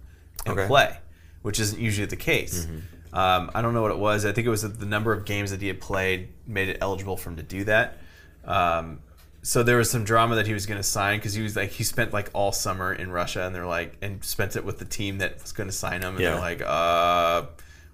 [0.46, 0.66] and Okay.
[0.66, 0.96] play,
[1.42, 2.66] which isn't usually the case.
[3.12, 4.24] Um, I don't know what it was.
[4.24, 7.16] I think it was the number of games that he had played made it eligible
[7.18, 7.98] for him to do that.
[8.44, 9.00] Um,
[9.46, 11.70] so there was some drama that he was going to sign because he was like
[11.70, 14.84] he spent like all summer in Russia and they're like and spent it with the
[14.84, 16.30] team that was going to sign him and Yeah.
[16.32, 17.46] they're like uh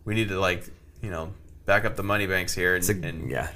[0.07, 0.65] we need to like
[1.03, 1.35] you know
[1.67, 3.51] back up the money banks here and, and yeah.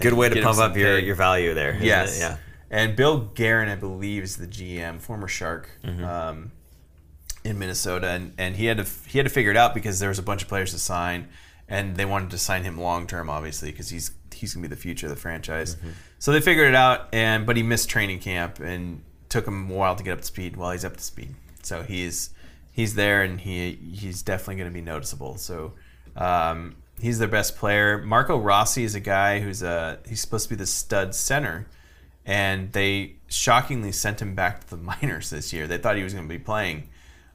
[0.00, 1.04] Good way to pump up your, pay.
[1.06, 1.76] your value there.
[1.80, 2.18] yes?
[2.20, 2.36] Yeah.
[2.70, 6.04] and Bill Guerin I believe is the GM former Shark Mm-hmm.
[6.04, 6.52] um,
[7.42, 10.10] in Minnesota and, and he had to he had to figure it out because there
[10.10, 11.26] was a bunch of players to sign
[11.68, 14.80] and they wanted to sign him long term obviously because he's he's gonna be the
[14.80, 15.88] future of the franchise Mm-hmm.
[16.20, 19.74] So they figured it out and but he missed training camp and took him a
[19.74, 21.34] while to get up to speed well he's up to speed.
[21.62, 22.30] So he's
[22.72, 25.36] he's there and he he's definitely going to be noticeable.
[25.38, 25.72] So
[26.16, 27.98] um, he's their best player.
[27.98, 31.66] Marco Rossi is a guy who's a he's supposed to be the stud center
[32.26, 35.66] and they shockingly sent him back to the minors this year.
[35.66, 36.88] They thought he was going to be playing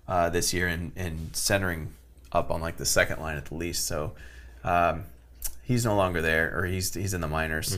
[0.08, 1.94] uh, this year and, and centering
[2.32, 3.86] up on like the second line at the least.
[3.88, 4.14] So
[4.64, 5.06] um,
[5.64, 7.78] he's no longer there, or he's he's in the minors.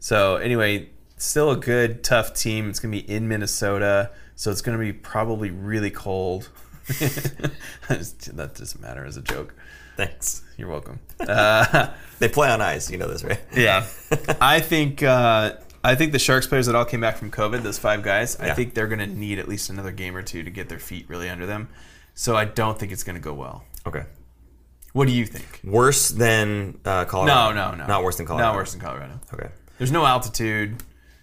[0.00, 2.68] So anyway, still a good tough team.
[2.70, 6.48] It's gonna be in Minnesota, so it's gonna be probably really cold.
[6.88, 9.54] that doesn't matter as a joke.
[9.96, 10.42] Thanks.
[10.56, 11.00] You're welcome.
[11.20, 11.90] Uh,
[12.20, 12.90] They play on ice.
[12.90, 13.40] You know this, right?
[13.54, 13.86] yeah,
[14.40, 17.78] I think uh, I think the Sharks players that all came back from COVID, those
[17.78, 20.50] five guys, I think they're going to need at least another game or two to
[20.50, 21.68] get their feet really under them.
[22.14, 23.64] So I don't think it's going to go well.
[23.86, 24.04] Okay.
[24.92, 25.60] What do you think?
[25.62, 27.52] Worse than uh, No, Colorado?
[27.52, 27.86] no, no.
[27.86, 28.48] Not worse than Colorado?
[28.48, 29.20] Not worse than Colorado.
[29.32, 29.48] Okay.
[29.78, 30.76] There's no altitude.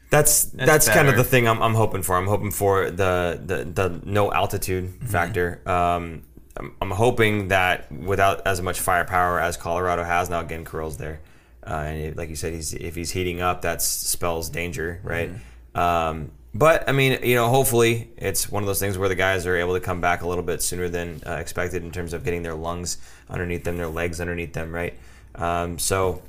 [0.10, 2.16] That's that's, kind of the thing I'm, I'm hoping for.
[2.16, 5.08] I'm hoping for the the, the no altitude Mm-hmm.
[5.08, 5.62] factor.
[5.66, 6.24] Um,
[6.58, 11.20] I'm, I'm hoping that without as much firepower as Colorado has now, again, Kirill's there,
[11.67, 15.32] uh, and like you said, he's if he's heating up, that spells danger, right?
[15.32, 15.80] Mm-hmm.
[15.80, 19.46] Um, but I mean, you know, hopefully it's one of those things where the guys
[19.46, 22.24] are able to come back a little bit sooner than uh, expected in terms of
[22.24, 22.97] getting their lungs
[23.30, 24.93] underneath them, their legs underneath them, right?
[25.36, 26.21] Um, so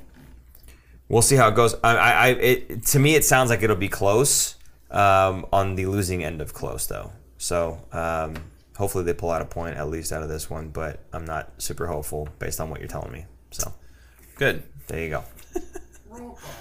[1.09, 1.75] we'll see how it goes.
[1.83, 4.55] I, I, I it, to me, it sounds like it'll be close
[4.91, 7.11] um, on the losing end of close, though.
[7.37, 8.35] So um,
[8.77, 11.61] hopefully they pull out a point at least out of this one, but I'm not
[11.61, 13.25] super hopeful based on what you're telling me.
[13.51, 13.73] So
[14.35, 14.63] Good.
[14.87, 15.23] there you go.
[16.09, 16.51] Roll call.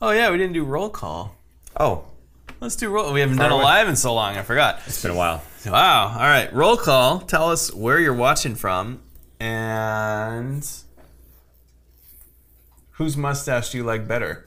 [0.00, 1.36] Oh yeah, we didn't do roll call.
[1.78, 2.04] Oh,
[2.62, 3.12] Let's do roll.
[3.12, 4.36] We haven't done a live in so long.
[4.36, 4.78] I forgot.
[4.86, 5.42] it's been a while.
[5.66, 6.12] Wow.
[6.12, 6.52] All right.
[6.52, 7.18] Roll call.
[7.18, 9.02] Tell us where you're watching from
[9.40, 10.64] and
[12.92, 14.46] whose mustache do you like better?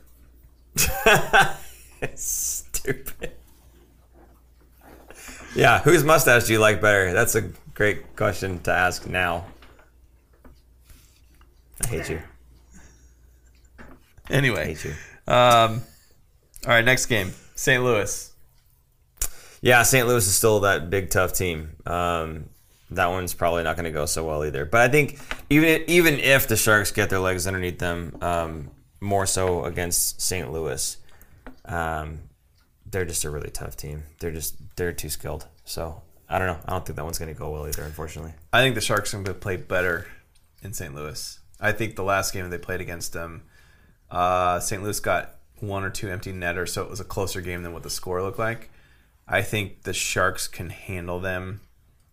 [2.16, 3.32] Stupid.
[5.56, 7.14] Yeah, whose mustache do you like better?
[7.14, 7.42] That's a
[7.74, 9.46] great question to ask now.
[11.84, 12.22] I hate you.
[13.80, 13.84] I
[14.34, 14.66] Anyway.
[14.66, 14.92] hate you.
[15.28, 15.82] Um,
[16.66, 16.84] all right.
[16.86, 17.32] Next game.
[17.56, 17.84] St.
[17.84, 18.32] Louis.
[19.62, 20.08] Yeah, St.
[20.08, 21.76] Louis is still that big tough team.
[21.86, 22.46] Um,
[22.91, 24.66] that one's probably not going to go so well either.
[24.66, 28.72] But I think even even if the Sharks get their legs underneath them, um,
[29.02, 30.52] more so against St.
[30.52, 30.98] Louis,
[31.66, 32.20] um,
[32.86, 34.03] they're just a really tough team.
[34.20, 35.48] They're just they're too skilled.
[35.64, 36.60] So I don't know.
[36.66, 37.84] I don't think that one's going to go well either.
[37.84, 38.34] Unfortunately.
[38.53, 40.07] I think the Sharks are going to play better
[40.62, 40.94] in St.
[40.94, 41.40] Louis.
[41.60, 43.44] I think the last game they played against them,
[44.12, 44.84] uh, St.
[44.84, 47.84] Louis got one or two empty netters, so it was a closer game than what
[47.84, 48.70] the score looked like.
[49.28, 51.62] I think the Sharks can handle them,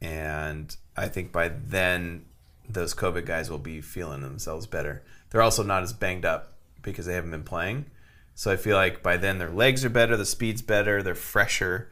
[0.02, 2.26] and I think by then
[2.68, 5.02] those COVID guys will be feeling themselves better.
[5.30, 6.52] They're also not as banged up
[6.82, 7.86] because they haven't been playing.
[8.34, 11.90] So I feel like by then their legs are better, the speed's better, they're fresher.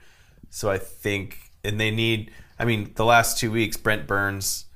[0.50, 2.32] So I think, and they need.
[2.58, 4.66] I mean, the last two weeks, Brent Burns,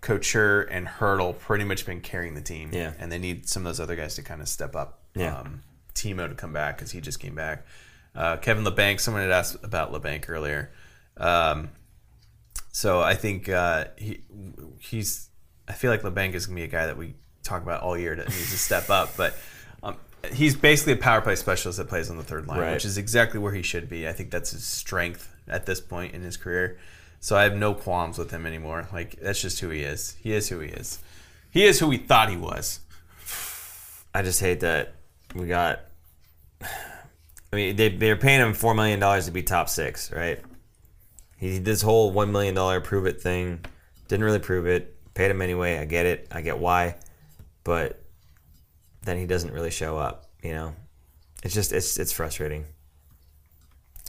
[0.00, 2.70] Couture, and Hertl pretty much been carrying the team.
[2.72, 2.92] Yeah.
[2.98, 5.00] and they need some of those other guys to kind of step up.
[5.14, 5.36] Yeah.
[5.36, 5.62] Um,
[5.94, 7.66] Timo to come back because he just came back.
[8.14, 9.00] Uh, Kevin Labanc.
[9.00, 10.72] Someone had asked about Labanc earlier.
[11.16, 11.70] Um,
[12.72, 14.22] so I think uh, he
[14.78, 15.28] he's.
[15.68, 18.14] I feel like Labanc is gonna be a guy that we talk about all year
[18.16, 19.34] that needs to step up, but.
[19.82, 19.96] Um,
[20.32, 22.72] He's basically a power play specialist that plays on the third line, Right.
[22.74, 24.06] which is exactly where he should be.
[24.06, 26.78] I think that's his strength at this point in his career.
[27.20, 28.86] So I have no qualms with him anymore.
[28.92, 30.16] Like that's just who he is.
[30.22, 30.98] He is who he is.
[31.50, 32.80] He is who we thought he was.
[34.14, 34.92] I just hate that
[35.34, 35.80] we got.
[36.62, 40.40] I mean, they they're paying him four million dollars to be top six, right?
[41.40, 43.64] He did this whole one million dollar prove it thing.
[44.08, 44.94] Didn't really prove it.
[45.14, 45.78] Paid him anyway.
[45.78, 46.28] I get it.
[46.30, 46.96] I get why,
[47.64, 48.04] but
[49.02, 50.26] then he doesn't really show up.
[50.42, 50.74] You know,
[51.42, 52.66] it's just it's it's frustrating.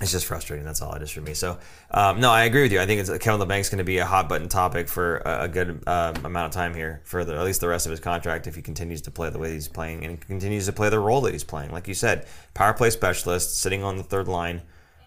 [0.01, 0.65] It's just frustrating.
[0.65, 1.33] That's all it is for me.
[1.33, 1.59] So,
[1.91, 2.81] um, no, I agree with you.
[2.81, 5.47] I think it's, Kevin Labanc's going to be a hot button topic for a, a
[5.47, 8.47] good um, amount of time here, for the, at least the rest of his contract,
[8.47, 11.21] if he continues to play the way he's playing and continues to play the role
[11.21, 11.69] that he's playing.
[11.71, 12.25] Like you said,
[12.55, 14.63] power play specialist, sitting on the third line,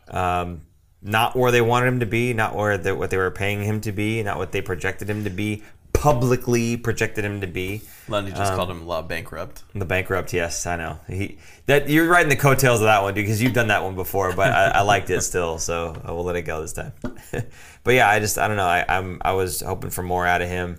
[0.09, 0.63] um,
[1.05, 3.81] not where they wanted him to be, not where they, what they were paying him
[3.82, 5.62] to be, not what they projected him to be,
[5.93, 7.82] publicly projected him to be.
[8.09, 9.62] Lundy just called him law bankrupt.
[9.74, 10.98] The bankrupt, yes, I know.
[11.06, 13.94] He that you're riding the coattails of that one, dude, because you've done that one
[13.94, 14.35] before.
[14.35, 16.93] But I, I liked it still, so I will let it go this time.
[17.85, 18.66] but yeah, I just I don't know.
[18.66, 20.78] I, I'm I was hoping for more out of him,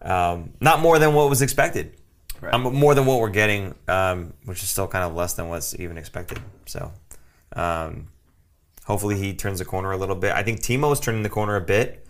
[0.00, 1.96] um, not more than what was expected.
[2.40, 2.54] Right.
[2.54, 5.78] Um, more than what we're getting, um, which is still kind of less than what's
[5.78, 6.40] even expected.
[6.66, 6.92] So,
[7.54, 8.08] um,
[8.84, 10.32] hopefully he turns the corner a little bit.
[10.32, 12.06] I think Timo is turning the corner a bit.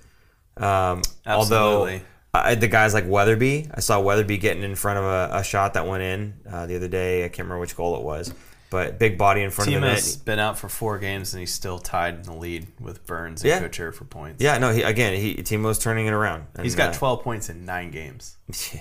[0.57, 2.01] Um, although
[2.33, 5.87] the guys like Weatherby, I saw Weatherby getting in front of a, a shot that
[5.87, 7.25] went in uh, the other day.
[7.25, 8.35] I can't remember which goal it was,
[8.71, 10.25] but big body in front of the Timo's net.
[10.25, 13.49] been out for four games and he's still tied in the lead with Burns and
[13.49, 13.61] Yeah.
[13.61, 14.43] Couture for points.
[14.43, 16.47] Yeah, no, he, again, he Timo's turning it around.
[16.61, 18.37] He's got uh, 12 points in nine games.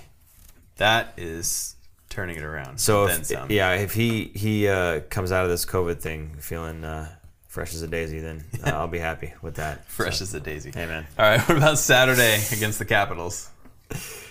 [0.78, 1.76] That is
[2.10, 2.80] turning it around.
[2.80, 7.08] So if, yeah, if he he uh, comes out of this COVID thing feeling uh,
[7.52, 9.86] fresh as a daisy, then uh, I'll be happy with that.
[9.88, 10.72] fresh So, as a daisy.
[10.74, 13.50] Hey man, All right, what about Saturday against the Capitals?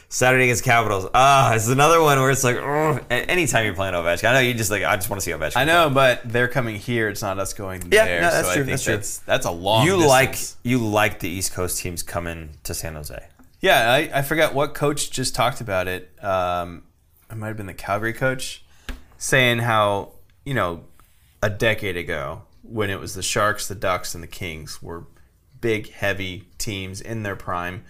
[0.08, 1.06] Saturday against Capitals.
[1.14, 4.40] Ah, it's another one where it's like, oh, a- anytime you're playing Ovechkin, I know
[4.40, 5.56] you just like, I just want to see Ovechkin.
[5.56, 7.08] I know, but they're coming here.
[7.08, 8.20] It's not us going Yeah, there.
[8.22, 8.94] no, that's so true, I think that's true.
[8.96, 9.86] that's that's a long.
[9.86, 10.08] you distance.
[10.10, 13.22] like you like the East Coast teams coming to San Jose.
[13.60, 16.10] Yeah, I, I forgot what coach just talked about it.
[16.24, 16.84] Um,
[17.30, 18.64] it might have been the Calgary coach
[19.18, 20.12] saying how
[20.44, 20.84] you know
[21.42, 25.04] a decade ago when it was the Sharks, the Ducks, and the Kings were
[25.60, 27.84] big, heavy teams in their prime.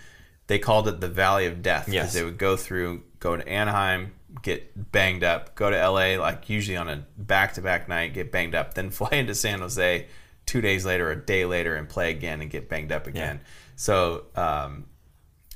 [0.47, 2.13] They called it the Valley of Death because Yes.
[2.15, 4.13] they would go through, go to Anaheim,
[4.43, 8.75] get banged up, go to LA, like usually on a back-to-back night, get banged up,
[8.75, 10.07] then fly into San Jose
[10.47, 13.41] two days later, a day later, and play again and get banged up again.
[13.77, 14.87] So um,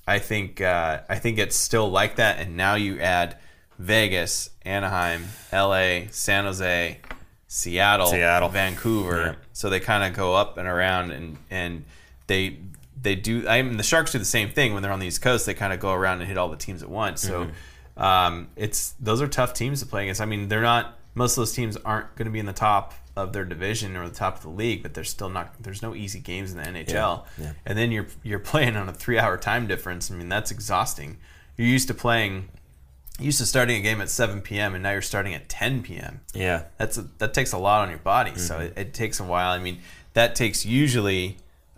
[0.06, 3.36] I think uh, I think it's still like that, and now you add
[3.78, 7.00] Vegas, Anaheim, L.A., San Jose,
[7.54, 8.48] Seattle, Seattle.
[8.48, 9.16] Vancouver.
[9.16, 9.34] Yeah.
[9.52, 11.84] So they kind of go up and around, and and
[12.26, 12.58] they
[13.00, 13.46] they do.
[13.46, 15.46] I mean, the Sharks do the same thing when they're on the East Coast.
[15.46, 17.22] They kind of go around and hit all the teams at once.
[17.22, 17.48] So
[17.96, 20.20] um, it's those are tough teams to play against.
[20.20, 20.98] I mean, they're not.
[21.14, 24.08] Most of those teams aren't going to be in the top of their division or
[24.08, 26.64] the top of the league, but there's still not there's no easy games in the
[26.64, 27.24] NHL.
[27.38, 27.52] yeah.
[27.64, 30.10] And then you're you're playing on a three hour time difference.
[30.10, 31.18] I mean that's exhausting.
[31.56, 32.48] You're used to playing
[33.20, 34.74] used to starting a game at 7 p.m.
[34.74, 36.20] and now you're starting at 10 p.m.
[36.34, 36.64] Yeah.
[36.78, 38.36] That's a, that takes a lot on your body.
[38.36, 38.62] So Mm-hmm.
[38.64, 39.50] it, it takes a while.
[39.50, 39.78] I mean,
[40.14, 41.36] that takes usually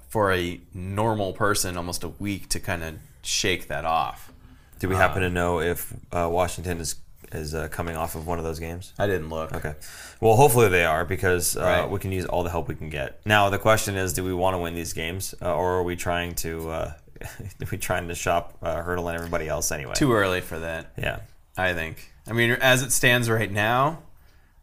[0.08, 4.32] for a normal person almost a week to kind of shake that off.
[4.78, 6.96] Do we happen to know if uh, Washington is
[7.32, 8.92] is uh, coming off of one of those games?
[8.98, 9.52] I didn't look.
[9.52, 9.74] Okay.
[10.20, 11.90] Well, hopefully they are because uh, Right.
[11.90, 13.20] we can use all the help we can get.
[13.26, 15.96] Now the question is, do we want to win these games, uh, or are we
[15.96, 16.70] trying to?
[17.40, 19.94] Uh, are we trying to shop uh, Hertl and everybody else anyway?
[19.94, 21.20] Too early for that, Yeah.
[21.56, 22.12] I think.
[22.28, 24.02] I mean, as it stands right now,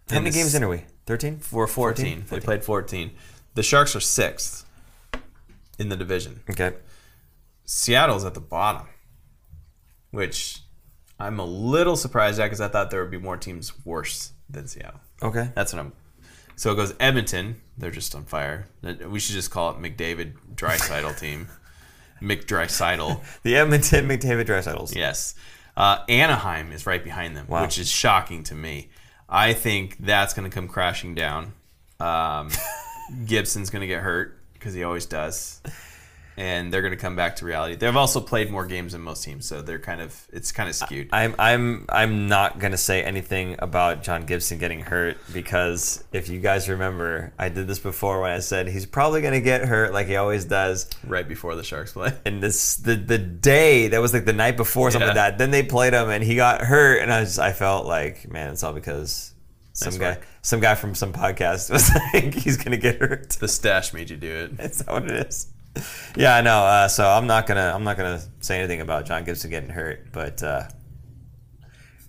[0.10, 0.84] How many games in are we?
[1.06, 1.40] Thirteen.
[1.52, 2.26] We're 14.
[2.30, 3.12] They played 14.
[3.56, 4.66] The Sharks are sixth
[5.80, 6.42] in the division.
[6.50, 6.74] Okay.
[7.66, 8.88] Seattle's at the bottom,
[10.12, 10.62] which
[11.20, 14.68] I'm a little surprised at because I thought there would be more teams worse than
[14.68, 15.00] Seattle.
[15.22, 15.50] Okay.
[15.56, 15.94] That's what I'm.
[16.56, 17.62] So it goes Edmonton.
[17.78, 18.68] They're just on fire.
[19.08, 21.48] We should just call it McDavid Draisaitl team.
[22.24, 23.22] McDraisaitl.
[23.44, 24.95] The Edmonton McDavid Draisaitls.
[24.95, 25.36] Yes.
[25.76, 27.64] Uh, Anaheim is right behind them, Wow.
[27.64, 28.90] which is shocking to me.
[29.28, 31.54] I think that's going to come crashing down.
[32.00, 32.50] Um,
[33.26, 35.62] Gibson's going to get hurt because he always does.
[36.36, 37.76] And they're going to come back to reality.
[37.76, 40.76] They've also played more games than most teams, so they're kind of it's kind of
[40.76, 41.10] skewed.
[41.12, 46.40] I'm I'm I'm not gonna say anything about John Gibson getting hurt because if you
[46.40, 50.08] guys remember, I did this before when I said he's probably gonna get hurt like
[50.08, 50.90] he always does.
[51.06, 52.14] right before the Sharks play.
[52.26, 55.38] And this the the day that was like the night before something like that.
[55.38, 58.52] Then they played him and he got hurt, and I was I felt like man,
[58.52, 59.34] it's all because
[59.74, 60.28] some Nice guy work.
[60.42, 63.30] some guy from some podcast was like he's gonna get hurt.
[63.30, 64.60] The stash made you do it.
[64.60, 65.48] Is that what it is?
[66.16, 66.60] Yeah, I know.
[66.60, 70.12] Uh, so I'm not gonna I'm not gonna say anything about John Gibson getting hurt,
[70.12, 70.68] but uh,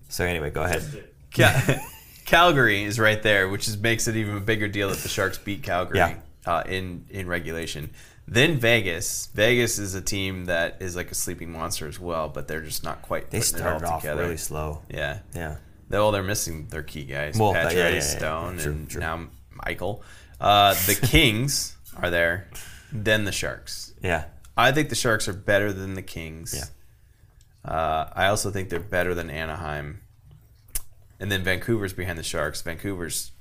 [0.09, 0.83] so anyway, go ahead.
[1.33, 1.79] Cal-
[2.27, 5.39] Calgary is right there, which is, makes it even a bigger deal that the Sharks
[5.39, 6.17] beat Calgary Yeah.
[6.47, 7.91] uh, in in regulation.
[8.27, 9.29] Then Vegas.
[9.35, 12.83] Vegas is a team that is like a sleeping monster as well, but they're just
[12.85, 13.31] not quite.
[13.31, 14.23] They started off together.
[14.23, 14.83] really slow.
[14.91, 15.19] Yeah.
[15.35, 15.57] Yeah.
[15.91, 18.01] Well, they're missing their key guys, Well, Patrick, yeah, yeah, yeah.
[18.01, 19.01] Stone, True, and true.
[19.01, 20.03] now Michael.
[20.41, 22.49] Uh, the Kings are there,
[22.95, 23.93] then the Sharks.
[24.03, 24.27] Yeah.
[24.57, 26.55] I think the Sharks are better than the Kings.
[26.55, 27.71] Yeah.
[27.71, 30.01] Uh, I also think they're better than Anaheim.
[31.19, 32.63] And then Vancouver's behind the Sharks.
[32.63, 33.33] Vancouver's,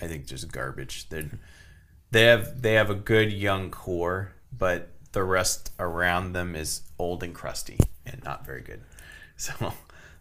[0.00, 1.08] I think, just garbage.
[1.08, 1.28] They
[2.10, 7.22] they have they have a good young core, but the rest around them is old
[7.22, 8.80] and crusty and not very good.
[9.38, 9.52] So,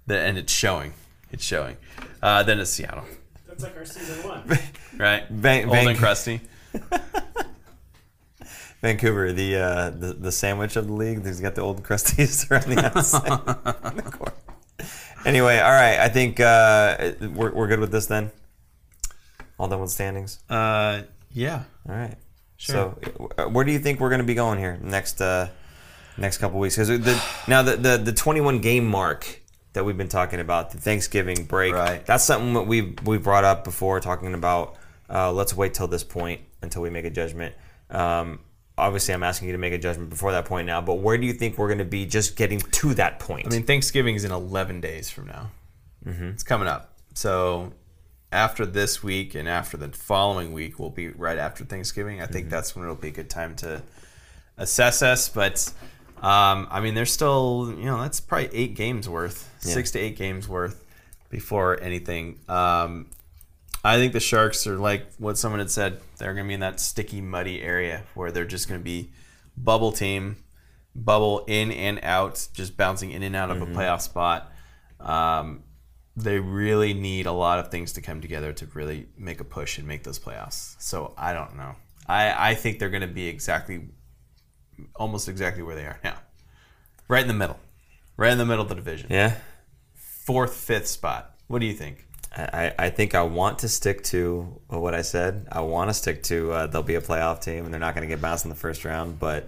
[0.07, 0.91] the, and it's showing.
[1.31, 1.77] It's showing.
[2.22, 3.06] Uh, then it's Seattle,
[3.47, 4.43] That's like our season one.
[4.97, 5.26] right?
[5.30, 6.41] Van- old Van- and crusty.
[8.85, 11.25] Vancouver, the uh, the the sandwich of the league.
[11.25, 13.45] He's got the old crusties around the outside.
[13.83, 14.31] the.
[15.25, 15.97] Anyway, all right.
[15.97, 18.31] I think uh, we're we're good with this then.
[19.57, 20.39] All done with standings.
[20.49, 21.01] Uh,
[21.31, 21.63] yeah.
[21.89, 22.15] All right.
[22.57, 22.95] Sure.
[23.01, 25.49] So, uh, where do you think we're going to be going here next uh,
[26.17, 26.75] next couple weeks?
[26.75, 29.41] Because the, now the, the the 21 game mark
[29.73, 32.05] that we've been talking about, the Thanksgiving break, Right.
[32.05, 34.75] that's something that we've we brought up before, talking about.
[35.09, 37.55] Uh, let's wait till this point until we make a judgment.
[37.89, 38.39] Um,
[38.77, 40.81] obviously, I'm asking you to make a judgment before that point now.
[40.81, 43.47] But where do you think we're going to be just getting to that point?
[43.47, 45.52] I mean, Thanksgiving is in 11 days from now.
[46.06, 46.30] Mm-hmm.
[46.30, 46.93] It's coming up.
[47.14, 47.73] So
[48.35, 52.22] after this week and after the following week we'll be right after Thanksgiving.
[52.22, 53.81] I think that's when it'll be a good time to
[54.57, 55.30] assess us.
[55.30, 55.72] But
[56.18, 60.18] um, I mean, there's still, you know, that's probably eight games worth, six to eight
[60.18, 60.84] games worth
[61.30, 62.39] before anything.
[62.49, 63.07] Um,
[63.85, 66.01] I think the Sharks are like what someone had said.
[66.17, 69.11] They're going to be in that sticky, muddy area where they're just going to be
[69.55, 70.37] bubble team,
[70.95, 74.51] bubble in and out, just bouncing in and out of a playoff spot.
[74.99, 75.63] Um,
[76.15, 79.77] they really need a lot of things to come together to really make a push
[79.77, 80.75] and make those playoffs.
[80.79, 81.75] So I don't know.
[82.07, 83.89] I, I think they're going to be exactly,
[84.95, 86.17] almost exactly where they are now,
[87.07, 87.59] right in the middle,
[88.17, 89.35] right in the middle of the division, yeah.
[89.93, 91.35] fourth, fifth spot.
[91.47, 92.05] What do you think?
[92.35, 95.47] I, I think I want to stick to what I said.
[95.51, 98.07] I want to stick to uh, they'll be a playoff team and they're not going
[98.07, 99.47] to get bounced in the first round, but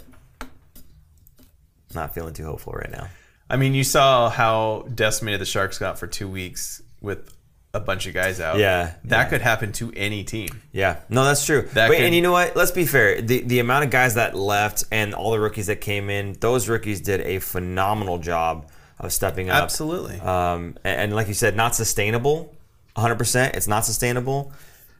[1.93, 3.07] not feeling too hopeful right now.
[3.49, 7.33] I mean, you saw how decimated the Sharks got for two weeks with
[7.73, 8.57] a bunch of guys out.
[8.57, 9.29] Yeah, that yeah.
[9.29, 10.49] could happen to any team.
[10.71, 11.67] Yeah, no, that's true.
[11.73, 12.55] That Wait, could- and you know what?
[12.55, 13.21] Let's be fair.
[13.21, 16.67] The the amount of guys that left and all the rookies that came in, those
[16.67, 18.69] rookies did a phenomenal job
[18.99, 19.63] of stepping up.
[19.63, 20.19] Absolutely.
[20.19, 22.53] Um, and, and like you said, not sustainable.
[22.97, 23.55] 100%.
[23.55, 24.51] It's not sustainable.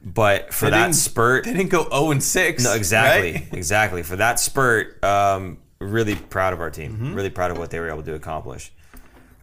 [0.04, 2.62] But for They that spurt, They didn't go 0 and 6.
[2.64, 3.48] No, exactly, right?
[3.52, 4.02] exactly.
[4.04, 6.92] For that spurt, um, really proud of our team.
[6.92, 7.14] Mm-hmm.
[7.14, 8.70] Really proud of what they were able to accomplish.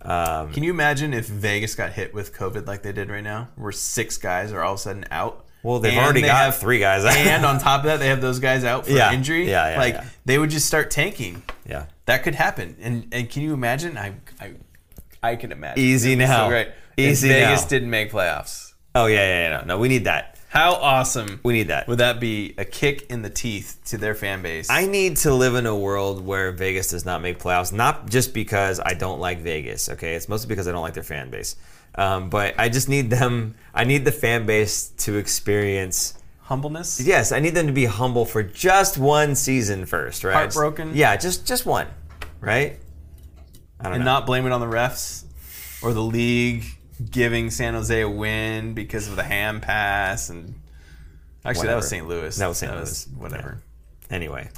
[0.01, 3.49] Um, Can you imagine if Vegas got hit with COVID like they did right now,
[3.55, 6.57] where six guys are all of a sudden out Well, they've already they got have-
[6.57, 7.03] three guys.
[7.03, 9.11] and on top of that, they have those guys out for Yeah.
[9.13, 9.49] injury.
[9.49, 10.05] Yeah, yeah, like yeah.
[10.25, 11.41] they would just start tanking.
[11.67, 11.87] yeah.
[12.05, 12.77] That could happen.
[12.81, 13.97] And and can you imagine?
[13.97, 14.51] I I,
[15.23, 15.83] I can imagine.
[15.83, 16.43] Easy now.
[16.45, 16.69] So great.
[16.97, 17.67] Easy if Vegas now.
[17.69, 18.73] didn't make playoffs.
[18.93, 19.57] Oh yeah, yeah, yeah.
[19.61, 20.31] No, no, we need that.
[20.49, 21.85] How awesome We need that.
[21.89, 22.53] would that be?
[22.57, 24.69] A kick in the teeth to their fan base.
[24.69, 28.33] I need to live in a world where Vegas does not make playoffs, not just
[28.33, 29.89] because I don't like Vegas.
[29.89, 31.57] Okay, it's mostly because I don't like their fan base.
[31.95, 33.55] Um, but I just need them.
[33.73, 36.13] I need the fan base to experience.
[36.43, 37.01] Humbleness.
[37.01, 40.35] Yes, I need them to be humble for just one season first, right?
[40.35, 40.91] Heartbroken?
[40.95, 41.87] Yeah, just just one,
[42.39, 42.79] right?
[43.79, 44.11] I don't and know.
[44.11, 45.25] not blame it on the refs
[45.83, 46.63] or the league
[47.11, 50.55] giving San Jose a win because of the ham pass and
[51.43, 52.07] actually that was St.
[52.07, 52.35] Louis.
[52.37, 52.73] That was St.
[52.73, 53.07] Louis.
[53.17, 53.61] Whatever.
[54.09, 54.49] anyway.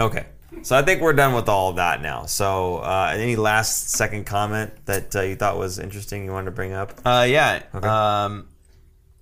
[0.00, 0.26] Okay.
[0.62, 2.24] So I think we're done with all of that now.
[2.26, 6.50] So uh, any last second comment that uh, you thought was interesting you wanted to
[6.50, 6.92] bring up?
[7.04, 7.62] Uh, yeah.
[7.74, 7.86] Okay.
[7.86, 8.48] Um,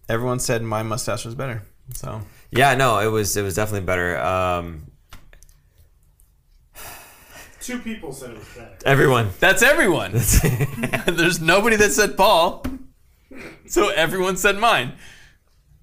[0.08, 1.62] everyone said my mustache was better.
[1.94, 4.18] So Yeah, no, it was it was definitely better.
[4.18, 4.90] Um,
[7.68, 8.76] Two people said it was better.
[8.86, 9.28] everyone.
[9.40, 10.12] that's everyone.
[11.06, 12.64] There's nobody that said Paul.
[13.66, 14.94] So everyone said mine.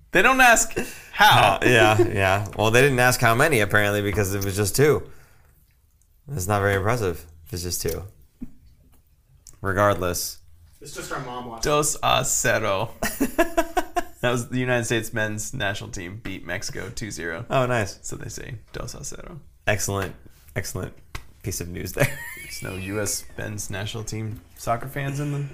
[0.10, 0.76] They don't ask
[1.12, 1.60] how.
[1.62, 2.48] yeah, yeah.
[2.57, 5.07] Well, they didn't ask how many apparently because it was just two.
[6.32, 7.24] It's not very impressive.
[7.52, 8.02] It's just two.
[9.62, 10.40] Regardless.
[10.82, 11.70] It's just our mom watching.
[11.70, 12.90] Dos a cero.
[14.22, 17.45] that was the United States men's national team beat Mexico 2-0.
[17.48, 17.99] Oh, nice.
[18.02, 19.40] So they say dos a cero.
[19.68, 20.16] Excellent,
[20.56, 20.95] excellent
[21.45, 22.19] piece of news there.
[22.41, 23.23] There's no U.S.
[23.38, 25.45] men's national team soccer fans in the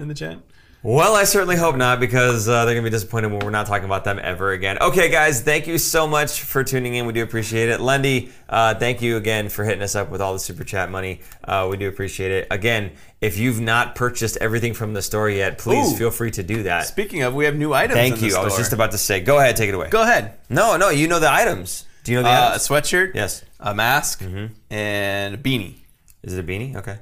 [0.00, 0.38] in the chat.
[0.84, 3.68] Well, I certainly hope not because uh, they're going to be disappointed when we're not
[3.68, 4.78] talking about them ever again.
[4.80, 7.06] Okay, guys, thank you so much for tuning in.
[7.06, 7.80] We do appreciate it.
[7.80, 11.20] Lundy, uh, thank you again for hitting us up with all the super chat money.
[11.44, 12.48] Uh, we do appreciate it.
[12.50, 12.90] Again,
[13.20, 15.96] if you've not purchased everything from the store yet, please Ooh.
[15.96, 16.86] feel free to do that.
[16.86, 17.94] Speaking of, we have new items.
[17.94, 18.36] Thank in the you.
[18.36, 19.88] I was just about to say, go ahead, take it away.
[19.88, 20.34] Go ahead.
[20.50, 21.84] No, no, you know the items.
[22.04, 22.68] Do you know the Uh, a items?
[22.68, 23.14] sweatshirt.
[23.14, 23.44] Yes.
[23.60, 24.54] A mask Mm-hmm.
[24.72, 25.74] and a beanie.
[26.22, 26.76] Is it a beanie?
[26.76, 26.98] Okay.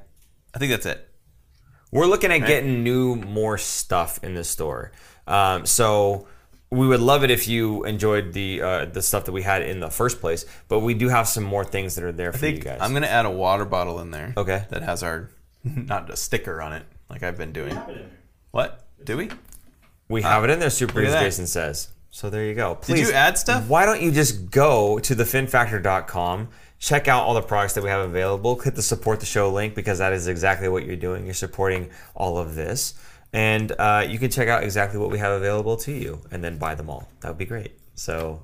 [0.53, 1.07] I think that's it.
[1.91, 4.91] We're looking at getting new, more stuff in the store.
[5.27, 6.27] Um, so
[6.69, 9.79] we would love it if you enjoyed the uh, the stuff that we had in
[9.81, 10.45] the first place.
[10.69, 12.79] But we do have some more things that are there for I think you guys.
[12.81, 14.33] I'm gonna add a water bottle in there.
[14.37, 14.65] Okay.
[14.69, 15.29] That has our
[15.63, 17.77] not a sticker on it like I've been doing.
[18.51, 18.87] What?
[19.03, 19.29] Do we?
[20.07, 21.23] we have it in there, Super look at as that.
[21.23, 21.89] Jason says.
[22.11, 22.75] So there you go.
[22.75, 23.67] Did Please, you add stuff?
[23.67, 28.01] Why don't you just go to thefinfactor.com, check out all the products that we have
[28.01, 31.23] available, click the support the show link because that is exactly what you're doing.
[31.25, 32.93] You're supporting all of this.
[33.33, 36.57] And uh, you can check out exactly what we have available to you and then
[36.57, 37.07] buy them all.
[37.21, 37.79] That would be great.
[37.95, 38.43] So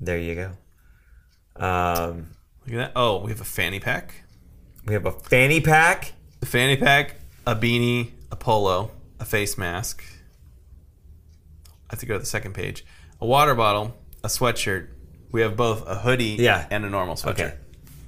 [0.00, 1.64] there you go.
[1.64, 2.30] Um,
[2.66, 2.92] Look at that.
[2.96, 4.24] Oh, we have a fanny pack.
[4.84, 6.12] we have a fanny pack.
[6.42, 8.90] A fanny pack, a beanie, a polo,
[9.20, 10.02] a face mask.
[11.90, 12.84] I have to go to the second page.
[13.20, 14.88] A water bottle, a sweatshirt.
[15.32, 16.66] We have both a hoodie Yeah.
[16.70, 17.30] and a normal sweatshirt.
[17.32, 17.54] Okay.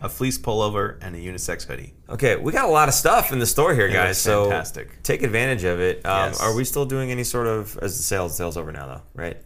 [0.00, 1.94] A fleece pullover and a unisex hoodie.
[2.08, 4.08] Okay, we got a lot of stuff in the store here, guys.
[4.08, 5.02] looks So fantastic.
[5.02, 6.04] take advantage of it.
[6.06, 6.40] Um, Yes.
[6.40, 9.02] Are we still doing any sort of as the sales sales over now though?
[9.14, 9.36] Right.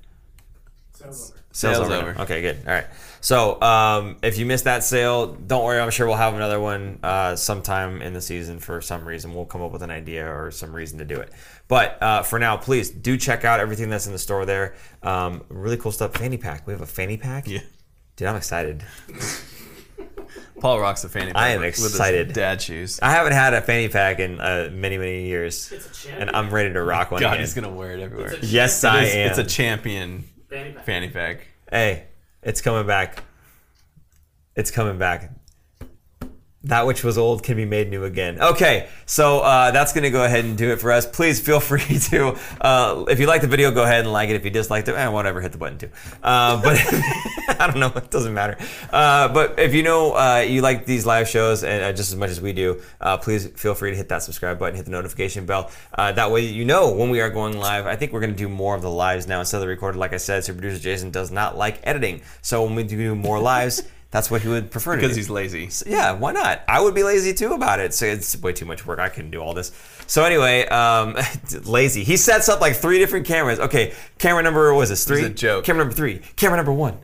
[0.94, 1.40] Sales over.
[1.52, 1.96] Sales now.
[2.00, 2.20] over.
[2.22, 2.58] Okay, good.
[2.66, 2.86] All right.
[3.20, 5.80] So um, if you missed that sale, don't worry.
[5.80, 9.34] I'm sure we'll have another one uh, sometime in the season for some reason.
[9.34, 11.32] We'll come up with an idea or some reason to do it.
[11.68, 14.74] But uh, for now, please do check out everything that's in the store there.
[15.02, 16.14] Um, really cool stuff.
[16.14, 16.66] Fanny pack.
[16.66, 17.48] We have a fanny pack.
[17.48, 17.60] Yeah.
[18.16, 18.84] Dude, I'm excited.
[20.60, 21.36] Paul rocks a fanny pack.
[21.36, 22.32] I am with his excited.
[22.32, 22.98] dad shoes.
[23.02, 26.28] I haven't had a fanny pack in uh, many, many years, It's a champion.
[26.28, 27.40] and I'm ready to rock one God, again.
[27.40, 28.36] he's gonna wear it everywhere.
[28.43, 29.28] Yes, I is- am.
[29.30, 30.84] It's a champion fanny pack.
[30.86, 31.47] fanny pack.
[31.70, 32.05] Hey,
[32.47, 33.24] it's coming back.
[34.55, 35.31] It's coming back.
[36.66, 38.40] That which was old can be made new again.
[38.40, 41.06] Okay, so uh, that's going to go ahead and do it for us.
[41.06, 44.36] Please feel free to, uh, if you like the video, go ahead and like it.
[44.36, 45.90] If you disliked it, eh, whatever, hit the button too.
[46.24, 46.76] Uh, but
[47.60, 48.59] I don't know, it doesn't matter.
[48.93, 52.18] Uh, but if you know uh, you like these live shows and uh, just as
[52.18, 52.82] much as we do,
[53.22, 55.70] please feel free to hit that subscribe button, hit the notification bell.
[55.97, 57.86] That way you know when we are going live.
[57.86, 59.98] I think we're going to do more of the lives now instead of the recorded.
[59.98, 62.22] Like I said, so producer Jason does not like editing.
[62.43, 65.68] So when we do more lives, that's what he would prefer to Because he's lazy.
[65.90, 66.62] Yeah, why not?
[66.68, 67.92] I would be lazy too about it.
[67.92, 68.98] So it's way too much work.
[68.98, 69.72] I couldn't do all this.
[70.06, 71.16] So anyway, um,
[71.64, 72.04] lazy.
[72.04, 73.58] He sets up like three different cameras.
[73.58, 75.24] Okay, camera number what was this three?
[75.24, 75.64] a joke.
[75.64, 76.20] Camera number three.
[76.36, 76.98] Camera number one.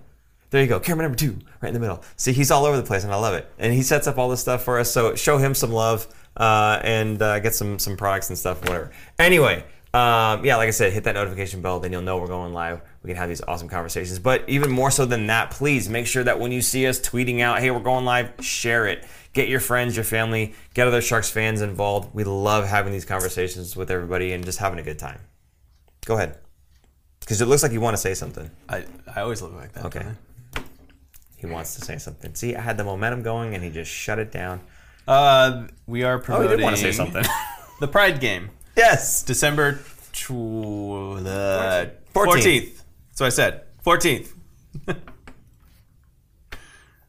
[0.50, 0.80] There you go.
[0.80, 2.04] Camera number two, right in the middle.
[2.16, 3.50] See, he's all over the place, and I love it.
[3.58, 4.92] And he sets up all this stuff for us.
[4.92, 6.06] So show him some love
[6.36, 8.90] uh, and uh, get some some products and stuff, whatever.
[9.18, 9.64] Anyway,
[9.94, 12.80] um, yeah, like I said, hit that notification bell, then you'll know we're going live.
[13.02, 14.18] We can have these awesome conversations.
[14.18, 17.40] But even more so than that, please make sure that when you see us tweeting
[17.40, 19.04] out, "Hey, we're going live," share it.
[19.34, 22.14] Get your friends, your family, get other Sharks fans involved.
[22.14, 25.20] We love having these conversations with everybody and just having a good time.
[26.04, 26.38] Go ahead.
[27.20, 28.50] Because it looks like you want to say something.
[28.68, 29.84] I, I always look like that.
[29.86, 30.04] Okay.
[31.36, 32.34] He wants to say something.
[32.34, 34.60] See, I had the momentum going, and he just shut it down.
[35.08, 36.58] Uh, we are Oh, promoting.
[36.58, 37.24] did want to say something.
[37.80, 39.22] the Pride game, yes.
[39.22, 39.80] December
[40.12, 40.28] tw-
[41.22, 42.42] the 14th.
[42.42, 42.82] 14th.
[43.12, 44.32] So I said 14th.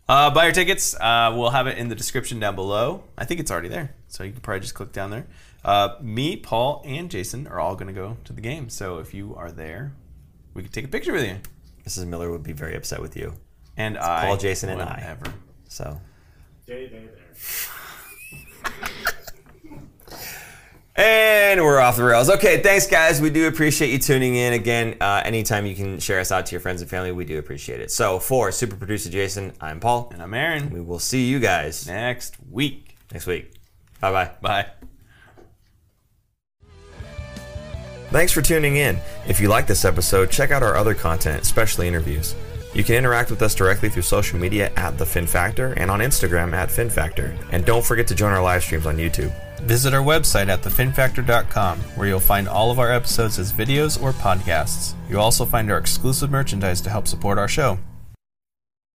[0.09, 0.95] uh, buy your tickets.
[0.95, 3.03] Uh, we'll have it in the description down below.
[3.17, 5.27] I think it's already there, so you can probably just click down there.
[5.63, 8.69] Uh, me, Paul, and Jason are all going to go to the game.
[8.69, 9.93] So if you are there,
[10.53, 11.37] we can take a picture with you.
[11.87, 12.05] Mrs.
[12.05, 13.33] Miller would be very upset with you.
[13.77, 14.93] And I, Paul, Jason, and I.
[14.95, 15.33] whatever.
[15.67, 15.99] So.
[16.65, 18.89] Day, day, there.
[20.95, 22.29] And we're off the rails.
[22.29, 23.19] Okay, thanks, guys.
[23.19, 24.53] We do appreciate you tuning in.
[24.53, 27.39] Again, uh, anytime you can share us out to your friends and family, we do
[27.39, 27.89] appreciate it.
[27.89, 30.09] So, for super producer Jason, I'm Paul.
[30.13, 30.69] And I'm Aaron.
[30.69, 32.95] We will see you guys Next week.
[33.11, 33.53] next week.
[34.01, 34.31] Bye bye.
[34.41, 34.67] Bye.
[38.11, 38.99] Thanks for tuning in.
[39.27, 42.35] If you like this episode, check out our other content, especially interviews.
[42.75, 45.99] You can interact with us directly through social media at The Fin Factor and on
[46.01, 47.35] Instagram at Fin Factor.
[47.51, 49.33] And don't forget to join our live streams on YouTube.
[49.63, 54.11] Visit our website at thefinfactor.com, where you'll find all of our episodes as videos or
[54.11, 54.93] podcasts.
[55.09, 57.79] You'll also find our exclusive merchandise to help support our show.